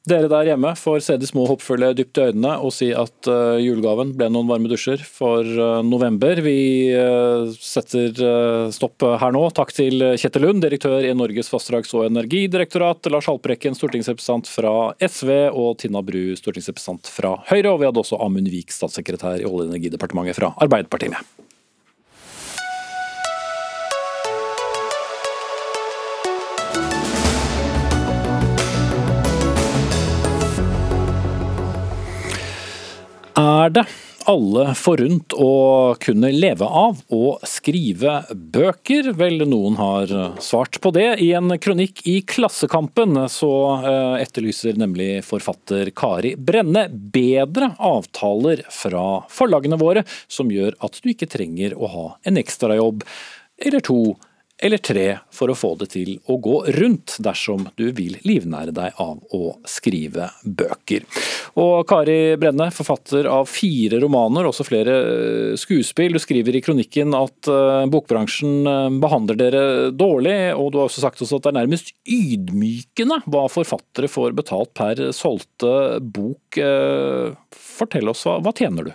dere 0.09 0.31
der 0.33 0.49
hjemme 0.49 0.71
får 0.81 1.03
se 1.05 1.15
de 1.21 1.27
små 1.29 1.45
hoppfulle 1.47 1.91
dypt 1.95 2.17
i 2.19 2.23
øynene 2.31 2.55
og 2.65 2.73
si 2.73 2.89
at 2.97 3.29
uh, 3.29 3.59
julegaven 3.61 4.15
ble 4.17 4.31
noen 4.33 4.49
varme 4.49 4.71
dusjer 4.71 5.03
for 5.05 5.45
uh, 5.45 5.83
november. 5.85 6.41
Vi 6.43 6.89
uh, 6.97 7.53
setter 7.53 8.17
stopp 8.75 9.05
her 9.21 9.37
nå. 9.37 9.45
Takk 9.55 9.75
til 9.77 10.03
Kjetil 10.17 10.47
Lund, 10.49 10.65
direktør 10.65 11.05
i 11.05 11.15
Norges 11.15 11.53
vassdrags- 11.53 11.93
og 11.95 12.09
energidirektorat, 12.09 13.07
Lars 13.13 13.29
Haltbrekken, 13.31 13.77
stortingsrepresentant 13.77 14.51
fra 14.51 14.75
SV, 15.05 15.33
og 15.53 15.77
Tina 15.85 16.03
Bru, 16.03 16.33
stortingsrepresentant 16.41 17.13
fra 17.13 17.37
Høyre. 17.53 17.75
Og 17.75 17.83
vi 17.83 17.91
hadde 17.91 18.03
også 18.03 18.23
Amund 18.25 18.51
Vik, 18.51 18.75
statssekretær 18.75 19.43
i 19.43 19.47
Olje- 19.47 19.69
og 19.69 19.75
energidepartementet 19.75 20.41
fra 20.41 20.57
Arbeiderpartiet 20.65 21.13
med. 21.13 21.46
Er 33.67 33.73
det 33.75 33.85
alle 34.27 34.73
forunt 34.79 35.35
å 35.39 35.95
kunne 36.03 36.33
leve 36.35 36.67
av 36.67 36.99
å 37.15 37.37
skrive 37.47 38.19
bøker? 38.31 39.13
Vel, 39.19 39.45
noen 39.47 39.79
har 39.79 40.13
svart 40.43 40.81
på 40.83 40.93
det. 40.95 41.07
I 41.23 41.33
en 41.39 41.55
kronikk 41.63 42.03
i 42.11 42.19
Klassekampen 42.27 43.19
så 43.33 43.53
eh, 43.79 44.23
etterlyser 44.25 44.79
nemlig 44.81 45.23
forfatter 45.27 45.93
Kari 45.97 46.35
Brenne 46.39 46.87
bedre 46.91 47.73
avtaler 47.79 48.65
fra 48.75 49.07
forlagene 49.33 49.79
våre, 49.81 50.07
som 50.27 50.51
gjør 50.53 50.79
at 50.87 51.01
du 51.03 51.13
ikke 51.13 51.31
trenger 51.31 51.77
å 51.79 51.91
ha 51.93 52.07
en 52.27 52.41
ekstrajobb 52.43 53.07
eller 53.63 53.85
to 53.85 54.01
eller 54.59 54.81
tre 54.81 55.19
for 55.35 55.53
å 55.53 55.57
få 55.57 55.75
det 55.81 55.91
til 55.93 56.15
å 56.33 56.39
gå 56.41 56.57
rundt, 56.79 57.19
dersom 57.21 57.67
du 57.77 57.91
vil 57.97 58.17
livnære 58.25 58.73
deg 58.77 59.01
av 59.03 59.21
å 59.37 59.57
skrive 59.69 60.31
bøker. 60.45 61.05
Og 61.61 61.85
Kari 61.89 62.37
Brenne, 62.41 62.71
forfatter 62.75 63.29
av 63.29 63.49
fire 63.49 64.01
romaner, 64.03 64.49
også 64.49 64.67
flere 64.67 64.97
eh, 64.97 65.53
skuespill. 65.61 66.17
Du 66.17 66.23
skriver 66.23 66.57
i 66.57 66.63
kronikken 66.65 67.13
at 67.17 67.51
eh, 67.53 67.85
bokbransjen 67.93 68.69
eh, 68.73 68.99
behandler 69.03 69.41
dere 69.41 69.65
dårlig, 69.93 70.37
og 70.57 70.73
du 70.73 70.81
har 70.81 70.91
også 70.91 71.05
sagt 71.05 71.25
at 71.25 71.33
det 71.33 71.53
er 71.53 71.59
nærmest 71.61 71.93
ydmykende 72.05 73.23
hva 73.29 73.47
forfattere 73.53 74.11
får 74.11 74.37
betalt 74.37 74.73
per 74.77 75.09
solgte 75.17 76.01
bok. 76.01 76.61
Fortell 77.57 78.13
oss, 78.13 78.25
hva, 78.25 78.39
hva 78.45 78.53
tjener 78.57 78.89
du? 78.89 78.95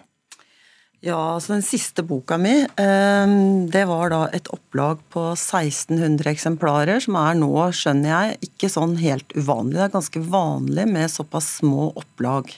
Ja, 1.01 1.17
altså 1.33 1.55
Den 1.55 1.63
siste 1.65 2.03
boka 2.05 2.37
mi 2.37 2.59
ehm, 2.61 3.65
det 3.73 3.87
var 3.89 4.11
da 4.13 4.19
et 4.37 4.45
opplag 4.53 4.99
på 5.09 5.31
1600 5.33 6.29
eksemplarer, 6.29 7.01
som 7.01 7.17
er 7.17 7.39
nå, 7.39 7.49
skjønner 7.73 8.11
jeg, 8.11 8.51
ikke 8.51 8.69
sånn 8.69 8.93
helt 9.01 9.33
uvanlig. 9.33 9.79
Det 9.79 9.87
er 9.87 9.95
ganske 9.95 10.21
vanlig 10.35 10.85
med 10.93 11.09
såpass 11.09 11.49
små 11.57 11.89
opplag. 11.97 12.53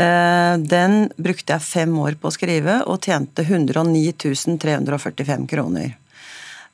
Ehm, 0.00 0.64
den 0.64 0.96
brukte 1.20 1.58
jeg 1.58 1.68
fem 1.68 1.92
år 2.00 2.16
på 2.16 2.32
å 2.32 2.36
skrive, 2.38 2.80
og 2.88 3.04
tjente 3.04 3.44
109 3.44 4.16
345 4.64 5.48
kroner. 5.52 5.98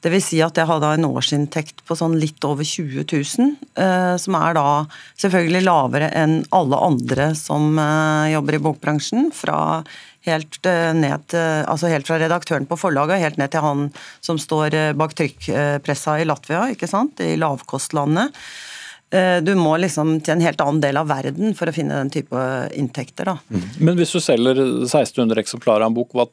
Det 0.05 0.11
vil 0.13 0.21
si 0.21 0.39
at 0.45 0.59
jeg 0.61 0.69
hadde 0.69 0.89
en 0.99 1.07
årsinntekt 1.09 1.79
på 1.89 1.97
sånn 1.97 2.19
litt 2.21 2.45
over 2.45 2.67
20 2.69 3.07
000, 3.09 3.55
eh, 3.81 4.17
som 4.21 4.35
er 4.37 4.59
da 4.59 4.65
selvfølgelig 5.17 5.63
lavere 5.65 6.11
enn 6.13 6.43
alle 6.53 6.81
andre 6.91 7.31
som 7.39 7.71
eh, 7.81 8.35
jobber 8.35 8.59
i 8.59 8.61
bokbransjen. 8.67 9.31
Fra 9.33 9.57
helt, 10.25 10.61
eh, 10.67 10.93
ned, 10.97 11.35
altså 11.69 11.91
helt 11.93 12.09
fra 12.09 12.19
redaktøren 12.21 12.69
på 12.69 12.79
forlaget 12.81 13.23
helt 13.23 13.41
ned 13.41 13.53
til 13.53 13.65
han 13.65 13.89
som 14.25 14.41
står 14.41 14.75
eh, 14.75 14.93
bak 14.97 15.17
trykkpressa 15.19 16.19
i 16.21 16.29
Latvia, 16.29 16.67
ikke 16.73 16.89
sant? 16.91 17.21
i 17.21 17.37
lavkostlandet. 17.41 18.33
Eh, 19.15 19.39
du 19.45 19.53
må 19.59 19.77
liksom 19.79 20.17
til 20.25 20.37
en 20.37 20.45
helt 20.45 20.63
annen 20.65 20.81
del 20.83 20.99
av 20.99 21.11
verden 21.11 21.55
for 21.59 21.71
å 21.71 21.77
finne 21.77 22.01
den 22.03 22.13
type 22.15 22.47
inntekter. 22.75 23.31
Da. 23.31 23.37
Mm. 23.53 23.69
Men 23.91 24.01
hvis 24.01 24.15
du 24.17 24.21
selger 24.25 24.59
1600 24.89 25.45
eksemplarer 25.45 25.85
av 25.85 25.93
en 25.93 26.01
bok, 26.01 26.17
hva 26.17 26.27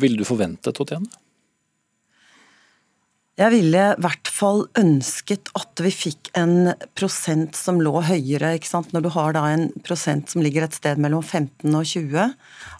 vil 0.00 0.18
du 0.18 0.26
forvente 0.28 0.72
til 0.72 0.86
å 0.86 0.90
tjene? 0.94 1.22
Jeg 3.36 3.52
ville 3.52 3.80
i 3.92 4.00
hvert 4.00 4.30
fall 4.32 4.62
ønsket 4.80 5.50
at 5.58 5.80
vi 5.84 5.90
fikk 5.92 6.30
en 6.40 6.70
prosent 6.96 7.56
som 7.58 7.82
lå 7.84 7.92
høyere. 8.08 8.54
ikke 8.56 8.70
sant? 8.70 8.94
Når 8.96 9.04
du 9.04 9.10
har 9.12 9.34
da 9.36 9.42
en 9.52 9.66
prosent 9.84 10.32
som 10.32 10.40
ligger 10.40 10.64
et 10.64 10.76
sted 10.76 10.96
mellom 10.96 11.20
15 11.20 11.68
og 11.68 11.84
20, 11.84 12.32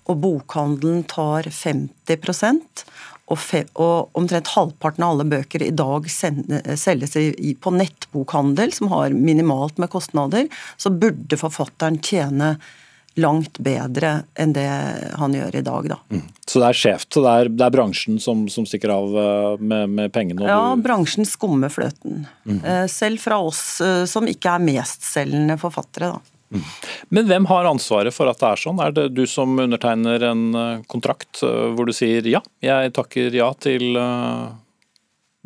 og 0.09 0.23
bokhandelen 0.23 1.05
tar 1.13 1.45
50 1.45 2.81
og, 3.27 3.37
fe, 3.43 3.67
og 3.75 4.17
omtrent 4.17 4.55
halvparten 4.55 5.05
av 5.05 5.13
alle 5.13 5.29
bøker 5.29 5.67
i 5.67 5.75
dag 5.77 6.09
selges 6.09 7.19
på 7.61 7.75
nettbokhandel, 7.77 8.73
som 8.73 8.89
har 8.95 9.13
minimalt 9.13 9.77
med 9.83 9.93
kostnader, 9.93 10.49
så 10.81 10.95
burde 10.95 11.37
forfatteren 11.37 12.01
tjene 12.01 12.55
langt 13.17 13.59
bedre 13.59 14.23
enn 14.37 14.53
det 14.57 14.69
han 15.17 15.35
gjør 15.35 15.57
i 15.57 15.65
dag. 15.65 15.89
Da. 15.93 15.99
Mm. 16.13 16.23
Så 16.47 16.61
det 16.63 16.69
er 16.69 16.79
skjevt? 16.81 17.09
Det 17.17 17.33
er, 17.33 17.51
det 17.51 17.67
er 17.67 17.75
bransjen 17.75 18.21
som, 18.23 18.45
som, 18.53 18.69
stikker 18.69 18.93
av 18.93 19.17
eh, 19.23 19.65
med, 19.73 19.97
med 19.97 20.15
pengene? 20.15 20.47
ja, 20.49 20.61
du... 20.77 20.85
bransjen 20.85 21.29
skummer 21.29 21.73
fløten. 21.73 22.27
Mm. 22.45 22.61
Selv 22.93 23.23
fra 23.23 23.41
oss 23.43 23.81
eh, 23.85 24.05
som 24.11 24.29
ikke 24.29 24.57
er 24.57 24.67
mestselgende 24.69 25.59
forfattere. 25.61 26.17
da. 26.17 26.35
Mm. 26.55 26.67
Men 27.11 27.27
hvem 27.27 27.49
har 27.51 27.67
ansvaret 27.67 28.15
for 28.15 28.31
at 28.31 28.39
det 28.39 28.53
er 28.53 28.63
sånn? 28.63 28.83
Er 28.85 28.93
det 28.95 29.09
du 29.17 29.25
som 29.27 29.57
undertegner 29.59 30.29
en 30.29 30.45
kontrakt 30.87 31.43
hvor 31.43 31.89
du 31.89 31.91
sier 31.97 32.29
ja, 32.31 32.39
jeg 32.63 32.93
takker 32.95 33.35
ja 33.35 33.49
til 33.59 33.99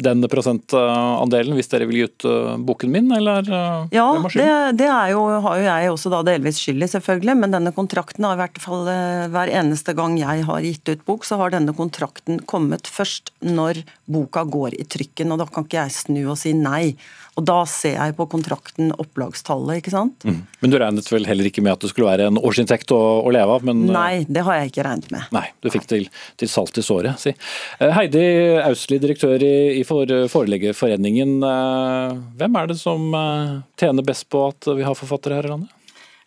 den 0.05 0.25
prosentandelen 0.31 1.57
hvis 1.59 1.71
dere 1.73 1.87
vil 1.89 2.01
gi 2.01 2.07
ut 2.09 2.27
uh, 2.29 2.57
boken 2.57 2.93
min, 2.93 3.11
eller 3.17 3.47
uh, 3.51 3.87
ja, 3.95 4.07
det, 4.35 4.49
det 4.81 4.89
er 4.89 5.13
jo, 5.15 5.23
har 5.45 5.61
jo 5.61 5.67
jeg 5.67 5.93
også 5.93 6.13
da 6.13 6.23
delvis 6.27 6.61
skyld 6.63 6.87
i, 6.87 6.91
selvfølgelig. 6.91 7.37
Men 7.43 7.57
denne 7.57 7.75
kontrakten 7.77 8.27
har 8.27 8.37
i 8.37 8.43
hvert 8.43 8.61
fall 8.63 8.89
uh, 8.89 9.29
hver 9.33 9.53
eneste 9.61 9.95
gang 9.99 10.19
jeg 10.21 10.47
har 10.49 10.67
gitt 10.67 10.93
ut 10.93 11.07
bok, 11.09 11.27
så 11.29 11.41
har 11.41 11.55
denne 11.55 11.75
kontrakten 11.77 12.43
kommet 12.51 12.91
først 12.91 13.35
når 13.47 13.85
boka 14.11 14.45
går 14.49 14.79
i 14.81 14.87
trykken. 14.89 15.33
Og 15.35 15.43
da 15.43 15.49
kan 15.51 15.67
ikke 15.67 15.83
jeg 15.83 15.99
snu 16.03 16.23
og 16.27 16.39
si 16.41 16.55
nei. 16.57 16.95
Og 17.39 17.45
da 17.47 17.61
ser 17.69 17.95
jeg 17.95 18.15
på 18.19 18.27
kontrakten 18.29 18.91
opplagstallet, 19.01 19.81
ikke 19.81 19.93
sant. 19.95 20.27
Mm. 20.27 20.43
Men 20.61 20.73
du 20.73 20.77
regnet 20.81 21.07
vel 21.13 21.29
heller 21.29 21.47
ikke 21.49 21.63
med 21.65 21.77
at 21.77 21.85
det 21.85 21.93
skulle 21.93 22.11
være 22.11 22.27
en 22.29 22.41
årsinntekt 22.41 22.91
å, 22.93 22.99
å 23.25 23.33
leve 23.33 23.55
av? 23.57 23.65
Men, 23.67 23.85
nei, 23.89 24.27
det 24.29 24.43
har 24.45 24.59
jeg 24.59 24.73
ikke 24.73 24.85
regnet 24.85 25.13
med. 25.15 25.29
Nei, 25.33 25.47
du 25.63 25.71
fikk 25.73 25.87
til, 25.89 26.09
til 26.41 26.51
salt 26.51 26.77
i 26.77 26.85
såret, 26.85 27.23
si. 27.23 27.33
Heidi 27.81 28.25
Austli, 28.65 28.99
direktør 29.01 29.41
i, 29.47 29.55
i 29.79 29.87
for 29.91 30.15
Forleggerforeningen. 30.31 31.43
Eh, 31.43 32.15
hvem 32.39 32.57
er 32.61 32.71
det 32.71 32.79
som 32.81 33.11
eh, 33.17 33.59
tjener 33.81 34.07
best 34.07 34.29
på 34.31 34.47
at 34.51 34.71
vi 34.77 34.87
har 34.87 34.99
forfattere 34.99 35.41
her 35.41 35.51
i 35.51 35.53
landet? 35.55 35.77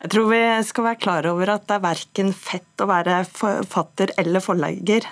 Jeg 0.03 0.11
tror 0.11 0.27
vi 0.33 0.43
skal 0.67 0.89
være 0.89 0.99
klar 0.99 1.27
over 1.31 1.53
at 1.53 1.63
det 1.69 1.77
er 1.77 1.85
verken 1.85 2.33
fett 2.35 2.83
å 2.83 2.89
være 2.89 3.21
forfatter 3.29 4.11
eller 4.19 4.43
forlegger. 4.43 5.07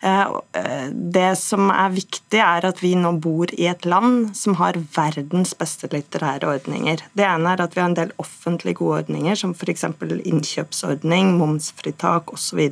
Eh, 0.00 0.86
det 0.92 1.30
som 1.40 1.72
er 1.74 1.90
viktig, 1.96 2.38
er 2.38 2.66
at 2.68 2.82
vi 2.82 2.92
nå 2.94 3.16
bor 3.18 3.50
i 3.50 3.66
et 3.66 3.88
land 3.88 4.36
som 4.38 4.54
har 4.60 4.78
verdens 4.94 5.56
beste 5.58 5.90
litterære 5.90 6.46
ordninger. 6.46 7.02
Det 7.18 7.26
ene 7.26 7.56
er 7.56 7.64
at 7.64 7.74
vi 7.74 7.82
har 7.82 7.90
en 7.90 7.98
del 7.98 8.14
offentlige 8.22 8.78
gode 8.78 9.02
ordninger, 9.02 9.34
som 9.38 9.56
f.eks. 9.56 9.88
innkjøpsordning, 10.22 11.34
momsfritak 11.40 12.30
osv. 12.36 12.62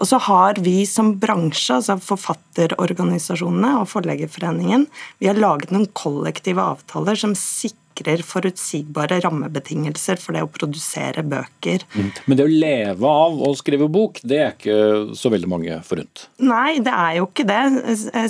Og 0.00 0.08
så 0.10 0.18
har 0.26 0.58
vi 0.64 0.82
som 0.88 1.14
bransje, 1.22 1.78
altså 1.78 1.98
forfatterorganisasjonene 2.02 3.76
og 3.80 3.90
Forleggerforeningen, 3.92 4.88
vi 5.22 5.30
har 5.30 5.38
laget 5.38 5.74
noen 5.74 5.88
kollektive 5.94 6.62
avtaler 6.62 7.18
som 7.18 7.36
sikrer 7.38 8.24
forutsigbare 8.26 9.20
rammebetingelser 9.22 10.18
for 10.18 10.34
det 10.34 10.42
å 10.42 10.50
produsere 10.50 11.22
bøker. 11.22 11.84
Mm. 11.94 12.08
Men 12.26 12.40
det 12.40 12.46
å 12.46 12.50
leve 12.50 13.12
av 13.22 13.38
å 13.46 13.52
skrive 13.54 13.86
bok, 13.86 14.18
det 14.26 14.40
er 14.40 14.56
ikke 14.56 15.14
så 15.14 15.30
veldig 15.30 15.50
mange 15.52 15.76
forunt? 15.86 16.24
Nei, 16.42 16.80
det 16.82 16.90
er 16.90 17.20
jo 17.20 17.28
ikke 17.28 17.46
det. 17.46 17.62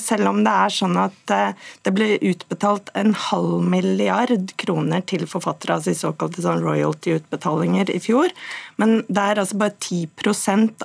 Selv 0.05 0.35
om 0.35 0.43
det 0.45 0.53
er 0.67 0.77
sånn 0.77 1.01
at 1.01 1.33
eh, 1.33 1.57
det 1.89 1.95
ble 1.97 2.11
utbetalt 2.21 2.93
en 2.93 3.17
halv 3.31 3.65
milliard 3.73 4.53
kroner 4.61 5.01
til 5.09 5.25
forfattere, 5.31 5.79
altså 5.79 5.95
i 5.95 6.03
såkalte 6.03 6.45
sånn 6.45 6.61
royalty-utbetalinger 6.67 7.89
i 7.95 8.03
fjor. 8.05 8.37
Men 8.81 9.01
det 9.09 9.23
er 9.23 9.41
altså 9.41 9.59
bare 9.61 9.77
10 9.79 10.09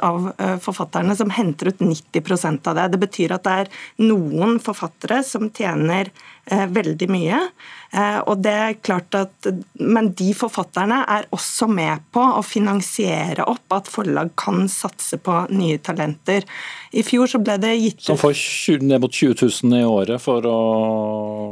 av 0.06 0.32
eh, 0.38 0.58
forfatterne 0.62 1.16
som 1.18 1.34
henter 1.34 1.72
ut 1.72 1.82
90% 1.82 2.70
av 2.70 2.78
det. 2.78 2.88
Det 2.94 3.02
betyr 3.06 3.36
at 3.36 3.48
det 3.48 3.56
er 3.64 3.72
noen 4.04 4.60
forfattere 4.64 5.22
som 5.26 5.50
tjener 5.50 6.12
eh, 6.52 6.66
veldig 6.70 7.10
mye. 7.10 7.42
Eh, 7.90 8.20
og 8.30 8.44
det 8.46 8.54
er 8.54 8.78
klart 8.86 9.16
at, 9.18 9.48
Men 9.74 10.12
de 10.14 10.30
forfatterne 10.38 11.02
er 11.10 11.26
også 11.34 11.66
med 11.72 12.04
på 12.14 12.22
å 12.22 12.44
finansiere 12.46 13.48
opp 13.50 13.74
at 13.74 13.90
forlag 13.90 14.36
kan 14.38 14.68
satse 14.70 15.18
på 15.18 15.40
nye 15.50 15.80
talenter. 15.82 16.46
I 16.94 17.02
fjor 17.06 17.30
så 17.30 17.42
ble 17.42 17.58
det 17.62 17.74
gitt 17.78 18.06
Som 18.06 18.18
får 18.18 18.38
ned 18.82 19.02
mot 19.02 19.14
20 19.14 19.50
000 19.64 19.80
i 19.80 19.86
året 19.86 20.22
for 20.22 20.46
å 20.50 20.60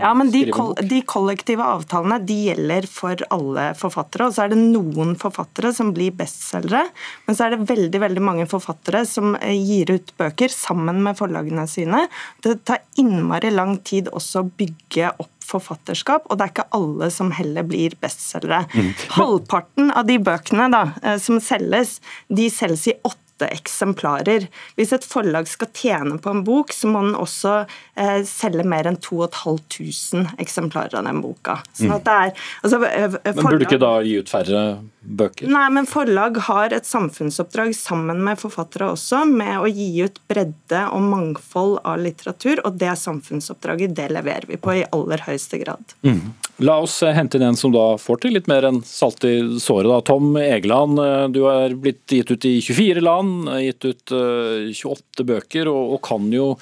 ja, 0.02 0.14
men 0.18 0.30
de, 0.32 0.44
skrive 0.46 0.62
en 0.62 0.70
bok? 0.70 0.82
De 0.90 1.02
kollektive 1.10 1.66
avtalene 1.66 2.20
de 2.26 2.38
gjelder 2.52 2.88
for 2.90 3.22
alle 3.34 3.72
forfattere. 3.78 4.30
Og 4.30 4.36
så 4.36 4.46
er 4.46 4.54
det 4.54 4.62
noen 4.62 5.16
forfattere 5.20 5.74
som 5.74 5.94
blir 5.96 6.14
bestselgere, 6.28 6.84
men 7.26 7.38
så 7.38 7.48
er 7.48 7.56
det 7.56 7.70
veldig 7.72 8.04
veldig 8.04 8.24
mange 8.24 8.48
forfattere 8.52 9.06
som 9.08 9.34
eh, 9.40 9.56
gir 9.56 9.96
ut 9.96 10.14
bøker 10.20 10.54
sammen 10.54 11.02
med 11.06 11.18
forlagene 11.20 11.68
sine. 11.72 12.06
Det 12.44 12.60
tar 12.68 12.84
innmari 13.00 13.54
lang 13.56 13.78
tid 13.88 14.12
også 14.12 14.44
å 14.44 14.52
bygge 14.60 15.16
opp 15.16 15.32
forfatterskap, 15.48 16.28
og 16.28 16.38
det 16.38 16.48
er 16.48 16.54
ikke 16.54 16.68
alle 16.76 17.12
som 17.14 17.32
heller 17.36 17.68
blir 17.68 17.96
bestselgere. 18.02 18.66
Mm. 18.74 18.92
Halvparten 19.16 19.94
av 19.96 20.10
de 20.10 20.20
bøkene 20.20 20.68
da, 20.74 20.84
eh, 21.04 21.18
som 21.24 21.40
selges, 21.44 22.00
de 22.28 22.50
selges 22.52 22.88
i 22.92 22.98
åtte 23.08 23.48
eksemplarer. 23.54 24.48
Hvis 24.76 24.94
et 24.96 25.06
forlag 25.06 25.48
skal 25.50 25.70
tjene 25.78 26.18
på 26.22 26.34
en 26.34 26.44
bok, 26.48 26.74
så 26.74 26.90
må 26.90 27.04
den 27.06 27.18
også 27.18 27.60
eh, 27.96 28.24
selge 28.28 28.66
mer 28.68 28.90
enn 28.90 28.98
2500 28.98 30.36
eksemplarer 30.42 30.98
av 31.00 31.08
den 31.08 31.22
boka. 31.22 31.60
Sånn 31.78 31.96
at 32.00 32.08
det 32.08 32.18
er, 32.18 32.46
altså, 32.64 32.82
forlag, 32.82 33.18
eh, 33.22 33.36
men 33.38 33.50
burde 33.52 33.70
ikke 33.70 33.84
da 33.86 33.94
gi 34.08 34.18
ut 34.18 34.34
færre 34.34 34.64
bøker? 35.08 35.48
Nei, 35.52 35.68
men 35.74 35.88
forlag 35.90 36.40
har 36.48 36.76
et 36.76 36.88
samfunnsoppdrag 36.88 37.74
sammen 37.78 38.20
med 38.26 38.40
forfattere 38.42 38.92
også, 38.94 39.24
med 39.30 39.62
å 39.62 39.70
gi 39.72 39.90
ut 40.04 40.20
bredde 40.30 40.84
og 40.92 41.06
mangfold 41.08 41.80
av 41.88 42.02
litteratur, 42.04 42.62
og 42.68 42.78
det 42.82 42.94
samfunnsoppdraget 43.00 43.96
det 43.98 44.10
leverer 44.14 44.50
vi 44.50 44.60
på 44.60 44.76
i 44.80 44.86
aller 44.92 45.24
høyeste 45.28 45.62
grad. 45.64 45.96
Mm. 46.04 46.36
La 46.66 46.80
oss 46.82 47.04
eh, 47.06 47.14
hente 47.14 47.38
inn 47.38 47.46
en 47.52 47.60
som 47.60 47.74
da 47.74 47.86
får 48.02 48.24
til 48.24 48.34
litt 48.38 48.48
mer 48.50 48.66
enn 48.66 48.80
salt 48.86 49.26
i 49.28 49.36
såret. 49.62 49.90
Da. 49.92 50.00
Tom 50.10 50.32
Egeland, 50.42 50.98
eh, 51.02 51.26
du 51.34 51.44
er 51.52 51.76
blitt 51.78 52.10
gitt 52.10 52.34
ut 52.34 52.48
i 52.50 52.58
24 52.66 53.04
land, 53.06 53.52
gitt 53.62 53.86
ut 53.86 54.16
28 54.16 55.22
eh, 55.22 55.28
bøker 55.28 55.70
og, 55.70 55.98
og 55.98 56.02
kan 56.08 56.32
jo 56.34 56.56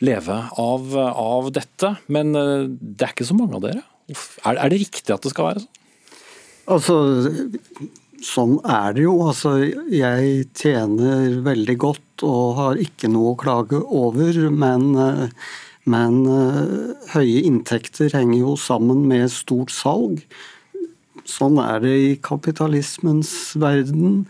leve 0.00 0.36
av, 0.62 0.94
av, 0.96 1.50
dette. 1.52 1.96
Men 2.08 2.32
det 2.32 3.04
er 3.04 3.12
ikke 3.12 3.28
så 3.28 3.36
mange 3.36 3.58
av 3.58 3.66
dere. 3.66 3.82
Er, 4.14 4.54
er, 4.54 4.70
det 4.72 4.80
riktig 4.86 5.12
at 5.12 5.26
det 5.26 5.34
skal 5.34 5.50
være 5.50 5.64
sånn? 5.66 5.79
Altså, 6.70 6.96
sånn 8.24 8.58
er 8.62 8.94
det 8.94 9.06
jo. 9.08 9.16
Altså, 9.26 9.56
jeg 9.90 10.46
tjener 10.54 11.40
veldig 11.46 11.76
godt 11.82 12.24
og 12.28 12.54
har 12.60 12.84
ikke 12.84 13.10
noe 13.10 13.34
å 13.34 13.40
klage 13.40 13.80
over. 13.80 14.38
men 14.50 14.92
men 15.88 16.22
uh, 16.28 16.92
høye 17.14 17.42
inntekter 17.48 18.12
henger 18.12 18.42
jo 18.42 18.54
sammen 18.60 19.06
med 19.08 19.30
stort 19.32 19.72
salg. 19.72 20.20
Sånn 21.28 21.60
er 21.62 21.82
det 21.84 21.94
i 21.96 22.14
kapitalismens 22.22 23.32
verden. 23.60 24.24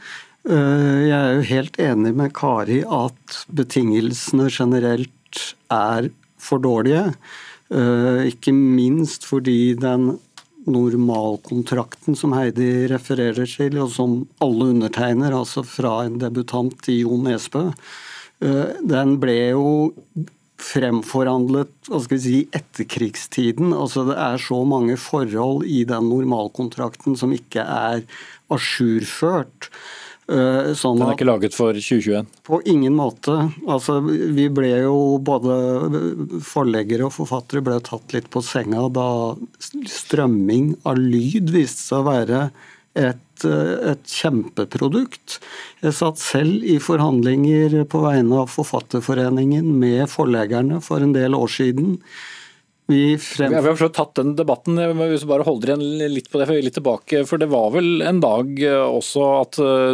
Uh, 0.46 1.08
jeg 1.08 1.18
er 1.18 1.36
jo 1.36 1.46
helt 1.50 1.78
enig 1.82 2.14
med 2.16 2.34
Kari 2.36 2.80
at 2.86 3.42
betingelsene 3.56 4.48
generelt 4.52 5.44
er 5.74 6.10
for 6.40 6.62
dårlige. 6.62 7.10
Uh, 7.70 8.26
ikke 8.30 8.54
minst 8.54 9.26
fordi 9.28 9.74
den 9.78 10.14
normalkontrakten 10.68 12.16
som 12.18 12.34
Heidi 12.36 12.88
refererer 12.90 13.48
til, 13.48 13.78
og 13.80 13.92
som 13.94 14.18
alle 14.44 14.72
undertegner, 14.74 15.34
altså 15.36 15.64
fra 15.66 16.02
en 16.06 16.18
debutant 16.20 16.88
i 16.92 17.00
Jo 17.02 17.16
Nesbø, 17.22 17.70
den 18.40 19.16
ble 19.20 19.38
jo 19.52 19.70
fremforhandlet 20.60 21.72
hva 21.88 22.00
skal 22.04 22.18
vi 22.18 22.22
si, 22.24 22.38
etterkrigstiden. 22.56 23.72
Altså 23.72 24.04
Det 24.08 24.16
er 24.20 24.42
så 24.42 24.60
mange 24.68 24.96
forhold 25.00 25.64
i 25.64 25.82
den 25.88 26.08
normalkontrakten 26.12 27.16
som 27.16 27.32
ikke 27.36 27.64
er 27.64 28.04
ajourført. 28.52 29.70
Eh, 30.30 30.72
sånn 30.78 31.00
den 31.00 31.08
er 31.08 31.16
ikke 31.16 31.26
laget 31.26 31.56
for 31.56 31.74
2021? 31.74 32.28
På 32.46 32.60
ingen 32.68 32.94
måte. 32.94 33.34
Altså, 33.66 33.98
vi 34.04 34.46
ble 34.52 34.70
jo 34.84 35.18
både 35.26 35.56
forleggere 36.46 37.08
og 37.08 37.16
forfattere 37.16 37.64
ble 37.66 37.80
tatt 37.86 38.14
litt 38.14 38.30
på 38.30 38.42
senga 38.44 38.86
da 38.94 39.08
strømming 39.90 40.76
av 40.86 41.00
lyd 41.00 41.50
viste 41.54 41.88
seg 41.88 42.02
å 42.02 42.08
være 42.10 42.42
et, 42.98 43.44
et, 43.46 44.06
kjempeprodukt. 44.06 45.38
Jeg 45.82 45.96
satt 45.98 46.22
selv 46.22 46.66
i 46.66 46.78
forhandlinger 46.82 47.80
på 47.90 48.02
vegne 48.02 48.42
av 48.44 48.50
Forfatterforeningen 48.50 49.66
med 49.78 50.06
forleggerne 50.10 50.80
for 50.84 51.02
en 51.02 51.14
del 51.14 51.38
år 51.38 51.50
siden. 51.54 51.96
Vi, 52.90 53.18
frem... 53.18 53.52
vi 53.52 53.54
har 53.54 53.76
forstått 53.76 53.94
tatt 53.94 54.18
den 54.18 54.32
debatten, 54.38 54.78
hvis 54.98 55.22
vi 55.22 55.30
bare 55.30 55.46
holder 55.46 55.70
igjen 55.70 56.12
litt 56.12 56.30
på 56.30 56.40
det, 56.40 56.48
litt 56.64 56.74
tilbake. 56.74 57.22
For 57.28 57.38
det 57.38 57.50
var 57.52 57.70
vel 57.76 58.02
en 58.02 58.18
dag 58.22 58.50
eh, 58.66 58.82
også 58.82 59.26
at 59.36 59.58
eh, 59.62 59.92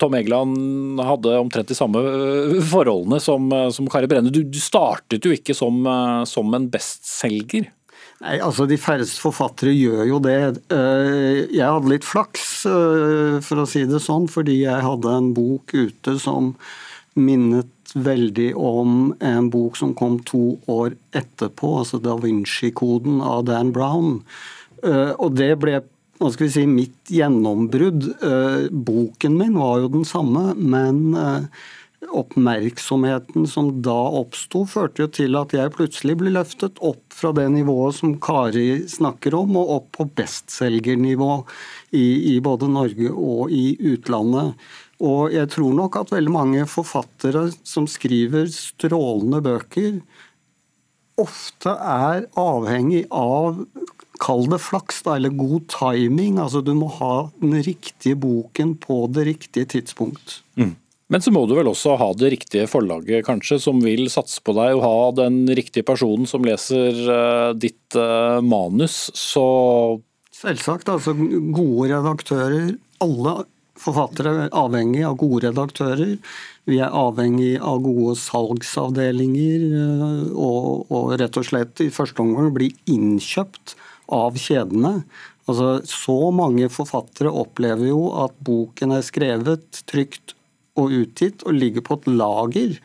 Tom 0.00 0.16
Egeland 0.16 1.02
hadde 1.04 1.36
omtrent 1.36 1.68
de 1.68 1.76
samme 1.76 2.00
eh, 2.00 2.56
forholdene 2.70 3.20
som, 3.20 3.50
som 3.74 3.90
Kari 3.92 4.08
Brenne. 4.08 4.32
Du, 4.32 4.40
du, 4.46 4.60
startet 4.60 5.26
jo 5.26 5.34
ikke 5.36 5.56
som, 5.56 5.84
som 6.28 6.56
en 6.56 6.70
bestselger? 6.72 7.68
Nei, 8.20 8.36
altså 8.40 8.66
De 8.68 8.76
færreste 8.80 9.20
forfattere 9.20 9.72
gjør 9.76 10.04
jo 10.08 10.20
det. 10.24 10.38
Jeg 10.68 11.64
hadde 11.64 11.92
litt 11.92 12.04
flaks, 12.04 12.48
for 12.64 13.62
å 13.62 13.68
si 13.68 13.86
det 13.88 14.00
sånn, 14.04 14.28
fordi 14.32 14.62
jeg 14.62 14.84
hadde 14.84 15.12
en 15.16 15.30
bok 15.36 15.72
ute 15.72 16.16
som 16.20 16.54
minnet 17.16 17.68
veldig 17.96 18.52
om 18.58 19.14
en 19.24 19.50
bok 19.52 19.78
som 19.80 19.94
kom 19.98 20.18
to 20.28 20.58
år 20.70 20.94
etterpå, 21.16 21.78
altså 21.82 22.00
Da 22.02 22.16
Vinci-koden 22.20 23.20
av 23.24 23.46
Dan 23.48 23.72
Brown. 23.76 24.20
Eh, 24.84 25.12
og 25.16 25.34
det 25.38 25.54
ble 25.62 25.80
hva 26.20 26.28
skal 26.28 26.50
vi 26.50 26.52
si, 26.52 26.66
mitt 26.68 27.08
gjennombrudd. 27.08 28.08
Eh, 28.20 28.64
boken 28.70 29.38
min 29.40 29.54
var 29.56 29.78
jo 29.80 29.92
den 29.94 30.04
samme, 30.04 30.50
men 30.52 31.14
eh, 31.16 31.46
oppmerksomheten 32.12 33.46
som 33.48 33.70
da 33.84 33.96
oppsto, 34.20 34.66
førte 34.68 35.04
jo 35.04 35.08
til 35.16 35.38
at 35.40 35.54
jeg 35.56 35.72
plutselig 35.72 36.18
ble 36.20 36.34
løftet 36.34 36.76
opp 36.84 37.02
fra 37.16 37.32
det 37.36 37.46
nivået 37.54 37.96
som 37.96 38.14
Kari 38.20 38.82
snakker 38.88 39.36
om, 39.38 39.56
og 39.60 39.74
opp 39.78 39.90
på 39.96 40.08
bestselgernivå 40.20 41.32
i, 41.96 42.06
i 42.34 42.38
både 42.44 42.68
Norge 42.72 43.12
og 43.12 43.52
i 43.52 43.74
utlandet. 43.94 44.60
Og 45.00 45.32
jeg 45.32 45.48
tror 45.54 45.76
nok 45.76 45.96
at 46.02 46.12
veldig 46.12 46.32
mange 46.34 46.66
forfattere 46.68 47.48
som 47.64 47.86
skriver 47.88 48.50
strålende 48.52 49.40
bøker, 49.44 50.02
ofte 51.20 51.72
er 51.72 52.28
avhengig 52.40 53.06
av 53.12 53.64
Kall 54.20 54.44
det 54.52 54.58
flaks, 54.60 54.98
da, 55.06 55.14
eller 55.16 55.32
god 55.32 55.64
timing. 55.72 56.36
Altså 56.42 56.60
Du 56.60 56.74
må 56.76 56.90
ha 56.98 57.30
den 57.40 57.54
riktige 57.64 58.18
boken 58.20 58.74
på 58.82 59.06
det 59.08 59.24
riktige 59.30 59.70
tidspunkt. 59.78 60.42
Mm. 60.60 60.74
Men 61.10 61.24
så 61.24 61.32
må 61.32 61.46
du 61.48 61.56
vel 61.56 61.70
også 61.70 61.96
ha 61.98 62.10
det 62.14 62.28
riktige 62.36 62.68
forlaget, 62.70 63.24
kanskje, 63.26 63.56
som 63.64 63.80
vil 63.82 64.04
satse 64.12 64.42
på 64.44 64.52
deg, 64.54 64.76
og 64.76 64.84
ha 64.84 64.98
den 65.24 65.40
riktige 65.56 65.88
personen 65.88 66.28
som 66.28 66.44
leser 66.44 67.00
uh, 67.08 67.56
ditt 67.56 67.96
uh, 67.96 68.44
manus, 68.44 69.08
så 69.16 69.48
Selvsagt. 70.40 70.88
Altså 70.88 71.12
gode 71.52 71.90
redaktører. 71.90 72.70
Alle 73.04 73.34
forfattere 73.80 74.32
er 74.46 74.56
avhengig 74.56 75.02
av 75.08 75.16
gode 75.20 75.48
redaktører. 75.48 76.16
Vi 76.68 76.78
er 76.82 76.94
avhengig 76.94 77.54
av 77.58 77.80
gode 77.84 78.16
salgsavdelinger, 78.20 79.66
eh, 79.80 80.24
og, 80.34 80.90
og 80.92 81.14
rett 81.20 81.40
og 81.40 81.48
slett 81.48 81.82
i 81.84 81.90
første 81.94 82.22
omgang 82.24 82.52
bli 82.56 82.70
innkjøpt 82.90 83.76
av 84.14 84.38
kjedene. 84.40 85.00
Altså, 85.48 85.80
så 85.88 86.18
mange 86.34 86.68
forfattere 86.70 87.32
opplever 87.32 87.90
jo 87.90 88.04
at 88.22 88.36
boken 88.46 88.94
er 88.94 89.06
skrevet, 89.06 89.82
trygt 89.90 90.36
og 90.78 90.94
utgitt 90.94 91.42
og 91.46 91.56
ligger 91.56 91.84
på 91.84 91.98
et 91.98 92.10
lager 92.12 92.76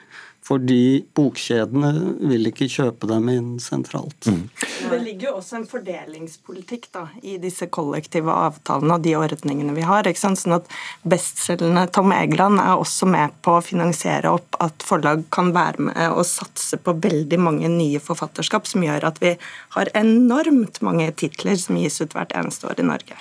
fordi 0.46 1.06
bokkjedene 1.18 1.92
vil 2.30 2.50
ikke 2.52 2.68
kjøpe 2.70 3.08
dem 3.10 3.30
inn 3.34 3.48
sentralt. 3.62 4.28
Mm. 4.30 4.44
Det 4.92 5.00
ligger 5.02 5.32
jo 5.32 5.34
også 5.40 5.58
en 5.58 5.68
fordelingspolitikk 5.70 6.86
da, 6.94 7.08
i 7.26 7.40
disse 7.42 7.66
kollektive 7.74 8.30
avtalene 8.30 9.00
og 9.00 9.06
de 9.08 9.16
ordningene 9.18 9.74
vi 9.74 9.86
har. 9.88 10.06
ikke 10.06 10.22
sant? 10.22 10.38
Sånn 10.42 10.60
at 10.60 10.70
bestselgende 11.02 11.88
Tom 11.96 12.14
Egeland 12.14 12.62
er 12.62 12.76
også 12.78 13.10
med 13.10 13.34
på 13.46 13.58
å 13.58 13.66
finansiere 13.66 14.36
opp 14.38 14.60
at 14.62 14.86
forlag 14.86 15.26
kan 15.34 15.50
være 15.56 15.90
med 15.90 16.04
og 16.12 16.28
satse 16.30 16.78
på 16.78 16.94
veldig 17.02 17.42
mange 17.42 17.72
nye 17.72 18.02
forfatterskap, 18.04 18.70
som 18.70 18.86
gjør 18.86 19.10
at 19.10 19.22
vi 19.24 19.34
har 19.78 19.94
enormt 19.98 20.82
mange 20.86 21.10
titler 21.18 21.58
som 21.58 21.82
gis 21.82 21.98
ut 22.04 22.14
hvert 22.14 22.38
eneste 22.38 22.70
år 22.70 22.86
i 22.86 22.90
Norge. 22.94 23.18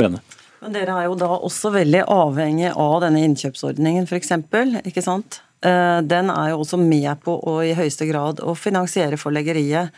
Bene. 0.00 0.24
Men 0.64 0.72
Dere 0.72 0.94
er 0.96 1.10
jo 1.10 1.16
da 1.20 1.28
også 1.36 1.70
veldig 1.74 2.06
avhengig 2.08 2.70
av 2.72 3.02
denne 3.04 3.20
innkjøpsordningen, 3.28 4.08
f.eks. 4.08 4.32
Ikke 4.88 5.04
sant? 5.04 5.42
Eh, 5.64 5.98
den 6.04 6.30
er 6.30 6.52
jo 6.52 6.62
også 6.62 6.78
med 6.80 7.22
på 7.24 7.38
å 7.40 7.58
i 7.64 7.74
høyeste 7.76 8.08
grad 8.10 8.42
å 8.44 8.56
finansiere 8.58 9.18
forleggeriet. 9.20 9.94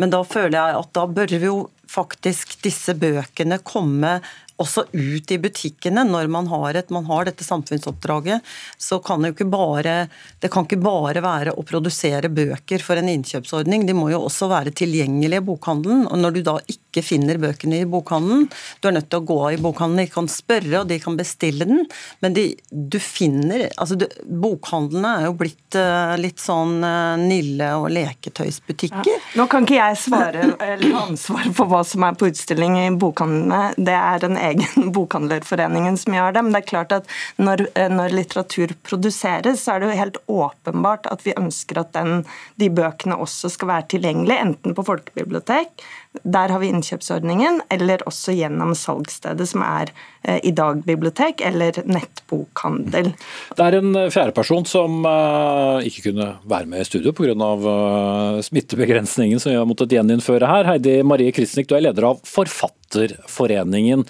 Men 0.00 0.10
da 0.10 0.22
føler 0.26 0.56
jeg 0.56 0.78
at 0.80 0.92
da 0.96 1.06
bør 1.06 1.34
vi 1.36 1.50
jo 1.50 1.58
faktisk 1.90 2.56
disse 2.64 2.94
bøkene 2.98 3.60
komme 3.64 4.18
også 4.62 4.84
ut 4.92 5.32
i 5.34 5.38
butikkene 5.42 6.04
når 6.06 6.28
man 6.30 6.48
har, 6.50 6.78
et, 6.78 6.90
man 6.94 7.06
har 7.08 7.26
dette 7.26 7.44
samfunnsoppdraget. 7.46 8.44
Så 8.78 9.00
kan 9.02 9.22
det 9.22 9.32
jo 9.32 9.36
ikke 9.38 9.50
bare 9.50 9.94
det 10.42 10.50
kan 10.52 10.66
ikke 10.66 10.80
bare 10.84 11.22
være 11.24 11.54
å 11.56 11.64
produsere 11.66 12.30
bøker 12.32 12.82
for 12.84 13.00
en 13.00 13.10
innkjøpsordning. 13.10 13.86
De 13.88 13.96
må 13.96 14.10
jo 14.12 14.22
også 14.28 14.48
være 14.52 14.74
tilgjengelige 14.76 15.42
i 15.42 15.46
bokhandelen. 15.48 16.06
Og 16.06 16.20
når 16.20 16.36
du 16.36 16.42
da 16.46 16.56
ikke 16.70 17.02
finner 17.02 17.40
bøkene 17.42 17.82
i 17.82 17.88
bokhandelen, 17.90 18.46
du 18.80 18.88
er 18.88 18.96
nødt 18.98 19.10
til 19.10 19.22
å 19.22 19.28
gå 19.32 19.40
i 19.54 19.60
bokhandelen. 19.62 20.04
De 20.04 20.14
kan 20.14 20.30
spørre, 20.30 20.82
og 20.82 20.90
de 20.90 21.00
kan 21.02 21.18
bestille 21.18 21.66
den, 21.66 21.84
men 22.22 22.36
de, 22.36 22.46
du 22.70 22.98
finner 23.02 23.66
altså 23.80 23.96
du, 23.98 24.06
Bokhandlene 24.44 25.10
er 25.18 25.26
jo 25.26 25.34
blitt 25.38 25.76
uh, 25.78 26.14
litt 26.20 26.40
sånn 26.42 26.76
uh, 26.84 27.16
Nille- 27.20 27.72
og 27.78 27.88
leketøysbutikker. 27.94 29.08
Ja. 29.08 29.18
Nå 29.38 29.46
kan 29.50 29.66
ikke 29.66 29.78
jeg 29.78 29.98
svare 30.04 30.46
eller 30.52 30.94
ha 30.94 31.04
ansvar 31.08 31.48
for 31.56 31.70
hva 31.74 31.82
som 31.86 32.04
er 32.06 32.14
på 32.18 32.28
utstilling 32.30 32.76
i 32.78 32.86
bokhandlene. 32.94 33.74
Det 33.76 33.96
er 33.98 34.26
en 34.26 34.38
egen 34.38 34.90
Bokhandlerforeningen 34.94 35.98
som 36.00 36.16
gjør 36.16 36.36
det. 36.36 36.44
Men 36.44 36.54
det 36.54 36.62
er 36.62 36.70
klart 36.70 36.94
at 36.94 37.10
når, 37.42 37.66
eh, 37.74 37.90
når 37.90 38.14
litteratur 38.14 38.76
produseres, 38.86 39.64
så 39.64 39.74
er 39.74 39.82
det 39.82 39.90
jo 39.90 40.00
helt 40.02 40.22
åpenbart 40.30 41.10
at 41.10 41.26
vi 41.26 41.36
ønsker 41.40 41.82
at 41.82 41.92
den, 41.96 42.22
de 42.60 42.70
bøkene 42.70 43.18
også 43.18 43.50
skal 43.52 43.72
være 43.72 43.90
tilgjengelige, 43.96 44.48
enten 44.48 44.76
på 44.76 44.86
folkebibliotek, 44.86 45.86
der 46.22 46.52
har 46.52 46.60
vi 46.62 46.70
innkjøpsordningen, 46.70 47.60
eller 47.74 48.02
også 48.06 48.32
gjennom 48.36 48.74
salgsstedet, 48.78 49.48
som 49.50 49.64
er 49.66 49.90
eh, 50.22 50.38
i 50.46 50.52
dag 50.54 50.84
bibliotek, 50.86 51.42
eller 51.42 51.80
nettbokhandel. 51.90 53.10
Det 53.58 53.64
er 53.64 53.76
en 53.80 53.98
fjerdeperson 54.14 54.66
som 54.68 55.02
uh, 55.02 55.82
ikke 55.82 56.06
kunne 56.06 56.28
være 56.46 56.70
med 56.70 56.84
i 56.84 56.86
studio 56.86 57.10
pga. 57.16 57.34
Uh, 57.34 58.38
smittebegrensningen 58.46 59.42
som 59.42 59.50
vi 59.50 59.58
har 59.58 59.66
måttet 59.66 59.96
gjeninnføre 59.96 60.48
her. 60.48 60.68
Heidi 60.70 61.00
Marie 61.02 61.34
Kristnik, 61.64 61.68
du 61.68 61.76
er 61.76 61.92
leder 61.92 62.04
av 62.04 62.20
Forfatterforeningen. 62.24 64.04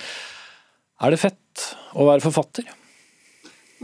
Er 1.00 1.10
det 1.10 1.20
fett 1.20 1.76
å 1.94 2.06
være 2.06 2.20
forfatter? 2.20 2.64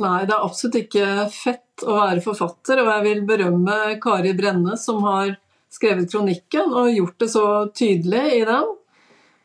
Nei, 0.00 0.24
det 0.26 0.34
er 0.34 0.44
absolutt 0.44 0.78
ikke 0.80 1.28
fett 1.30 1.84
å 1.84 1.94
være 1.94 2.20
forfatter. 2.20 2.80
Og 2.82 2.90
jeg 2.90 3.04
vil 3.04 3.24
berømme 3.26 3.98
Kari 4.00 4.34
Brenne, 4.34 4.76
som 4.76 5.02
har 5.04 5.36
skrevet 5.70 6.10
kronikken 6.10 6.72
og 6.72 6.90
gjort 6.90 7.18
det 7.20 7.28
så 7.30 7.46
tydelig 7.74 8.40
i 8.40 8.44
den. 8.44 8.76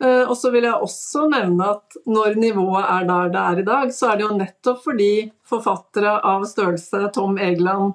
Eh, 0.03 0.23
og 0.27 0.35
så 0.37 0.51
vil 0.51 0.65
jeg 0.65 0.81
også 0.81 1.27
nevne 1.29 1.69
at 1.75 1.97
når 2.05 2.35
nivået 2.39 2.85
er 2.85 3.05
der 3.05 3.29
det 3.31 3.43
er 3.43 3.59
i 3.59 3.67
dag, 3.67 3.93
så 3.93 4.11
er 4.11 4.17
det 4.17 4.25
jo 4.25 4.37
nettopp 4.39 4.81
fordi 4.83 5.29
forfattere 5.45 6.17
av 6.25 6.43
størrelse 6.49 7.11
Tom 7.15 7.37
Egeland 7.37 7.93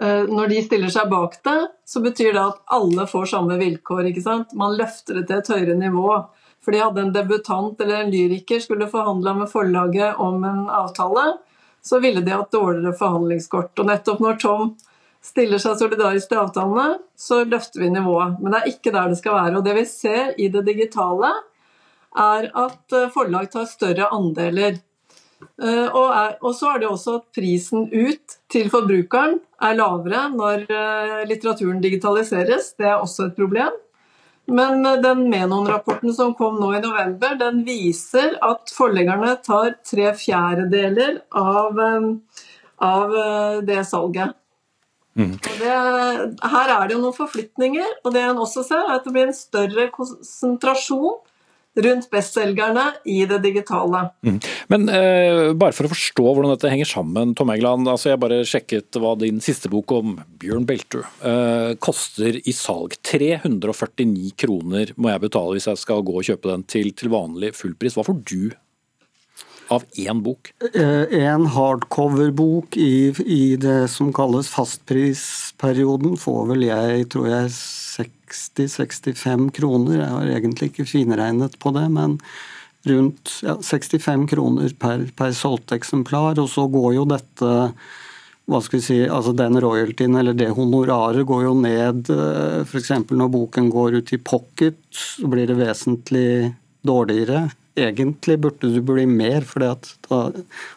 når 0.00 0.48
de 0.48 0.60
stiller 0.64 0.88
seg 0.88 1.10
bak 1.12 1.34
det, 1.44 1.58
så 1.84 2.00
betyr 2.00 2.30
det 2.32 2.40
at 2.40 2.60
alle 2.72 3.04
får 3.10 3.26
samme 3.34 3.58
vilkår. 3.60 4.06
ikke 4.08 4.22
sant? 4.24 4.54
Man 4.56 4.78
løfter 4.78 5.18
det 5.18 5.26
til 5.28 5.36
et 5.42 5.50
høyere 5.52 5.74
nivå. 5.76 6.14
Fordi 6.64 6.80
hadde 6.80 7.00
en 7.00 7.12
debutant 7.12 7.80
eller 7.80 8.02
en 8.04 8.10
lyriker 8.12 8.60
skulle 8.60 8.88
forhandla 8.88 9.34
med 9.34 9.50
forlaget 9.52 10.16
om 10.20 10.44
en 10.44 10.66
avtale, 10.70 11.34
så 11.82 12.00
ville 12.00 12.20
de 12.20 12.32
hatt 12.36 12.52
dårligere 12.52 12.96
forhandlingskort. 12.96 13.72
Og 13.80 13.88
nettopp 13.88 14.20
når 14.20 14.40
Tom 14.42 14.74
stiller 15.24 15.60
seg 15.60 15.78
solidarisk 15.80 16.30
til 16.30 16.40
avtalene, 16.40 16.98
så 17.16 17.42
løfter 17.44 17.84
vi 17.84 17.92
nivået. 17.92 18.36
Men 18.40 18.52
det 18.52 18.60
er 18.60 18.72
ikke 18.72 18.92
der 18.92 19.12
det 19.12 19.20
skal 19.20 19.36
være. 19.36 19.56
Og 19.58 19.64
det 19.64 19.76
vi 19.76 19.86
ser 19.88 20.34
i 20.40 20.48
det 20.52 20.64
digitale, 20.68 21.32
er 22.18 22.48
at 22.58 22.96
eh, 22.96 23.10
forlag 23.14 23.50
tar 23.52 23.68
større 23.70 24.08
andeler. 24.12 24.80
Eh, 25.62 25.88
og, 25.94 26.48
så 26.56 26.74
er 26.74 26.82
det 26.82 26.88
også 26.90 27.20
at 27.20 27.28
prisen 27.36 27.86
ut 27.86 28.39
til 28.50 28.70
forbrukeren 28.72 29.38
er 29.62 29.78
lavere 29.78 30.24
når 30.32 30.66
eh, 30.66 31.14
litteraturen 31.30 31.80
digitaliseres. 31.82 32.74
Det 32.78 32.88
er 32.88 32.98
også 32.98 33.28
et 33.28 33.38
problem. 33.38 33.76
Men 34.50 34.82
den 35.02 35.28
Menon-rapporten 35.30 36.14
som 36.16 36.32
kom 36.34 36.56
nå 36.58 36.72
i 36.74 36.82
november, 36.82 37.36
den 37.38 37.60
viser 37.66 38.34
at 38.42 38.72
forleggerne 38.74 39.36
tar 39.46 39.76
tre 39.86 40.08
fjerdedeler 40.18 41.20
av, 41.38 41.78
av 42.82 43.14
det 43.62 43.84
salget. 43.86 44.34
Mm. 45.14 45.36
Det, 45.42 45.76
her 46.50 46.72
er 46.74 46.88
det 46.88 46.96
jo 46.96 47.02
noen 47.02 47.16
forflytninger, 47.16 47.96
og 48.04 48.14
det 48.14 48.22
en 48.24 48.42
også 48.42 48.64
ser, 48.66 48.84
er 48.86 48.98
at 48.98 49.06
det 49.06 49.14
blir 49.14 49.28
en 49.28 49.36
større 49.36 49.86
konsentrasjon 49.94 51.18
rundt 51.78 52.10
bestselgerne 52.10 52.86
i 53.04 53.22
det 53.30 53.38
digitale. 53.44 54.02
Mm. 54.26 54.38
Men 54.72 54.88
eh, 54.90 55.52
bare 55.58 55.74
for 55.76 55.86
å 55.86 55.92
forstå 55.92 56.24
hvordan 56.26 56.54
dette 56.54 56.72
henger 56.72 56.88
sammen, 56.88 57.34
Tom 57.38 57.52
Egeland. 57.54 57.88
Altså 57.90 58.12
jeg 58.12 58.22
bare 58.22 58.42
sjekket 58.48 58.98
hva 59.00 59.14
din 59.20 59.40
siste 59.44 59.70
bok 59.72 59.94
om 59.94 60.16
Bjørn 60.42 60.66
Belter 60.68 61.04
eh, 61.22 61.76
koster 61.82 62.40
i 62.42 62.56
salg. 62.56 62.98
349 63.06 64.34
kroner 64.40 64.94
må 64.96 65.12
jeg 65.12 65.26
betale 65.28 65.56
hvis 65.56 65.70
jeg 65.70 65.84
skal 65.84 66.02
gå 66.06 66.18
og 66.18 66.26
kjøpe 66.26 66.50
den 66.50 66.66
til, 66.70 66.90
til 66.96 67.12
vanlig 67.14 67.54
fullpris. 67.58 67.96
Hva 67.98 68.06
får 68.08 68.20
du 68.26 68.50
av 69.70 69.84
én 70.02 70.18
bok? 70.24 70.50
En 70.74 71.46
hardcover-bok 71.54 72.74
i, 72.80 73.12
i, 73.22 73.42
det 73.60 73.84
som 73.92 74.10
kalles 74.14 74.50
fastprisperioden 74.50 76.16
får 76.18 76.48
vel 76.50 76.66
jeg, 76.66 77.06
tror 77.14 77.28
jeg, 77.30 77.52
60-65 78.36 79.50
kroner. 79.56 80.00
Jeg 80.00 80.14
har 80.14 80.32
egentlig 80.36 80.70
ikke 80.72 80.88
finregnet 80.88 81.58
på 81.62 81.72
det, 81.76 81.86
men 81.92 82.18
rundt 82.88 83.40
ja, 83.44 83.56
65 83.60 84.26
kroner 84.30 84.72
per, 84.80 85.08
per 85.16 85.34
solgte 85.36 85.76
eksemplar. 85.78 86.38
Og 86.40 86.48
så 86.52 86.66
går 86.70 86.94
jo 86.98 87.08
dette 87.10 87.50
hva 88.50 88.58
skal 88.64 88.80
vi 88.80 88.82
si, 88.82 88.98
altså 89.06 89.30
Den 89.36 89.60
royaltyen 89.62 90.16
eller 90.18 90.34
det 90.34 90.48
honoraret 90.56 91.26
går 91.28 91.44
jo 91.46 91.54
ned. 91.60 92.10
Eh, 92.10 92.62
F.eks. 92.64 92.90
når 93.10 93.30
boken 93.30 93.70
går 93.70 94.00
ut 94.00 94.12
i 94.16 94.18
pocket, 94.18 94.80
så 94.90 95.30
blir 95.30 95.46
det 95.46 95.58
vesentlig 95.60 96.50
dårligere. 96.86 97.44
Egentlig 97.80 98.36
burde 98.40 98.70
du 98.74 98.80
bli 98.84 99.06
mer, 99.08 99.44
for 99.48 99.64
da 99.64 100.20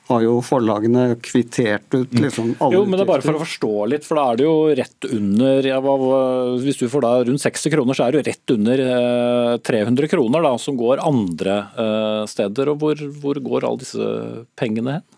har 0.09 0.25
jo 0.25 0.37
forlagene 0.45 1.05
kvittert 1.23 1.93
ut 1.95 2.13
liksom 2.15 2.53
alle 2.59 2.77
Jo, 2.77 2.83
men 2.85 2.97
det 2.97 3.05
er 3.05 3.11
bare 3.11 3.25
for 3.25 3.39
å 3.39 3.43
forstå 3.43 3.71
litt, 3.91 4.07
for 4.07 4.19
da 4.19 4.25
er 4.31 4.39
det 4.39 4.47
jo 4.47 4.57
rett 4.79 5.09
under 5.09 5.69
ja, 5.69 5.79
Hvis 6.63 6.79
du 6.81 6.85
får 6.91 7.05
da 7.05 7.13
rundt 7.29 7.43
60 7.43 7.75
kroner, 7.75 7.97
så 7.97 8.05
er 8.05 8.13
det 8.13 8.21
jo 8.21 8.27
rett 8.29 8.55
under 8.57 8.85
300 9.63 10.07
eh, 10.07 10.13
kroner 10.13 10.45
da, 10.45 10.53
som 10.61 10.79
går 10.79 11.03
andre 11.03 11.57
eh, 11.85 12.21
steder. 12.29 12.73
og 12.73 12.83
Hvor, 12.83 13.03
hvor 13.23 13.41
går 13.49 13.67
alle 13.67 13.83
disse 13.83 14.13
pengene 14.59 14.99
hen? 14.99 15.09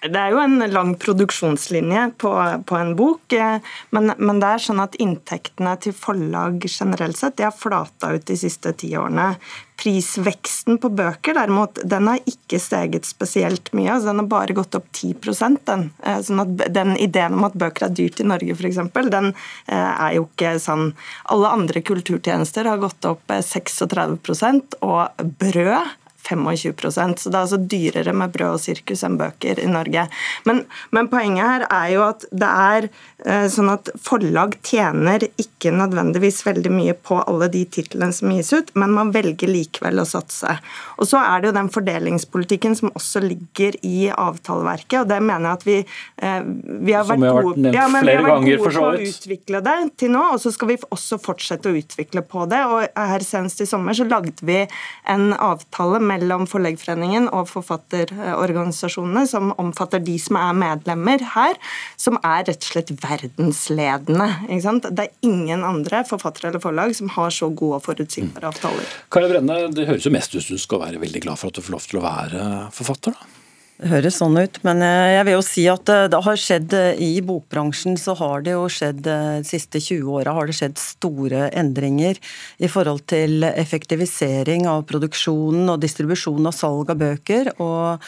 Det 0.00 0.16
er 0.16 0.32
jo 0.32 0.38
en 0.40 0.62
lang 0.72 0.94
produksjonslinje 0.96 2.06
på, 2.22 2.30
på 2.64 2.76
en 2.78 2.94
bok, 2.96 3.32
eh, 3.36 3.58
men, 3.92 4.12
men, 4.16 4.38
det 4.40 4.54
er 4.54 4.62
sånn 4.64 4.80
at 4.80 4.96
inntektene 4.96 5.74
til 5.84 5.92
forlag 5.92 6.64
generelt 6.64 7.20
sett 7.20 7.36
de 7.36 7.44
har 7.44 7.52
flata 7.52 8.14
ut 8.14 8.24
de 8.30 8.36
siste 8.40 8.72
ti 8.80 8.94
årene. 8.96 9.34
Prisveksten 9.80 10.80
på 10.80 10.88
bøker 10.96 11.36
derimot, 11.36 11.82
den 11.84 12.08
har 12.08 12.24
ikke 12.28 12.60
steget 12.60 13.08
spesielt 13.08 13.68
mye. 13.76 13.92
altså 13.92 14.08
Den 14.08 14.22
har 14.22 14.32
bare 14.32 14.56
gått 14.56 14.76
opp 14.80 14.88
10 14.88 15.60
den. 15.68 15.90
Eh, 16.00 16.24
sånn 16.24 16.44
at 16.46 16.66
den 16.72 16.96
Ideen 16.96 17.36
om 17.36 17.48
at 17.50 17.60
bøker 17.60 17.90
er 17.90 17.96
dyrt 18.00 18.24
i 18.24 18.28
Norge 18.32 18.56
f.eks., 18.56 18.80
den 19.12 19.34
eh, 19.34 19.76
er 19.76 20.16
jo 20.16 20.30
ikke 20.30 20.56
sånn. 20.64 20.94
Alle 21.28 21.52
andre 21.60 21.84
kulturtjenester 21.84 22.72
har 22.72 22.80
gått 22.80 23.04
opp 23.04 23.28
36% 23.28 24.80
og 24.80 25.26
brød 25.44 25.99
25% 26.26 27.22
så 27.22 27.30
det 27.30 27.36
er 27.36 27.44
altså 27.44 27.58
dyrere 27.60 28.14
med 28.16 28.32
brød 28.34 28.56
og 28.56 28.62
sirkus 28.62 29.04
enn 29.06 29.18
bøker 29.20 29.60
i 29.62 29.68
Norge. 29.70 30.06
Men, 30.48 30.64
men, 30.94 31.08
poenget 31.10 31.46
her 31.46 31.64
er 31.66 31.88
jo 31.94 32.04
at 32.06 32.26
det 32.30 32.50
er 32.50 32.88
eh, 33.24 33.46
sånn 33.52 33.72
at 33.72 33.90
forlag 34.00 34.56
tjener 34.66 35.24
ikke 35.40 35.72
nødvendigvis 35.74 36.42
veldig 36.46 36.72
mye 36.74 36.96
på 36.96 37.20
alle 37.24 37.50
de 37.52 37.64
titlene 37.72 38.12
som 38.16 38.32
gis 38.34 38.52
ut, 38.54 38.72
men 38.78 38.94
man 38.96 39.12
velger 39.14 39.50
likevel 39.50 40.02
å 40.02 40.06
satse. 40.08 40.56
Og 41.00 41.08
så 41.10 41.20
er 41.22 41.42
det 41.42 41.50
jo 41.50 41.56
den 41.58 41.72
fordelingspolitikken 41.72 42.76
som 42.78 42.92
også 42.94 43.22
ligger 43.24 43.78
i 43.86 44.10
avtaleverket, 44.12 45.02
og 45.02 45.10
det 45.10 45.20
mener 45.24 45.50
jeg 45.50 45.60
at 45.60 45.66
vi, 45.68 45.78
eh, 46.26 46.40
vi 46.86 46.96
har 46.96 47.08
vært 47.08 47.26
gode, 47.26 47.74
ja, 47.74 47.88
vi 47.90 48.14
har 48.16 48.26
vært 48.26 48.46
gode 48.46 48.74
på 48.76 48.86
å 48.86 48.92
utvikle 49.10 49.64
det 49.66 49.78
til 50.00 50.14
nå, 50.14 50.26
og 50.34 50.42
så 50.42 50.52
skal 50.54 50.72
vi 50.72 50.78
også 50.90 51.20
fortsette 51.22 51.70
å 51.70 51.78
utvikle 51.80 52.24
på 52.26 52.46
det. 52.50 52.62
og 52.66 52.86
her 53.10 53.24
Senest 53.24 53.60
i 53.62 53.68
sommer 53.68 53.96
så 53.96 54.06
lagde 54.08 54.32
vi 54.46 54.62
en 55.10 55.32
avtale 55.34 56.00
med 56.00 56.09
mellom 56.10 56.46
Forleggerforeningen 56.50 57.28
og 57.36 57.48
forfatterorganisasjonene, 57.52 59.24
som 59.30 59.54
omfatter 59.60 60.02
de 60.04 60.16
som 60.20 60.38
er 60.40 60.56
medlemmer 60.58 61.24
her, 61.34 61.58
som 62.00 62.18
er 62.20 62.46
rett 62.50 62.66
og 62.66 62.70
slett 62.72 62.92
verdensledende. 63.00 64.28
Det 64.50 65.06
er 65.06 65.12
ingen 65.26 65.64
andre 65.66 66.04
forfattere 66.08 66.50
eller 66.50 66.62
forlag 66.62 66.94
som 66.98 67.12
har 67.16 67.34
så 67.34 67.50
gode 67.50 67.80
og 67.80 67.86
forutsigbare 67.86 68.50
avtaler. 68.52 68.94
Kari 69.12 69.30
Brenne, 69.30 69.62
det 69.74 69.88
høres 69.88 70.06
jo 70.06 70.14
mest 70.14 70.34
ut 70.34 70.42
som 70.42 70.56
du 70.58 70.62
skal 70.62 70.84
være 70.84 71.02
veldig 71.02 71.26
glad 71.26 71.40
for 71.40 71.50
at 71.50 71.58
du 71.58 71.64
får 71.64 71.76
lov 71.76 71.86
til 71.90 72.02
å 72.02 72.06
være 72.06 72.48
forfatter? 72.76 73.16
da? 73.16 73.39
Det 73.80 73.88
høres 73.88 74.18
sånn 74.20 74.36
ut, 74.36 74.58
men 74.66 74.82
eh, 74.84 75.14
jeg 75.14 75.24
vil 75.24 75.34
jo 75.38 75.44
si 75.46 75.62
at 75.72 75.88
eh, 75.88 76.06
det 76.12 76.18
har 76.26 76.36
skjedd 76.36 76.74
eh, 76.76 76.98
i 77.00 77.22
bokbransjen 77.24 77.94
så 77.96 78.12
har 78.18 78.42
det 78.44 78.52
jo 78.52 78.66
skjedd 78.68 78.98
de 79.06 79.14
siste 79.48 79.80
20 79.80 80.10
åra 80.18 80.34
har 80.36 80.50
det 80.50 80.56
skjedd 80.58 80.76
store 80.76 81.46
endringer 81.56 82.20
i 82.60 82.68
forhold 82.68 83.06
til 83.08 83.46
effektivisering 83.48 84.68
av 84.68 84.84
produksjonen 84.90 85.72
og 85.72 85.80
distribusjon 85.80 86.50
og 86.50 86.56
salg 86.56 86.92
av 86.92 87.00
bøker. 87.00 87.54
og 87.56 88.04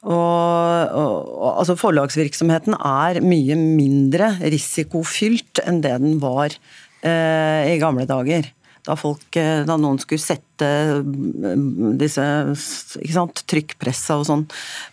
og, 0.00 0.14
og, 0.96 1.42
altså 1.60 1.74
Forlagsvirksomheten 1.76 2.72
er 2.72 3.18
mye 3.20 3.58
mindre 3.60 4.30
risikofylt 4.40 5.60
enn 5.68 5.82
det 5.84 5.92
den 6.00 6.16
var 6.22 6.54
eh, 7.04 7.74
i 7.74 7.76
gamle 7.82 8.08
dager. 8.08 8.48
Da, 8.88 8.96
folk, 8.96 9.36
da 9.36 9.76
noen 9.76 10.00
skulle 10.00 10.24
sette 10.24 10.49
disse 12.00 12.24
ikke 13.00 13.14
sant, 13.14 13.42
trykkpressa 13.50 14.18
og 14.20 14.26
sånn. 14.28 14.44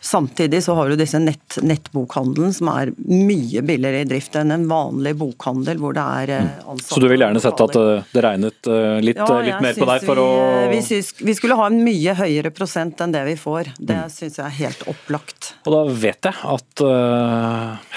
Samtidig 0.03 0.63
så 0.65 0.75
har 0.77 0.89
du 0.89 0.97
disse 0.99 1.19
nett, 1.21 1.57
nettbokhandelen 1.63 2.53
som 2.55 2.71
er 2.73 2.91
mye 3.07 3.63
billigere 3.65 4.03
i 4.03 4.07
drift 4.09 4.35
enn 4.39 4.53
en 4.53 4.67
vanlig 4.69 5.15
bokhandel 5.19 5.81
hvor 5.81 5.95
det 5.97 6.05
er 6.21 6.33
eh, 6.37 6.49
ansatte. 6.65 6.93
Så 6.93 7.03
du 7.03 7.07
vil 7.11 7.23
gjerne 7.23 7.41
sett 7.43 7.63
at 7.67 7.77
eh, 7.79 8.07
det 8.13 8.23
regnet 8.25 8.69
eh, 8.71 8.97
litt, 9.03 9.21
ja, 9.21 9.39
litt 9.45 9.63
mer 9.63 9.77
på 9.77 9.89
deg 9.89 10.07
for 10.07 10.21
vi, 10.21 10.25
å 10.25 10.71
vi, 10.73 10.81
synes, 10.85 11.13
vi 11.21 11.35
skulle 11.37 11.57
ha 11.59 11.69
en 11.69 11.79
mye 11.85 12.15
høyere 12.21 12.53
prosent 12.55 13.01
enn 13.03 13.15
det 13.15 13.23
vi 13.27 13.37
får. 13.39 13.73
Det 13.77 13.99
mm. 14.03 14.13
syns 14.13 14.39
jeg 14.39 14.45
er 14.45 14.57
helt 14.61 14.85
opplagt. 14.91 15.51
Og 15.67 15.73
da 15.75 15.83
vet 15.91 16.29
jeg 16.29 16.53
at 16.57 16.83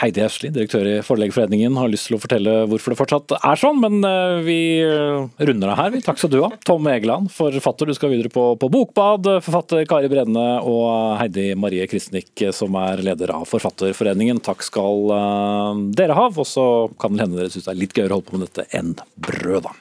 Heidi 0.01 0.25
Hausli, 0.25 0.51
direktør 0.55 0.87
i 0.89 0.97
Forleggerforeningen, 1.05 1.77
har 1.79 1.91
lyst 1.93 2.09
til 2.11 2.18
å 2.18 2.23
fortelle 2.23 2.57
hvorfor 2.71 2.95
det 2.95 2.99
fortsatt 3.01 3.37
er 3.39 3.61
sånn, 3.61 3.81
men 3.83 4.01
vi 4.47 4.59
runder 4.83 5.73
av 5.73 5.81
her. 5.81 5.99
Takk 6.05 6.21
skal 6.21 6.33
du 6.33 6.41
ha, 6.43 6.51
Tom 6.66 6.89
Egeland, 6.91 7.31
for 7.35 7.55
forfatter. 7.61 7.91
Du 7.91 7.97
skal 7.97 8.13
videre 8.15 8.33
på, 8.33 8.45
på 8.61 8.71
Bokbad. 8.73 9.29
Forfatter 9.45 9.85
Kari 9.89 10.09
Brenne 10.13 10.47
og 10.65 11.21
Heidi 11.21 11.51
Marie 11.61 11.87
Kristnik, 11.91 12.33
som 12.57 12.75
er 12.81 13.05
leder 13.05 13.35
av 13.37 13.47
Forfatterforeningen. 13.51 14.41
Takk 14.45 14.65
skal 14.67 15.13
uh, 15.13 15.85
dere 15.97 16.17
ha. 16.17 16.27
Og 16.33 16.49
så 16.49 16.65
kan 17.01 17.15
det 17.15 17.27
hende 17.27 17.41
dere 17.41 17.53
syns 17.53 17.69
det 17.69 17.77
er 17.77 17.81
litt 17.85 17.97
gøyere 17.97 18.17
å 18.17 18.21
holde 18.21 18.31
på 18.31 18.41
med 18.41 18.49
dette 18.49 18.67
enn 18.81 18.97
brød, 19.21 19.69
da. 19.69 19.77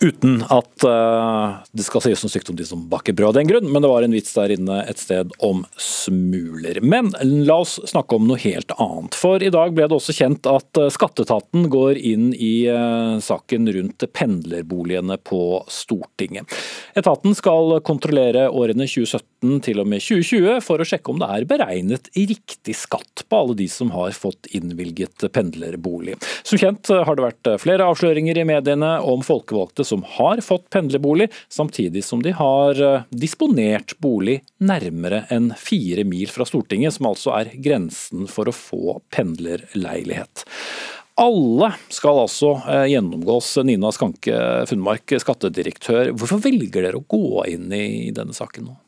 Uten 0.00 0.38
at 0.48 0.84
uh, 0.88 1.60
det 1.76 1.84
skal 1.84 2.00
sies 2.00 2.22
noe 2.24 2.32
stygt 2.32 2.48
om 2.48 2.56
de 2.56 2.64
som 2.64 2.86
baker 2.88 3.12
brød 3.12 3.34
av 3.34 3.34
den 3.36 3.50
grunn, 3.50 3.66
men 3.68 3.84
det 3.84 3.88
var 3.90 4.04
en 4.06 4.14
vits 4.16 4.32
der 4.32 4.54
inne 4.54 4.78
et 4.88 4.96
sted 4.96 5.28
om 5.44 5.60
smuler. 5.76 6.78
Men 6.80 7.10
la 7.20 7.58
oss 7.60 7.74
snakke 7.84 8.16
om 8.16 8.24
noe 8.30 8.40
helt 8.40 8.72
annet. 8.80 9.18
For 9.20 9.44
i 9.44 9.50
dag 9.52 9.74
ble 9.76 9.90
det 9.90 9.98
også 9.98 10.16
kjent 10.16 10.48
at 10.48 10.80
uh, 10.80 10.88
Skatteetaten 10.88 11.66
går 11.68 12.00
inn 12.00 12.30
i 12.32 12.64
uh, 12.72 13.20
saken 13.20 13.68
rundt 13.76 14.06
pendlerboligene 14.16 15.18
på 15.20 15.42
Stortinget. 15.68 16.48
Etaten 16.96 17.36
skal 17.36 17.76
kontrollere 17.84 18.46
årene 18.48 18.88
2017 18.88 19.60
til 19.68 19.84
og 19.84 19.92
med 19.92 20.00
2020 20.00 20.64
for 20.64 20.80
å 20.80 20.88
sjekke 20.88 21.12
om 21.12 21.20
det 21.20 21.28
er 21.28 21.48
beregnet 21.48 22.08
riktig 22.16 22.72
skatt 22.76 23.26
på 23.28 23.42
alle 23.42 23.58
de 23.60 23.68
som 23.68 23.92
har 23.92 24.16
fått 24.16 24.48
innvilget 24.56 25.28
pendlerbolig. 25.36 26.16
Som 26.40 26.60
kjent 26.60 26.88
har 26.88 27.16
det 27.16 27.28
vært 27.28 27.54
flere 27.60 27.84
avsløringer 27.92 28.40
i 28.40 28.48
mediene 28.48 28.96
om 29.04 29.20
folkevalgte 29.24 29.89
som 29.90 30.04
har 30.16 30.42
fått 30.44 30.68
pendlerbolig, 30.72 31.28
samtidig 31.52 32.04
som 32.06 32.22
de 32.24 32.34
har 32.38 32.80
eh, 32.80 33.08
disponert 33.10 33.96
bolig 34.02 34.40
nærmere 34.62 35.24
enn 35.34 35.50
fire 35.58 36.06
mil 36.08 36.30
fra 36.32 36.46
Stortinget, 36.48 36.96
som 36.96 37.10
altså 37.10 37.34
er 37.36 37.52
grensen 37.62 38.30
for 38.30 38.50
å 38.50 38.56
få 38.56 39.00
pendlerleilighet. 39.14 40.46
Alle 41.20 41.72
skal 41.92 42.22
altså 42.22 42.54
eh, 42.64 42.86
gjennomgås. 42.94 43.52
Nina 43.68 43.90
Skanke 43.92 44.36
Funnmark, 44.70 45.18
skattedirektør. 45.20 46.14
Hvorfor 46.16 46.40
velger 46.46 46.86
dere 46.86 47.00
å 47.00 47.04
gå 47.04 47.44
inn 47.50 47.68
i 47.76 48.12
denne 48.16 48.36
saken 48.36 48.70
nå? 48.70 48.78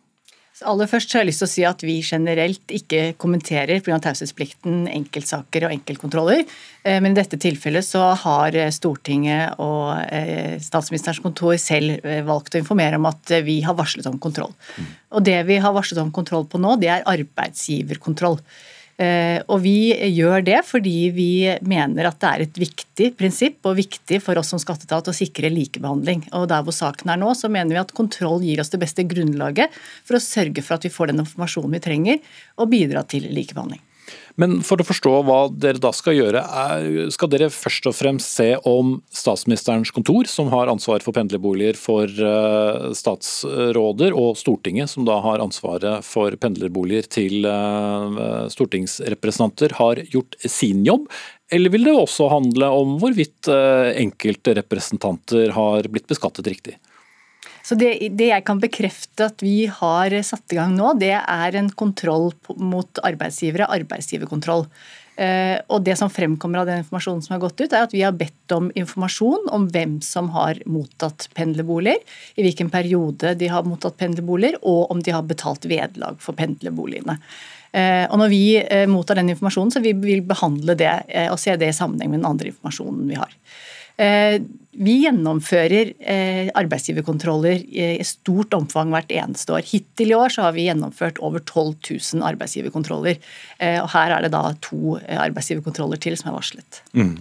Aller 0.68 0.88
først 0.90 1.10
så 1.10 1.18
har 1.18 1.24
jeg 1.24 1.30
lyst 1.30 1.42
til 1.42 1.48
å 1.48 1.52
si 1.52 1.64
at 1.68 1.84
Vi 1.86 1.96
generelt 2.06 2.74
ikke 2.74 3.14
kommenterer 3.20 3.82
pga. 3.84 3.98
taushetsplikten 4.02 4.86
enkeltsaker 4.90 5.66
og 5.66 5.74
enkeltkontroller. 5.76 6.44
Eh, 6.84 6.98
men 7.00 7.12
i 7.12 7.18
dette 7.18 7.38
tilfellet 7.40 7.86
så 7.86 8.12
har 8.24 8.58
Stortinget 8.74 9.58
og 9.62 9.94
eh, 10.08 10.58
Statsministerens 10.62 11.22
kontor 11.22 11.56
selv 11.60 12.04
eh, 12.04 12.22
valgt 12.26 12.54
å 12.54 12.62
informere 12.62 13.00
om 13.00 13.08
at 13.10 13.34
vi 13.46 13.60
har 13.66 13.78
varslet 13.78 14.06
om 14.10 14.20
kontroll. 14.22 14.54
Og 15.12 15.24
Det 15.24 15.40
vi 15.48 15.58
har 15.62 15.74
varslet 15.74 16.00
om 16.02 16.12
kontroll 16.14 16.46
på 16.46 16.60
nå, 16.62 16.76
det 16.80 16.90
er 16.92 17.08
arbeidsgiverkontroll. 17.08 18.38
Eh, 19.00 19.40
og 19.48 19.62
vi 19.64 19.92
gjør 20.12 20.44
det 20.44 20.58
fordi 20.68 20.96
vi 21.16 21.30
mener 21.64 22.10
at 22.10 22.18
det 22.20 22.28
er 22.28 22.44
et 22.44 22.58
viktig 22.60 23.08
prinsipp 23.16 23.64
og 23.68 23.78
viktig 23.78 24.20
for 24.22 24.38
oss 24.38 24.52
som 24.52 24.60
skatteetat 24.60 25.08
å 25.08 25.16
sikre 25.16 25.52
likebehandling. 25.52 26.26
Og 26.36 26.48
der 26.52 26.64
hvor 26.66 26.76
saken 26.76 27.14
er 27.14 27.20
nå, 27.22 27.32
så 27.38 27.50
mener 27.52 27.76
vi 27.76 27.82
at 27.82 27.94
kontroll 27.96 28.44
gir 28.44 28.60
oss 28.62 28.72
det 28.74 28.82
beste 28.82 29.06
grunnlaget 29.08 29.72
for 30.04 30.18
å 30.18 30.22
sørge 30.22 30.64
for 30.64 30.76
at 30.76 30.84
vi 30.86 30.92
får 30.92 31.12
den 31.12 31.24
informasjonen 31.24 31.78
vi 31.78 31.82
trenger 31.86 32.36
og 32.60 32.70
bidra 32.74 33.06
til 33.08 33.30
likebehandling. 33.32 33.80
Men 34.40 34.60
for 34.64 34.80
å 34.80 34.86
forstå 34.86 35.12
hva 35.26 35.38
dere 35.50 35.80
da 35.82 35.90
skal 35.94 36.16
gjøre, 36.16 36.42
skal 37.12 37.30
dere 37.32 37.50
først 37.52 37.88
og 37.90 37.96
fremst 37.96 38.38
se 38.38 38.48
om 38.68 38.94
statsministerens 39.12 39.92
kontor, 39.94 40.28
som 40.30 40.48
har 40.52 40.70
ansvar 40.72 41.04
for 41.04 41.14
pendlerboliger 41.16 41.76
for 41.78 42.08
uh, 42.08 42.90
statsråder, 42.96 44.16
og 44.16 44.38
Stortinget, 44.40 44.92
som 44.92 45.06
da 45.08 45.18
har 45.24 45.42
ansvaret 45.44 46.06
for 46.06 46.36
pendlerboliger 46.40 47.08
til 47.12 47.48
uh, 47.48 48.48
stortingsrepresentanter, 48.52 49.76
har 49.80 50.00
gjort 50.14 50.38
sin 50.46 50.86
jobb? 50.88 51.10
Eller 51.52 51.72
vil 51.74 51.84
det 51.84 51.96
også 51.96 52.30
handle 52.32 52.72
om 52.72 52.96
hvorvidt 53.02 53.52
uh, 53.52 53.92
enkelte 53.92 54.56
representanter 54.62 55.52
har 55.58 55.92
blitt 55.92 56.08
beskattet 56.08 56.48
riktig? 56.48 56.78
Så 57.62 57.76
det, 57.78 57.92
det, 58.18 58.32
jeg 58.32 58.44
kan 58.46 58.60
bekrefte 58.62 59.28
at 59.30 59.42
vi 59.44 59.68
har 59.70 60.14
satt 60.26 60.52
i 60.52 60.58
gang 60.58 60.74
nå, 60.74 60.96
det 60.98 61.14
er 61.14 61.58
en 61.58 61.70
kontroll 61.70 62.32
mot 62.58 63.02
arbeidsgivere, 63.06 63.70
arbeidsgiverkontroll. 63.70 64.66
Eh, 65.20 65.58
og 65.68 65.84
Det 65.84 65.94
som 66.00 66.10
fremkommer 66.10 66.62
av 66.62 66.68
den 66.70 66.80
informasjonen 66.82 67.22
som 67.22 67.34
har 67.36 67.42
gått 67.44 67.60
ut, 67.60 67.72
er 67.72 67.84
at 67.84 67.94
vi 67.94 68.02
har 68.02 68.16
bedt 68.16 68.54
om 68.56 68.70
informasjon 68.78 69.50
om 69.52 69.68
hvem 69.70 69.98
som 70.04 70.30
har 70.34 70.58
mottatt 70.66 71.28
pendlerboliger, 71.36 72.00
i 72.34 72.46
hvilken 72.46 72.72
periode 72.72 73.34
de 73.38 73.50
har 73.52 73.66
mottatt 73.68 73.98
pendlerboliger, 74.00 74.58
og 74.62 74.90
om 74.90 75.02
de 75.04 75.14
har 75.14 75.26
betalt 75.28 75.68
vederlag 75.68 76.16
for 76.22 76.38
pendlerboligene. 76.38 77.18
Eh, 77.72 78.06
og 78.08 78.18
Når 78.20 78.32
vi 78.32 78.44
eh, 78.62 78.88
mottar 78.88 79.20
den 79.20 79.30
informasjonen, 79.32 79.74
så 79.74 79.84
vil 79.84 80.00
vi 80.00 80.18
behandle 80.24 80.76
det 80.76 80.96
og 81.28 81.38
se 81.40 81.56
det 81.56 81.70
i 81.70 81.76
sammenheng 81.76 82.10
med 82.10 82.22
den 82.22 82.32
andre 82.32 82.50
informasjonen 82.52 83.06
vi 83.08 83.20
har. 83.20 83.36
Eh, 84.00 84.40
vi 84.72 84.94
gjennomfører 85.02 85.90
eh, 86.00 86.48
arbeidsgiverkontroller 86.56 87.60
i 87.68 88.04
stort 88.08 88.54
omfang 88.56 88.88
hvert 88.94 89.10
eneste 89.12 89.52
år. 89.52 89.66
Hittil 89.68 90.14
i 90.14 90.16
år 90.16 90.32
har 90.40 90.54
vi 90.56 90.64
gjennomført 90.64 91.20
over 91.20 91.44
12 91.44 91.74
000 92.14 92.24
arbeidsgiverkontroller. 92.30 93.20
Eh, 93.58 93.78
og 93.82 93.90
her 93.92 94.16
er 94.16 94.24
det 94.24 94.32
da 94.32 94.54
to 94.64 94.96
arbeidsgiverkontroller 94.96 96.00
til 96.00 96.16
som 96.16 96.32
er 96.32 96.38
varslet. 96.38 96.80
Mm. 96.96 97.18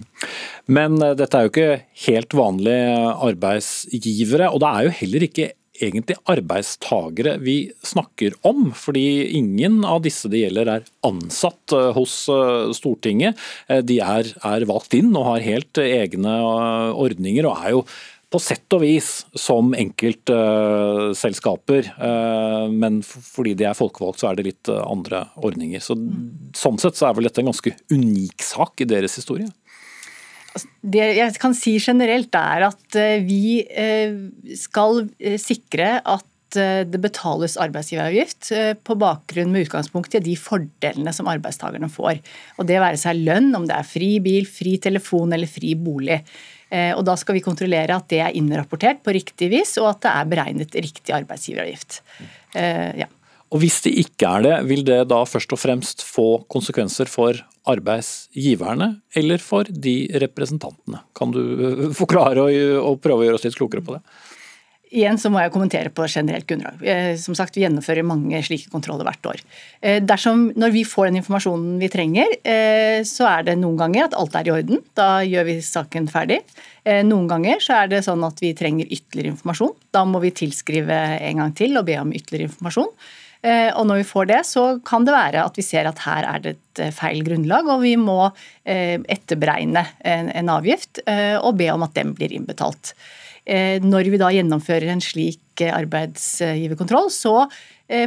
Men 0.72 0.96
dette 1.18 1.36
er 1.36 1.44
jo 1.44 1.52
ikke 1.52 1.82
helt 2.06 2.38
vanlige 2.40 3.02
arbeidsgivere, 3.28 4.48
og 4.48 4.64
det 4.64 4.72
er 4.72 4.88
jo 4.88 4.96
heller 5.02 5.28
ikke 5.28 5.52
egentlig 5.80 6.16
arbeidstagere 6.30 7.36
vi 7.40 7.72
snakker 7.82 8.34
om. 8.46 8.70
Fordi 8.76 9.32
ingen 9.38 9.84
av 9.84 10.02
disse 10.04 10.28
det 10.32 10.44
gjelder 10.44 10.70
er 10.76 10.88
ansatt 11.06 11.76
eh, 11.76 11.90
hos 11.96 12.16
eh, 12.32 12.72
Stortinget. 12.76 13.38
Eh, 13.68 13.82
de 13.84 14.00
er, 14.04 14.32
er 14.44 14.68
valgt 14.68 14.96
inn 14.98 15.12
og 15.16 15.28
har 15.30 15.46
helt 15.46 15.82
egne 15.82 16.34
ordninger, 16.92 17.48
og 17.48 17.62
er 17.62 17.78
jo 17.78 17.86
på 18.32 18.40
sett 18.40 18.72
og 18.72 18.80
vis 18.80 19.26
som 19.36 19.74
enkeltselskaper, 19.76 21.90
men 22.72 23.02
fordi 23.04 23.52
de 23.60 23.66
er 23.68 23.76
folkevalgt 23.76 24.22
så 24.22 24.30
er 24.30 24.38
det 24.38 24.46
litt 24.46 24.70
andre 24.72 25.26
ordninger. 25.36 25.82
Så, 25.84 25.98
sånn 26.56 26.80
sett 26.80 26.96
så 26.96 27.10
er 27.10 27.18
vel 27.18 27.28
dette 27.28 27.44
en 27.44 27.50
ganske 27.50 27.74
unik 27.92 28.46
sak 28.48 28.80
i 28.80 28.88
deres 28.88 29.18
historie? 29.20 29.50
Altså, 30.52 30.68
det 30.94 31.06
jeg 31.16 31.38
kan 31.40 31.54
si 31.56 31.78
generelt 31.80 32.36
er 32.36 32.66
at 32.68 32.98
eh, 33.00 33.24
vi 33.24 33.62
eh, 33.64 34.12
skal 34.58 35.06
eh, 35.18 35.40
sikre 35.40 35.96
at 36.02 36.28
det 36.52 36.98
betales 37.00 37.54
arbeidsgiveravgift 37.56 38.50
på 38.84 38.94
bakgrunn 39.00 39.54
med 39.54 39.62
utgangspunkt 39.64 40.12
i 40.18 40.20
de 40.20 40.34
fordelene 40.36 41.14
som 41.16 41.30
arbeidstakerne 41.32 41.88
får. 41.88 42.18
Og 42.60 42.68
Det 42.68 42.76
være 42.76 42.98
seg 43.00 43.22
lønn, 43.24 43.48
om 43.56 43.64
det 43.64 43.72
er 43.72 43.88
fri 43.88 44.10
bil, 44.20 44.44
fri 44.44 44.74
telefon 44.76 45.32
eller 45.32 45.48
fri 45.48 45.70
bolig. 45.80 46.18
Og 46.68 47.00
Da 47.08 47.14
skal 47.16 47.38
vi 47.38 47.44
kontrollere 47.46 47.96
at 47.96 48.10
det 48.12 48.20
er 48.20 48.36
innrapportert 48.36 49.00
på 49.00 49.16
riktig 49.16 49.48
vis, 49.54 49.78
og 49.80 49.94
at 49.94 50.04
det 50.04 50.12
er 50.12 50.28
beregnet 50.34 50.76
riktig 50.76 51.16
arbeidsgiveravgift. 51.22 52.02
Ja. 53.00 53.08
Og 53.52 53.60
Hvis 53.60 53.82
det 53.84 53.92
ikke 54.00 54.28
er 54.38 54.44
det, 54.46 54.54
vil 54.70 54.84
det 54.88 55.02
da 55.12 55.22
først 55.28 55.52
og 55.52 55.60
fremst 55.60 56.04
få 56.08 56.44
konsekvenser 56.52 57.10
for 57.10 57.36
arbeidsgiverne 57.68 58.94
eller 59.18 59.42
for 59.44 59.68
de 59.68 59.96
representantene? 60.22 61.02
Kan 61.14 61.34
du 61.34 61.40
øh, 61.40 61.88
forklare 61.96 62.46
og, 62.80 63.00
prøve 63.04 63.20
å 63.20 63.26
gjøre 63.28 63.40
oss 63.40 63.44
litt 63.44 63.58
klokere 63.58 63.84
på 63.84 63.98
det? 63.98 64.02
Igjen 64.92 65.16
så 65.16 65.30
må 65.32 65.40
jeg 65.40 65.52
kommentere 65.54 65.88
på 65.92 66.04
generelt 66.04 66.44
grunnlag. 66.48 66.80
Eh, 66.84 67.14
som 67.20 67.36
sagt, 67.36 67.56
Vi 67.56 67.62
gjennomfører 67.64 68.04
mange 68.04 68.42
slike 68.44 68.68
kontroller 68.72 69.06
hvert 69.08 69.28
år. 69.30 69.40
Eh, 69.80 70.00
dersom, 70.04 70.52
Når 70.56 70.72
vi 70.72 70.84
får 70.84 71.08
den 71.08 71.22
informasjonen 71.22 71.78
vi 71.80 71.88
trenger, 71.88 72.28
eh, 72.44 73.00
så 73.04 73.24
er 73.38 73.42
det 73.44 73.58
noen 73.58 73.78
ganger 73.78 74.04
at 74.04 74.14
alt 74.14 74.34
er 74.36 74.48
i 74.48 74.52
orden. 74.52 74.82
Da 74.94 75.20
gjør 75.24 75.44
vi 75.48 75.60
saken 75.60 76.08
ferdig. 76.08 76.42
Noen 76.84 77.28
ganger 77.28 77.60
så 77.62 77.84
er 77.84 77.86
det 77.86 78.02
sånn 78.02 78.24
at 78.26 78.40
vi 78.40 78.52
trenger 78.54 78.90
ytterligere 78.90 79.36
informasjon. 79.36 79.74
Da 79.92 80.04
må 80.04 80.20
vi 80.20 80.32
tilskrive 80.32 81.20
en 81.20 81.36
gang 81.36 81.54
til 81.54 81.78
og 81.78 81.86
be 81.86 81.96
om 81.96 82.10
ytterligere 82.10 82.50
informasjon. 82.50 82.90
Eh, 83.42 83.72
og 83.74 83.88
når 83.88 84.02
vi 84.02 84.06
får 84.06 84.28
det, 84.30 84.40
så 84.46 84.64
kan 84.86 85.06
det 85.06 85.14
være 85.16 85.42
at 85.42 85.56
vi 85.58 85.64
ser 85.66 85.88
at 85.90 86.04
her 86.04 86.26
er 86.28 86.42
det 86.44 86.52
et 86.54 86.82
eh, 86.84 86.94
feil 86.94 87.24
grunnlag, 87.26 87.66
og 87.66 87.82
vi 87.82 87.96
må 87.98 88.20
eh, 88.28 89.00
etterberegne 89.10 89.82
en 90.06 90.52
avgift 90.52 91.02
og 91.02 91.56
be 91.58 91.68
om 91.72 91.82
at 91.86 91.94
den 91.98 92.14
blir 92.16 92.32
innbetalt. 92.34 92.94
Når 93.82 94.08
vi 94.12 94.18
da 94.20 94.28
gjennomfører 94.30 94.92
en 94.92 95.00
slik 95.02 95.62
arbeidsgiverkontroll, 95.66 97.08
så 97.10 97.48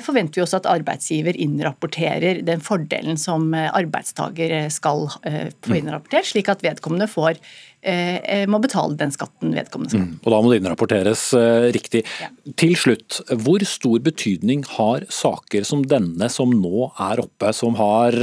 forventer 0.01 0.39
vi 0.39 0.43
også 0.45 0.61
at 0.61 0.69
arbeidsgiver 0.71 1.37
innrapporterer 1.37 2.41
den 2.47 2.63
fordelen 2.63 3.19
som 3.21 3.51
arbeidstaker 3.53 4.69
skal 4.73 5.05
få 5.13 5.77
innrapportert, 5.77 6.29
slik 6.31 6.49
at 6.49 6.63
vedkommende 6.65 7.09
får 7.11 7.41
Eh, 7.85 8.17
eh, 8.17 8.45
må 8.49 8.57
betale 8.63 8.97
den 8.97 9.11
skatten 9.13 9.51
vedkommende 9.53 9.91
skal. 9.93 10.05
Mm, 10.07 10.13
og 10.23 10.31
Da 10.33 10.37
må 10.41 10.49
det 10.49 10.57
innrapporteres 10.57 11.25
eh, 11.37 11.67
riktig. 11.75 12.01
Ja. 12.17 12.31
Til 12.57 12.73
slutt, 12.81 13.19
hvor 13.43 13.61
stor 13.69 14.01
betydning 14.01 14.63
har 14.71 15.05
saker 15.13 15.67
som 15.67 15.83
denne 15.85 16.29
som 16.33 16.49
nå 16.49 16.89
er 17.05 17.21
oppe, 17.21 17.51
som 17.53 17.77
har 17.77 18.15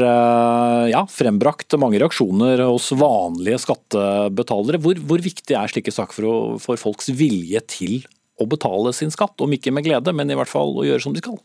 ja, 0.90 1.02
frembrakt 1.10 1.76
mange 1.80 2.00
reaksjoner 2.02 2.64
hos 2.64 2.90
vanlige 2.98 3.60
skattebetalere. 3.62 4.80
Hvor, 4.82 4.98
hvor 5.06 5.22
viktig 5.22 5.54
er 5.58 5.70
slike 5.70 5.94
saker 5.94 6.16
for, 6.16 6.58
for 6.62 6.80
folks 6.80 7.12
vilje 7.14 7.62
til 7.70 8.02
å 8.42 8.50
betale 8.50 8.92
sin 8.96 9.12
skatt? 9.14 9.40
Om 9.40 9.56
ikke 9.56 9.72
med 9.74 9.86
glede, 9.86 10.14
men 10.14 10.30
i 10.30 10.38
hvert 10.38 10.50
fall 10.50 10.76
å 10.76 10.86
gjøre 10.86 11.06
som 11.06 11.16
de 11.16 11.22
skal? 11.24 11.38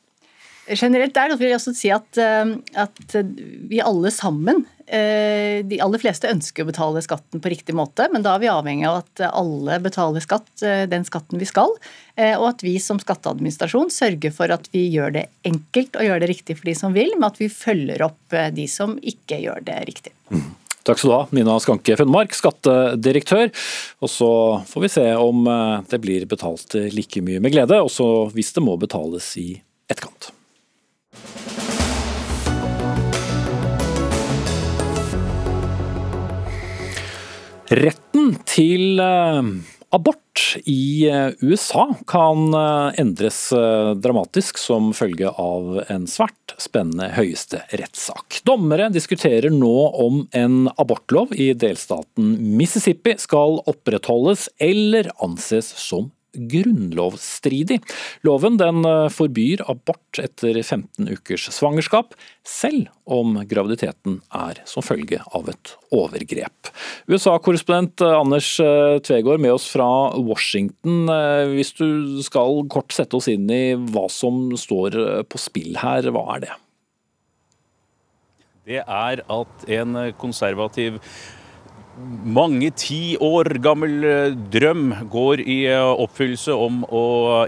Generelt 0.68 1.16
der 1.16 1.32
vil 1.39 1.48
jeg 1.48 1.62
også 1.62 1.72
si 1.78 1.91
at, 1.95 2.18
at 2.20 3.14
vi 3.72 3.80
alle 3.80 4.12
sammen 4.12 4.66
Eh, 4.88 5.66
de 5.68 5.82
aller 5.84 6.00
fleste 6.00 6.30
ønsker 6.32 6.64
å 6.64 6.70
betale 6.70 7.02
skatten 7.04 7.41
på 7.43 7.52
riktig 7.52 7.74
måte, 7.76 8.06
men 8.14 8.24
da 8.24 8.38
er 8.38 8.43
vi 8.45 8.48
avhengig 8.48 8.86
av 8.88 9.02
at 9.02 9.24
alle 9.28 9.82
betaler 9.84 10.24
skatt, 10.24 10.48
eh, 10.64 10.86
den 10.88 11.04
skatten 11.04 11.41
vi 11.41 11.48
skal, 11.50 11.74
eh, 12.16 12.39
og 12.39 12.54
at 12.54 12.64
vi 12.64 12.78
som 12.80 13.02
skatteadministrasjon 13.02 13.91
sørger 13.91 14.32
for 14.32 14.54
at 14.56 14.70
vi 14.72 14.86
gjør 14.88 15.12
det 15.18 15.26
enkelt 15.43 16.00
og 16.00 16.08
gjør 16.08 16.24
det 16.24 16.32
riktig 16.32 16.56
for 16.56 16.72
de 16.72 16.78
som 16.80 16.95
vil, 16.95 17.12
men 17.18 17.28
at 17.28 17.41
vi 17.41 17.52
følger 17.52 18.06
opp 18.08 18.38
de 18.56 18.68
som 18.72 18.95
ikke 19.04 19.41
gjør 19.43 19.68
det 19.68 19.78
riktig. 19.91 20.16
Mm. 20.32 20.56
Takk 20.88 21.02
skal 21.02 21.12
du 21.12 21.16
ha, 21.18 21.24
Nina 21.36 21.58
Skanke 21.60 21.98
Funnmark, 22.00 22.32
skattedirektør. 22.38 23.52
Og 24.00 24.12
så 24.12 24.32
får 24.70 24.86
vi 24.86 24.94
se 24.94 25.06
om 25.20 25.44
det 25.92 26.00
blir 26.04 26.24
betalt 26.32 26.78
like 26.96 27.24
mye 27.28 27.44
med 27.44 27.52
glede, 27.58 27.82
også 27.84 28.30
hvis 28.32 28.56
det 28.56 28.64
må 28.64 28.78
betales 28.80 29.34
i 29.42 29.50
etterkant. 29.92 30.32
Retten 37.68 38.38
til 38.48 39.02
eh, 39.04 39.48
abort 39.96 40.58
i 40.66 41.08
eh, 41.10 41.30
USA 41.42 41.86
kan 42.10 42.54
eh, 42.54 43.00
endres 43.02 43.40
dramatisk 44.02 44.60
som 44.62 44.92
følge 44.96 45.30
av 45.30 45.82
en 45.88 46.08
svært 46.10 46.56
spennende 46.62 47.10
høyesterettssak. 47.16 48.42
Dommere 48.48 48.90
diskuterer 48.94 49.54
nå 49.54 49.76
om 49.94 50.24
en 50.38 50.68
abortlov 50.78 51.34
i 51.36 51.52
delstaten 51.58 52.36
Mississippi 52.58 53.18
skal 53.22 53.62
opprettholdes 53.70 54.48
eller 54.64 55.12
anses 55.24 55.74
som 55.78 56.12
grunnlovsstridig. 56.38 57.80
Loven 58.28 58.58
den 58.60 58.86
eh, 58.88 59.08
forbyr 59.14 59.64
abort 59.70 60.22
etter 60.22 60.58
15 60.62 61.10
ukers 61.10 61.48
svangerskap, 61.54 62.16
selv 62.48 62.88
om 63.08 63.38
graviditeten 63.48 64.20
er 64.36 64.62
som 64.70 64.86
følge 64.86 65.22
av 65.36 65.50
et 65.52 65.74
overgrep. 65.96 66.72
USA-korrespondent 67.12 68.04
eh, 68.06 68.18
Anders 68.20 68.52
eh, 68.64 69.00
Tvegård 69.06 69.42
med 69.44 69.56
oss 69.58 69.68
fra 69.72 69.90
Washington. 70.18 71.10
Hvis 71.54 71.74
du 71.78 72.22
skal 72.26 72.64
kort 72.72 72.94
sette 72.96 73.18
oss 73.18 73.30
inn 73.32 73.50
i 73.52 73.76
hva 73.78 74.08
som 74.12 74.50
står 74.58 74.98
på 75.30 75.42
spill 75.42 75.78
her, 75.80 76.10
hva 76.14 76.24
er 76.36 76.46
det? 76.48 76.56
Det 78.68 78.82
er 78.84 79.22
at 79.32 79.70
en 79.72 80.00
konservativ 80.20 80.98
mange 81.98 82.70
ti 82.78 83.18
år 83.24 83.58
gammel 83.64 84.06
eh, 84.06 84.36
drøm 84.54 84.91
går 85.12 85.41
i 85.41 85.58
eh, 85.72 86.02
oppfyllelse 86.04 86.54
om 86.54 86.84
å 86.93 87.04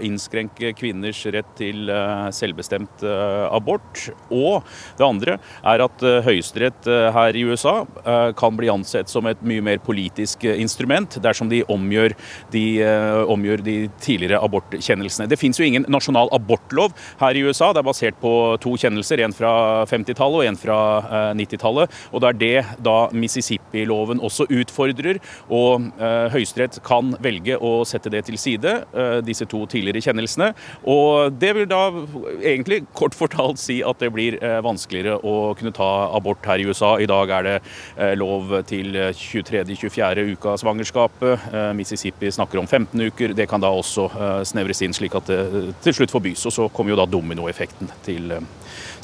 innskrenke 0.06 0.72
kvinners 0.78 1.20
rett 1.30 1.48
til 1.58 1.90
eh, 1.92 2.26
selvbestemt 2.34 3.04
abort. 3.50 4.08
Og 4.34 4.66
det 4.98 5.06
andre 5.06 5.36
er 5.66 5.82
at 5.84 6.02
Høyesterett 6.24 6.86
her 7.14 7.36
i 7.36 7.42
USA 7.46 7.72
kan 8.36 8.56
bli 8.56 8.68
ansett 8.72 9.10
som 9.10 9.26
et 9.28 9.40
mye 9.46 9.62
mer 9.64 9.80
politisk 9.82 10.44
instrument 10.50 11.16
dersom 11.22 11.48
de 11.50 11.62
omgjør 11.70 12.14
de, 12.52 12.64
omgjør 13.30 13.62
de 13.64 13.76
tidligere 14.02 14.40
abortkjennelsene. 14.44 15.28
Det 15.30 15.38
finnes 15.40 15.60
jo 15.60 15.66
ingen 15.66 15.86
nasjonal 15.92 16.30
abortlov 16.36 16.94
her 17.22 17.38
i 17.38 17.44
USA. 17.46 17.70
Det 17.72 17.82
er 17.82 17.88
basert 17.88 18.20
på 18.22 18.32
to 18.62 18.74
kjennelser, 18.80 19.24
en 19.24 19.36
fra 19.36 19.52
50-tallet 19.90 20.42
og 20.42 20.48
en 20.50 20.60
fra 20.60 20.80
90-tallet. 21.38 22.00
Og 22.12 22.24
det 22.24 22.32
er 22.32 22.40
det 22.40 22.84
da 22.86 22.98
Mississippi-loven 23.16 24.22
også 24.24 24.39
utfordrer. 24.48 25.20
Og 25.52 25.88
uh, 26.00 26.28
Høyesterett 26.32 26.80
kan 26.86 27.14
velge 27.22 27.58
å 27.58 27.80
sette 27.88 28.12
det 28.12 28.24
til 28.28 28.38
side, 28.40 28.74
uh, 28.94 29.18
disse 29.24 29.46
to 29.50 29.62
tidligere 29.70 30.02
kjennelsene. 30.04 30.52
Og 30.90 31.36
det 31.40 31.52
vil 31.56 31.68
da 31.70 31.82
egentlig 32.40 32.82
kort 32.96 33.16
fortalt 33.18 33.60
si 33.60 33.80
at 33.86 34.00
det 34.02 34.12
blir 34.14 34.38
uh, 34.42 34.60
vanskeligere 34.64 35.18
å 35.26 35.54
kunne 35.58 35.74
ta 35.76 35.90
abort 36.16 36.46
her 36.48 36.62
i 36.62 36.68
USA. 36.68 36.96
I 37.00 37.08
dag 37.10 37.34
er 37.38 37.46
det 37.46 37.56
lov 38.20 38.52
til 38.68 38.94
23.-24. 38.94 40.24
uka 40.34 40.54
av 40.54 40.60
svangerskapet. 40.60 41.48
Mississippi 41.76 42.30
snakker 42.32 42.60
om 42.60 42.68
15 42.68 43.00
uker. 43.10 43.34
Det 43.36 43.46
kan 43.50 43.62
da 43.62 43.70
også 43.74 44.08
snevres 44.48 44.82
inn 44.84 44.94
slik 44.96 45.16
at 45.18 45.30
det 45.30 45.74
til 45.84 45.96
slutt 46.00 46.14
forbys. 46.14 46.46
Og 46.48 46.54
så 46.54 46.68
kommer 46.74 46.94
jo 46.94 47.00
da 47.00 47.08
dominoeffekten 47.10 47.92
til 48.06 48.32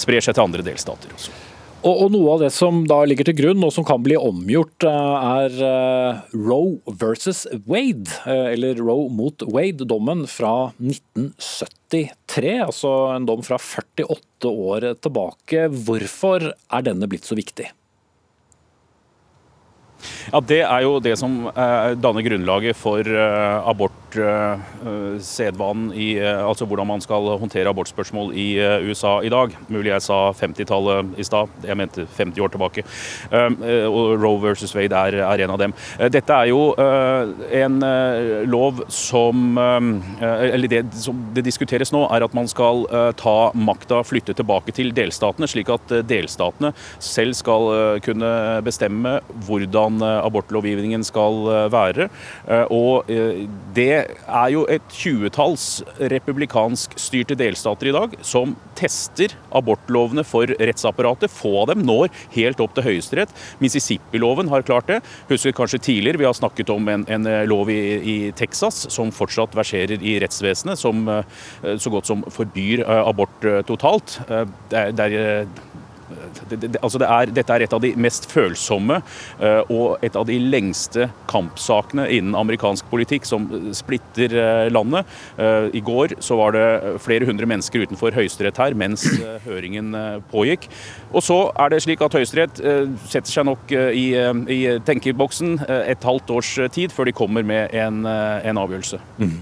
sprer 0.01 0.25
seg 0.25 0.37
til 0.37 0.47
andre 0.47 0.67
delstater 0.67 1.13
også. 1.17 1.56
Og, 1.87 2.01
og, 2.03 2.09
Noe 2.11 2.33
av 2.35 2.41
det 2.43 2.51
som 2.55 2.81
da 2.91 2.99
ligger 3.07 3.29
til 3.29 3.37
grunn, 3.39 3.63
og 3.63 3.71
som 3.75 3.87
kan 3.87 4.03
bli 4.03 4.17
omgjort, 4.19 4.83
eh, 4.89 5.27
er 5.47 5.55
uh, 5.63 6.35
Roe 6.35 6.97
versus 6.99 7.45
Wade, 7.71 8.11
uh, 8.27 8.51
eller 8.51 8.81
Roe 8.83 9.07
mot 9.13 9.45
Wade-dommen 9.55 10.25
fra 10.31 10.73
1973. 10.83 12.57
Altså 12.67 12.93
en 13.15 13.29
dom 13.31 13.47
fra 13.47 13.61
48 13.63 14.51
år 14.51 14.91
tilbake. 14.99 15.69
Hvorfor 15.87 16.51
er 16.51 16.87
denne 16.89 17.07
blitt 17.11 17.29
så 17.29 17.39
viktig? 17.39 17.71
Ja, 20.33 20.41
Det 20.41 20.63
er 20.63 20.81
jo 20.85 20.99
det 21.01 21.17
som 21.19 21.47
uh, 21.49 21.95
danner 21.99 22.27
grunnlaget 22.27 22.77
for 22.77 23.03
abort 23.07 24.07
abortsedvanen 24.17 25.93
eh, 25.93 26.47
Altså 26.47 26.67
hvordan 26.67 26.87
man 26.87 27.01
skal 27.01 27.39
håndtere 27.39 27.69
abortspørsmål 27.69 28.35
i 28.35 28.59
eh, 28.59 28.89
USA 28.89 29.21
i 29.23 29.29
dag. 29.29 29.57
Mulig 29.69 29.91
jeg 29.91 30.03
sa 30.03 30.33
50-tallet 30.33 31.19
i 31.19 31.25
stad, 31.25 31.49
jeg 31.65 31.77
mente 31.77 32.07
50 32.17 32.41
år 32.41 32.49
tilbake. 32.55 32.85
Eh, 33.31 33.87
og 33.87 34.23
Roe 34.23 34.41
versus 34.43 34.75
Wade 34.77 34.95
er, 34.97 35.21
er 35.25 35.45
en 35.45 35.51
av 35.55 35.59
dem. 35.61 35.73
Dette 36.13 36.33
er 36.33 36.47
jo 36.51 36.75
en 36.77 37.77
lov 38.51 38.83
som 38.93 39.59
Eller 39.59 40.69
det 40.69 40.83
som 40.99 41.19
det 41.35 41.45
diskuteres 41.47 41.93
nå, 41.93 42.07
er 42.13 42.25
at 42.25 42.35
man 42.35 42.49
skal 42.49 42.85
ta 43.19 43.51
makta, 43.55 44.03
flytte 44.07 44.35
tilbake 44.37 44.73
til 44.77 44.93
delstatene, 44.95 45.49
slik 45.51 45.69
at 45.73 45.83
delstatene 46.09 46.73
selv 47.03 47.35
skal 47.39 47.99
kunne 48.05 48.31
bestemme 48.67 49.21
hvordan 49.47 49.86
abortlovgivningen 50.03 51.05
skal 51.07 51.69
være. 51.73 52.09
Og 52.73 53.09
det 53.77 53.91
er 53.97 54.49
jo 54.53 54.65
et 54.71 54.85
tjuetalls 54.93 55.83
republikansk 56.13 56.97
styrte 57.01 57.37
delstater 57.39 57.91
i 57.91 57.95
dag 57.97 58.17
som 58.27 58.55
tester 58.79 59.35
abortlovene 59.57 60.25
for 60.27 60.51
rettsapparatet. 60.59 61.33
Få 61.33 61.55
av 61.63 61.73
dem 61.73 61.85
når 61.87 62.11
helt 62.37 62.61
opp 62.63 62.77
til 62.77 62.89
Høyesterett. 62.89 63.33
Mississippi-loven 63.63 64.51
har 64.53 64.67
klart 64.67 64.91
det. 64.91 65.01
Husker 65.31 65.57
kanskje 65.57 65.83
tidligere 65.89 66.21
vi 66.21 66.29
har 66.29 66.37
snakket 66.37 66.71
om 66.75 66.89
en, 66.93 67.07
en 67.09 67.27
lov 67.49 67.71
i, 67.71 67.81
i, 67.97 68.17
Texas 68.37 68.87
som 68.93 69.13
fortsatt 69.15 69.57
verserer 69.57 70.03
i 70.03 70.17
rettsvesenet, 70.23 70.81
som 70.81 71.07
eh, 71.09 71.77
så 71.79 71.93
godt 71.93 72.11
som 72.11 72.25
forbyr 72.33 72.85
eh, 72.85 73.03
abort 73.03 73.47
eh, 73.47 73.63
totalt. 73.67 74.19
Det 74.71 75.07
er, 75.07 75.49
det, 76.51 76.59
det, 76.63 76.81
altså 76.83 77.01
det 77.03 77.09
er, 77.11 77.33
dette 77.35 77.55
er 77.55 77.65
et 77.67 77.75
av 77.77 77.83
de 77.83 77.93
mest 77.99 78.29
følsomme 78.31 79.01
uh, 79.41 79.63
og 79.73 80.05
et 80.07 80.17
av 80.17 80.27
de 80.29 80.39
lengste 80.41 81.09
kampsakene 81.31 82.07
innen 82.15 82.37
amerikansk 82.39 82.89
politikk 82.93 83.27
som 83.29 83.49
splitter 83.77 84.37
uh, 84.37 84.67
landet. 84.73 85.09
I 85.37 85.81
går 85.85 86.17
så 86.25 86.37
var 86.39 86.55
det 86.55 86.97
flere 87.03 87.27
hundre 87.29 87.47
mennesker 87.49 87.85
utenfor 87.87 88.15
Høyesterett 88.17 88.59
her 88.61 88.75
mens 88.79 89.05
høringen 89.45 89.95
pågikk. 90.31 90.67
Og 91.13 91.25
så 91.25 91.37
er 91.61 91.71
det 91.73 91.83
slik 91.85 92.03
at 92.05 92.15
Høyesterett 92.17 92.61
setter 93.11 93.31
seg 93.31 93.47
nok 93.49 93.73
i, 93.73 94.07
i 94.53 94.59
tenkeboksen 94.87 95.59
et 95.67 96.07
halvt 96.07 96.33
års 96.37 96.53
tid 96.75 96.95
før 96.95 97.09
de 97.09 97.15
kommer 97.17 97.47
med 97.47 97.75
en, 97.77 98.03
en 98.07 98.61
avgjørelse. 98.63 99.01
Mm. 99.21 99.37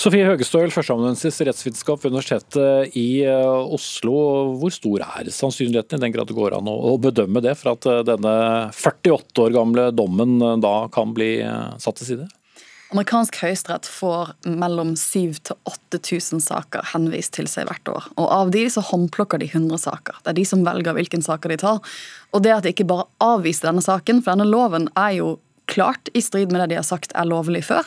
Sofie 0.00 0.28
Høgestøl, 0.28 0.72
førsteamanuensis 0.74 1.40
i 1.42 1.48
rettsvitenskap 1.48 2.04
ved 2.04 2.14
Universitetet 2.14 2.96
i 2.98 3.08
Oslo. 3.26 4.16
Hvor 4.60 4.74
stor 4.74 5.06
er 5.06 5.32
sannsynligheten 5.34 6.00
i 6.00 6.04
den 6.06 6.09
grad 6.12 6.30
det 6.30 6.36
går 6.36 6.56
an 6.58 6.68
å 6.70 6.96
bedømme 7.00 7.42
det, 7.44 7.56
for 7.60 7.74
at 7.74 7.88
eh, 7.88 8.02
denne 8.08 8.34
48 8.76 9.46
år 9.46 9.56
gamle 9.56 9.88
dommen 9.96 10.38
eh, 10.42 10.58
da 10.62 10.74
kan 10.92 11.14
bli 11.16 11.38
eh, 11.44 11.72
satt 11.82 12.00
til 12.00 12.10
side? 12.12 12.28
Amerikansk 12.90 13.36
høyesterett 13.38 13.86
får 13.86 14.32
mellom 14.50 14.96
7000 14.98 15.44
til 15.46 15.58
8000 16.02 16.42
saker 16.42 16.88
henvist 16.90 17.36
til 17.36 17.46
seg 17.50 17.68
hvert 17.68 17.90
år. 17.92 18.08
Og 18.18 18.26
Av 18.34 18.50
de 18.50 18.64
så 18.72 18.82
håndplukker 18.82 19.38
de 19.38 19.46
100 19.46 19.78
saker. 19.84 20.18
Det 20.24 20.32
er 20.32 20.38
de 20.40 20.46
som 20.48 20.64
velger 20.66 20.96
hvilke 20.96 21.20
saker 21.22 21.54
de 21.54 21.60
tar. 21.62 21.78
Og 22.34 22.42
det 22.42 22.56
at 22.56 22.66
de 22.66 22.72
ikke 22.74 22.88
bare 22.90 23.06
avviser 23.22 23.70
denne 23.70 23.84
saken, 23.84 24.24
for 24.24 24.34
denne 24.34 24.50
loven 24.50 24.90
er 24.98 25.14
jo 25.20 25.36
klart 25.70 26.10
i 26.18 26.22
strid 26.22 26.50
med 26.50 26.64
det 26.64 26.72
de 26.72 26.80
har 26.80 26.86
sagt 26.86 27.14
er 27.14 27.30
lovlig 27.30 27.62
før. 27.68 27.86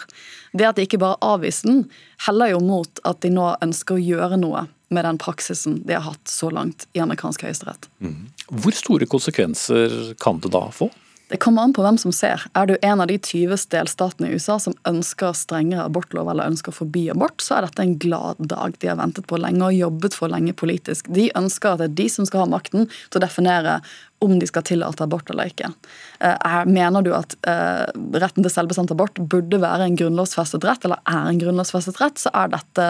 Det 0.55 0.69
at 0.69 0.79
de 0.79 0.87
ikke 0.87 1.01
bare 1.03 1.19
avviser 1.25 1.67
den, 1.67 1.83
heller 2.27 2.53
jo 2.53 2.63
mot 2.63 3.03
at 3.03 3.19
de 3.25 3.33
nå 3.33 3.49
ønsker 3.65 3.97
å 3.97 4.03
gjøre 4.03 4.39
noe 4.39 4.67
med 4.93 5.05
den 5.05 5.19
praksisen 5.21 5.81
de 5.87 5.97
har 5.97 6.05
hatt 6.11 6.27
så 6.29 6.49
langt 6.53 6.87
i 6.93 7.01
amerikansk 7.03 7.45
høyesterett. 7.47 7.89
Mm. 8.03 8.29
Hvor 8.63 8.75
store 8.77 9.07
konsekvenser 9.09 10.13
kan 10.21 10.41
det 10.43 10.53
da 10.53 10.67
få? 10.73 10.89
Det 11.33 11.39
kommer 11.41 11.63
an 11.63 11.71
på 11.73 11.81
hvem 11.81 11.95
som 11.97 12.11
ser. 12.13 12.43
Er 12.53 12.67
du 12.69 12.75
en 12.85 13.01
av 13.01 13.07
de 13.09 13.15
20 13.17 13.63
delstatene 13.73 14.27
i 14.29 14.35
USA 14.37 14.59
som 14.61 14.75
ønsker 14.85 15.33
strengere 15.33 15.87
abortlov 15.87 16.27
eller 16.29 16.51
ønsker 16.51 16.69
å 16.69 16.77
forby 16.83 17.07
abort, 17.09 17.41
så 17.41 17.55
er 17.57 17.65
dette 17.65 17.81
en 17.81 17.95
glad 17.97 18.43
dag. 18.51 18.75
De 18.77 18.91
har 18.91 18.99
ventet 18.99 19.25
på 19.25 19.39
lenge 19.41 19.65
og 19.65 19.73
jobbet 19.73 20.13
for 20.13 20.29
lenge 20.29 20.53
politisk. 20.53 21.09
De 21.09 21.31
ønsker 21.33 21.73
at 21.73 21.81
det 21.81 21.89
er 21.89 21.97
de 22.03 22.07
som 22.13 22.29
skal 22.29 22.43
ha 22.43 22.51
makten 22.53 22.85
til 22.85 23.17
å 23.17 23.23
definere 23.25 23.79
om 24.21 24.37
de 24.37 24.45
skal 24.45 24.61
tillate 24.69 25.07
abort 25.07 25.33
eller 25.33 25.49
ikke. 25.49 25.73
Eh, 26.21 26.61
mener 26.69 27.01
du 27.01 27.15
at 27.17 27.33
eh, 27.49 27.89
retten 28.13 28.45
til 28.45 28.53
selvbestemt 28.53 28.93
abort 28.93 29.17
burde 29.17 29.57
være 29.57 29.89
en 29.89 29.97
grunnlovsfestet 29.97 30.69
rett, 30.69 30.85
eller 30.85 31.01
er 31.09 31.33
en 31.33 31.41
grunnlovsfestet 31.41 31.97
rett, 31.97 32.21
så 32.21 32.29
er 32.43 32.53
dette 32.53 32.89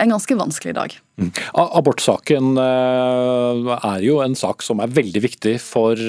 en 0.00 0.16
ganske 0.16 0.40
vanskelig 0.40 0.78
dag. 0.80 0.96
Mm. 1.20 1.34
Abortsaken 1.60 2.54
eh, 2.64 3.74
er 3.76 4.06
jo 4.08 4.22
en 4.24 4.40
sak 4.40 4.64
som 4.64 4.80
er 4.80 4.96
veldig 5.04 5.28
viktig 5.28 5.60
for 5.62 6.00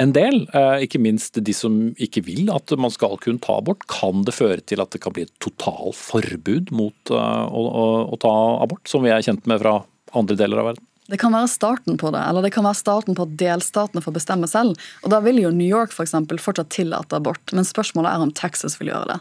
en 0.00 0.12
del, 0.16 0.42
ikke 0.82 1.00
minst 1.02 1.38
de 1.44 1.54
som 1.56 1.78
ikke 2.00 2.24
vil 2.26 2.50
at 2.54 2.72
man 2.80 2.92
skal 2.94 3.18
kunne 3.22 3.42
ta 3.42 3.58
abort. 3.60 3.86
Kan 3.90 4.24
det 4.26 4.36
føre 4.36 4.60
til 4.64 4.82
at 4.82 4.92
det 4.94 5.02
kan 5.04 5.14
bli 5.16 5.26
et 5.26 5.34
totalforbud 5.44 6.72
mot 6.76 7.12
å, 7.12 7.20
å, 7.20 7.86
å 8.08 8.20
ta 8.20 8.34
abort, 8.64 8.86
som 8.88 9.04
vi 9.04 9.12
er 9.12 9.24
kjent 9.26 9.48
med 9.50 9.62
fra 9.62 9.80
andre 10.16 10.38
deler 10.40 10.62
av 10.62 10.72
verden? 10.72 10.89
Det 11.10 11.18
kan 11.18 11.34
være 11.34 11.48
starten 11.50 11.98
på 11.98 12.12
det, 12.14 12.20
eller 12.22 12.44
det 12.44 12.52
kan 12.54 12.64
være 12.66 12.78
starten 12.78 13.16
på 13.18 13.26
at 13.26 13.32
delstatene 13.40 14.02
får 14.04 14.14
bestemme 14.14 14.48
selv. 14.50 14.78
Og 15.02 15.10
Da 15.10 15.18
vil 15.24 15.40
jo 15.42 15.50
New 15.50 15.66
York 15.66 15.92
for 15.92 16.06
eksempel, 16.06 16.38
fortsatt 16.38 16.70
tillate 16.70 17.16
abort, 17.18 17.42
men 17.52 17.66
spørsmålet 17.66 18.12
er 18.12 18.24
om 18.24 18.30
Texas 18.30 18.78
vil 18.80 18.92
gjøre 18.92 19.08
det. 19.10 19.18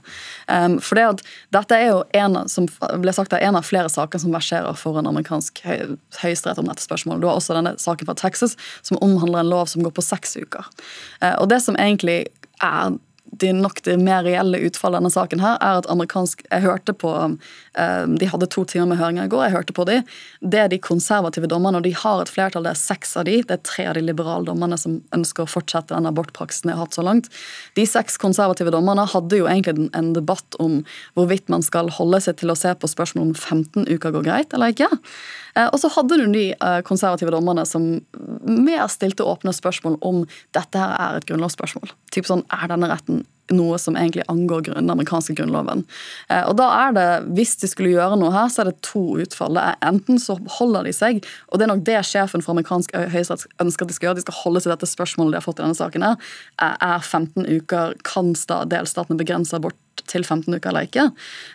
Um, 0.48 0.78
for 0.80 1.00
det 1.00 1.08
at 1.08 1.26
Dette 1.56 1.76
er 1.76 1.90
jo 1.90 2.04
en, 2.14 2.38
som 2.48 2.70
ble 3.02 3.14
sagt, 3.16 3.34
en 3.34 3.58
av 3.58 3.66
flere 3.66 3.90
saker 3.90 4.22
som 4.22 4.36
verserer 4.36 4.78
for 4.78 5.00
en 5.00 5.10
amerikansk 5.10 5.64
høy, 5.66 5.98
høyesterett 6.22 6.62
om 6.62 6.70
dette 6.70 6.86
spørsmålet. 6.86 7.24
Du 7.24 7.30
har 7.30 7.40
også 7.40 7.58
denne 7.58 7.76
saken 7.82 8.10
fra 8.10 8.18
Texas 8.20 8.56
som 8.86 9.02
omhandler 9.02 9.42
en 9.42 9.54
lov 9.54 9.66
som 9.72 9.84
går 9.84 9.96
på 9.98 10.06
seks 10.06 10.38
uker. 10.38 10.70
Uh, 11.24 11.36
og 11.42 11.50
Det 11.50 11.62
som 11.66 11.80
egentlig 11.80 12.28
er 12.62 12.98
det 13.42 13.52
nok 13.56 13.82
det 13.86 13.96
mer 14.02 14.24
reelle 14.28 14.60
utfallet 14.68 14.98
av 14.98 15.04
denne 15.04 15.14
saken 15.14 15.42
her, 15.44 15.58
er 15.64 15.80
at 15.80 15.90
amerikansk 15.92 16.44
Jeg 16.50 16.64
hørte 16.66 16.94
på 16.98 17.12
eh, 17.18 18.06
De 18.20 18.30
hadde 18.30 18.50
to 18.52 18.66
timer 18.68 18.92
med 18.92 19.00
høringer 19.00 19.28
i 19.28 19.32
går. 19.32 19.44
Jeg 19.48 19.56
hørte 19.56 19.76
på 19.76 19.86
de. 19.90 20.00
Det 20.42 20.62
er 20.64 20.72
de 20.72 20.82
konservative 20.84 21.50
dommerne, 21.52 21.80
og 21.80 21.88
de 21.88 21.94
har 21.96 22.22
et 22.22 22.32
flertall. 22.32 22.68
Det 22.68 22.74
er 22.76 22.82
seks 22.82 23.16
av 23.20 23.28
de. 23.30 23.40
Det 23.44 23.58
er 23.58 23.66
tre 23.66 23.88
av 23.92 23.98
de 23.98 24.06
liberale 24.06 24.48
dommerne 24.50 24.78
som 24.80 25.00
ønsker 25.16 25.46
å 25.46 25.52
fortsette 25.52 25.96
den 25.96 26.10
abortpraksisen 26.10 26.70
de 26.70 26.78
har 26.78 26.86
hatt 26.86 26.98
så 26.98 27.06
langt. 27.06 27.32
De 27.80 27.86
seks 27.88 28.20
konservative 28.22 28.74
dommerne 28.76 29.08
hadde 29.10 29.42
jo 29.42 29.50
egentlig 29.50 29.90
en 29.98 30.14
debatt 30.16 30.60
om 30.60 30.82
hvorvidt 31.18 31.50
man 31.52 31.66
skal 31.66 31.92
holde 32.00 32.22
seg 32.26 32.40
til 32.42 32.54
å 32.54 32.58
se 32.60 32.74
på 32.76 32.90
spørsmål 32.92 33.30
om 33.30 33.36
15 33.36 33.88
uker 33.90 34.16
går 34.16 34.28
greit 34.28 34.56
eller 34.56 34.76
ikke. 34.76 34.90
Eh, 35.56 35.68
og 35.68 35.80
så 35.82 35.92
hadde 35.96 36.20
du 36.20 36.28
de 36.34 36.46
eh, 36.54 36.80
konservative 36.88 37.34
dommerne 37.34 37.66
som 37.68 37.92
mer 38.46 38.86
stilte 38.92 39.28
åpne 39.28 39.54
spørsmål 39.56 40.00
om 40.06 40.24
dette 40.58 40.82
her 40.82 40.96
er 40.98 41.20
et 41.20 41.28
grunnlovsspørsmål. 41.30 41.94
Typ 42.14 42.30
sånn, 42.30 42.46
Er 42.54 42.72
denne 42.72 42.90
retten 42.92 43.26
noe 43.56 43.80
som 43.82 43.98
egentlig 43.98 44.26
angår 44.32 44.70
den 44.70 44.92
amerikanske 44.92 45.36
grunnloven. 45.38 45.86
Eh, 46.30 46.44
og 46.44 46.56
da 46.60 46.70
er 46.88 46.96
det, 46.96 47.08
Hvis 47.36 47.56
de 47.62 47.68
skulle 47.68 47.94
gjøre 47.94 48.18
noe 48.20 48.32
her, 48.34 48.50
så 48.52 48.64
er 48.64 48.72
det 48.72 48.82
to 48.86 49.20
utfall. 49.22 49.58
Det 49.58 49.64
er 49.64 49.90
Enten 49.90 50.20
så 50.22 50.38
holder 50.60 50.86
de 50.86 50.94
seg, 50.94 51.24
og 51.50 51.60
det 51.60 51.66
er 51.66 51.74
nok 51.74 51.86
det 51.88 52.00
sjefen 52.06 52.44
for 52.46 52.54
amerikansk 52.54 52.94
høyesterett 52.94 53.48
ønsker 53.64 53.86
at 53.86 53.92
de 53.92 53.98
skal 53.98 54.08
gjøre, 54.10 54.20
de 54.20 54.26
skal 54.28 54.40
holde 54.44 54.62
seg 54.62 54.70
til 54.70 54.76
dette 54.76 54.92
spørsmålet 54.92 55.34
de 55.34 55.40
har 55.40 55.46
fått 55.46 55.60
i 55.60 55.66
denne 55.66 55.80
saken. 55.80 56.04
her, 56.06 56.16
Er 56.60 57.00
15 57.00 57.46
uker, 57.46 57.96
kan 58.04 58.34
delstatene 58.34 59.18
begrense 59.18 59.56
abort 59.56 59.78
til 60.08 60.24
15 60.24 60.54
uker 60.54 60.70
eller 60.70 60.88
ikke? 60.88 61.10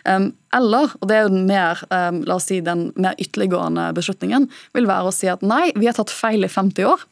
Eller, 0.05 0.93
og 0.99 1.07
det 1.09 1.15
er 1.15 1.25
jo 1.25 1.33
den 1.33 1.47
mer, 1.47 1.81
la 1.89 2.35
oss 2.35 2.47
si, 2.51 2.61
den 2.61 2.91
mer 2.95 3.15
ytterliggående 3.17 3.91
beslutningen, 3.95 4.49
vil 4.73 4.87
være 4.87 5.09
å 5.09 5.15
si 5.15 5.27
at 5.31 5.41
nei, 5.41 5.71
vi 5.75 5.87
har 5.89 5.97
tatt 5.97 6.13
feil 6.13 6.45
i 6.45 6.51
50 6.51 6.85
år. 6.91 7.05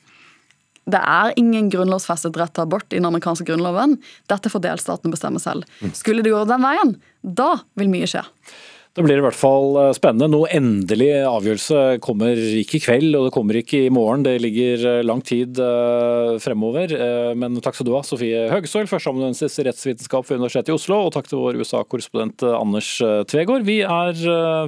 Det 0.89 0.99
er 0.99 1.33
ingen 1.39 1.69
grunnlovsfestet 1.71 2.37
rett 2.39 2.53
til 2.55 2.65
abort 2.65 2.91
i 2.91 2.99
den 2.99 3.07
amerikanske 3.07 3.47
grunnloven. 3.47 3.95
Dette 4.31 4.51
får 4.51 4.65
delstatene 4.65 5.13
bestemme 5.13 5.39
selv. 5.39 5.67
Mm. 5.79 5.93
Skulle 5.95 6.25
det 6.25 6.33
gå 6.33 6.43
den 6.49 6.65
veien, 6.65 6.95
da 7.23 7.53
vil 7.79 7.91
mye 7.93 8.09
skje. 8.09 8.25
Det 8.93 9.01
blir 9.01 9.17
i 9.17 9.23
hvert 9.25 9.33
fall 9.33 9.73
eh, 9.81 9.91
spennende. 9.97 10.27
Noe 10.29 10.49
endelig 10.53 11.07
avgjørelse 11.25 11.97
kommer 12.05 12.37
ikke 12.37 12.77
i 12.77 12.81
kveld, 12.83 13.15
og 13.17 13.25
det 13.25 13.33
kommer 13.33 13.57
ikke 13.57 13.79
i 13.87 13.93
morgen. 13.93 14.21
Det 14.21 14.35
ligger 14.37 14.83
eh, 14.85 14.99
lang 15.01 15.23
tid 15.25 15.57
eh, 15.57 16.35
fremover. 16.43 16.93
Men 17.39 17.57
takk 17.57 17.79
skal 17.79 17.87
du 17.87 17.95
ha, 17.95 18.03
Sofie 18.05 18.43
Høgstøl, 18.51 18.85
førsteamanuensis 18.91 19.57
i 19.57 19.65
rettsvitenskap 19.65 20.27
ved 20.29 20.43
Universitetet 20.43 20.69
i 20.69 20.75
Oslo, 20.75 20.99
og 21.07 21.15
takk 21.15 21.31
til 21.31 21.41
vår 21.41 21.57
USA-korrespondent 21.63 22.45
Anders 22.51 22.91
Tvegård. 23.31 23.65
Vi 23.65 23.79
er 23.81 24.13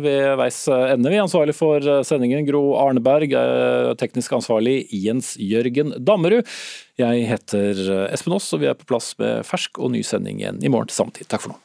ved 0.02 0.32
veis 0.42 0.64
ende. 0.74 1.12
Vi 1.12 1.20
er 1.20 1.26
ansvarlig 1.28 1.54
for 1.58 1.86
sendingen 2.08 2.48
Gro 2.50 2.64
Arneberg, 2.82 3.36
teknisk 4.02 4.34
ansvarlig 4.40 4.80
Jens 4.90 5.36
Jørgen 5.38 5.94
Dammerud. 6.02 6.50
Jeg 6.98 7.30
heter 7.30 7.86
Espen 8.10 8.34
Aas, 8.40 8.50
og 8.56 8.66
vi 8.66 8.72
er 8.72 8.80
på 8.80 8.90
plass 8.90 9.14
med 9.22 9.46
fersk 9.46 9.78
og 9.78 9.94
ny 9.94 10.02
sending 10.08 10.42
igjen 10.42 10.64
i 10.66 10.74
morgen 10.74 10.90
til 10.90 11.04
samme 11.04 11.14
tid. 11.14 11.30
Takk 11.30 11.46
for 11.46 11.54
nå. 11.54 11.65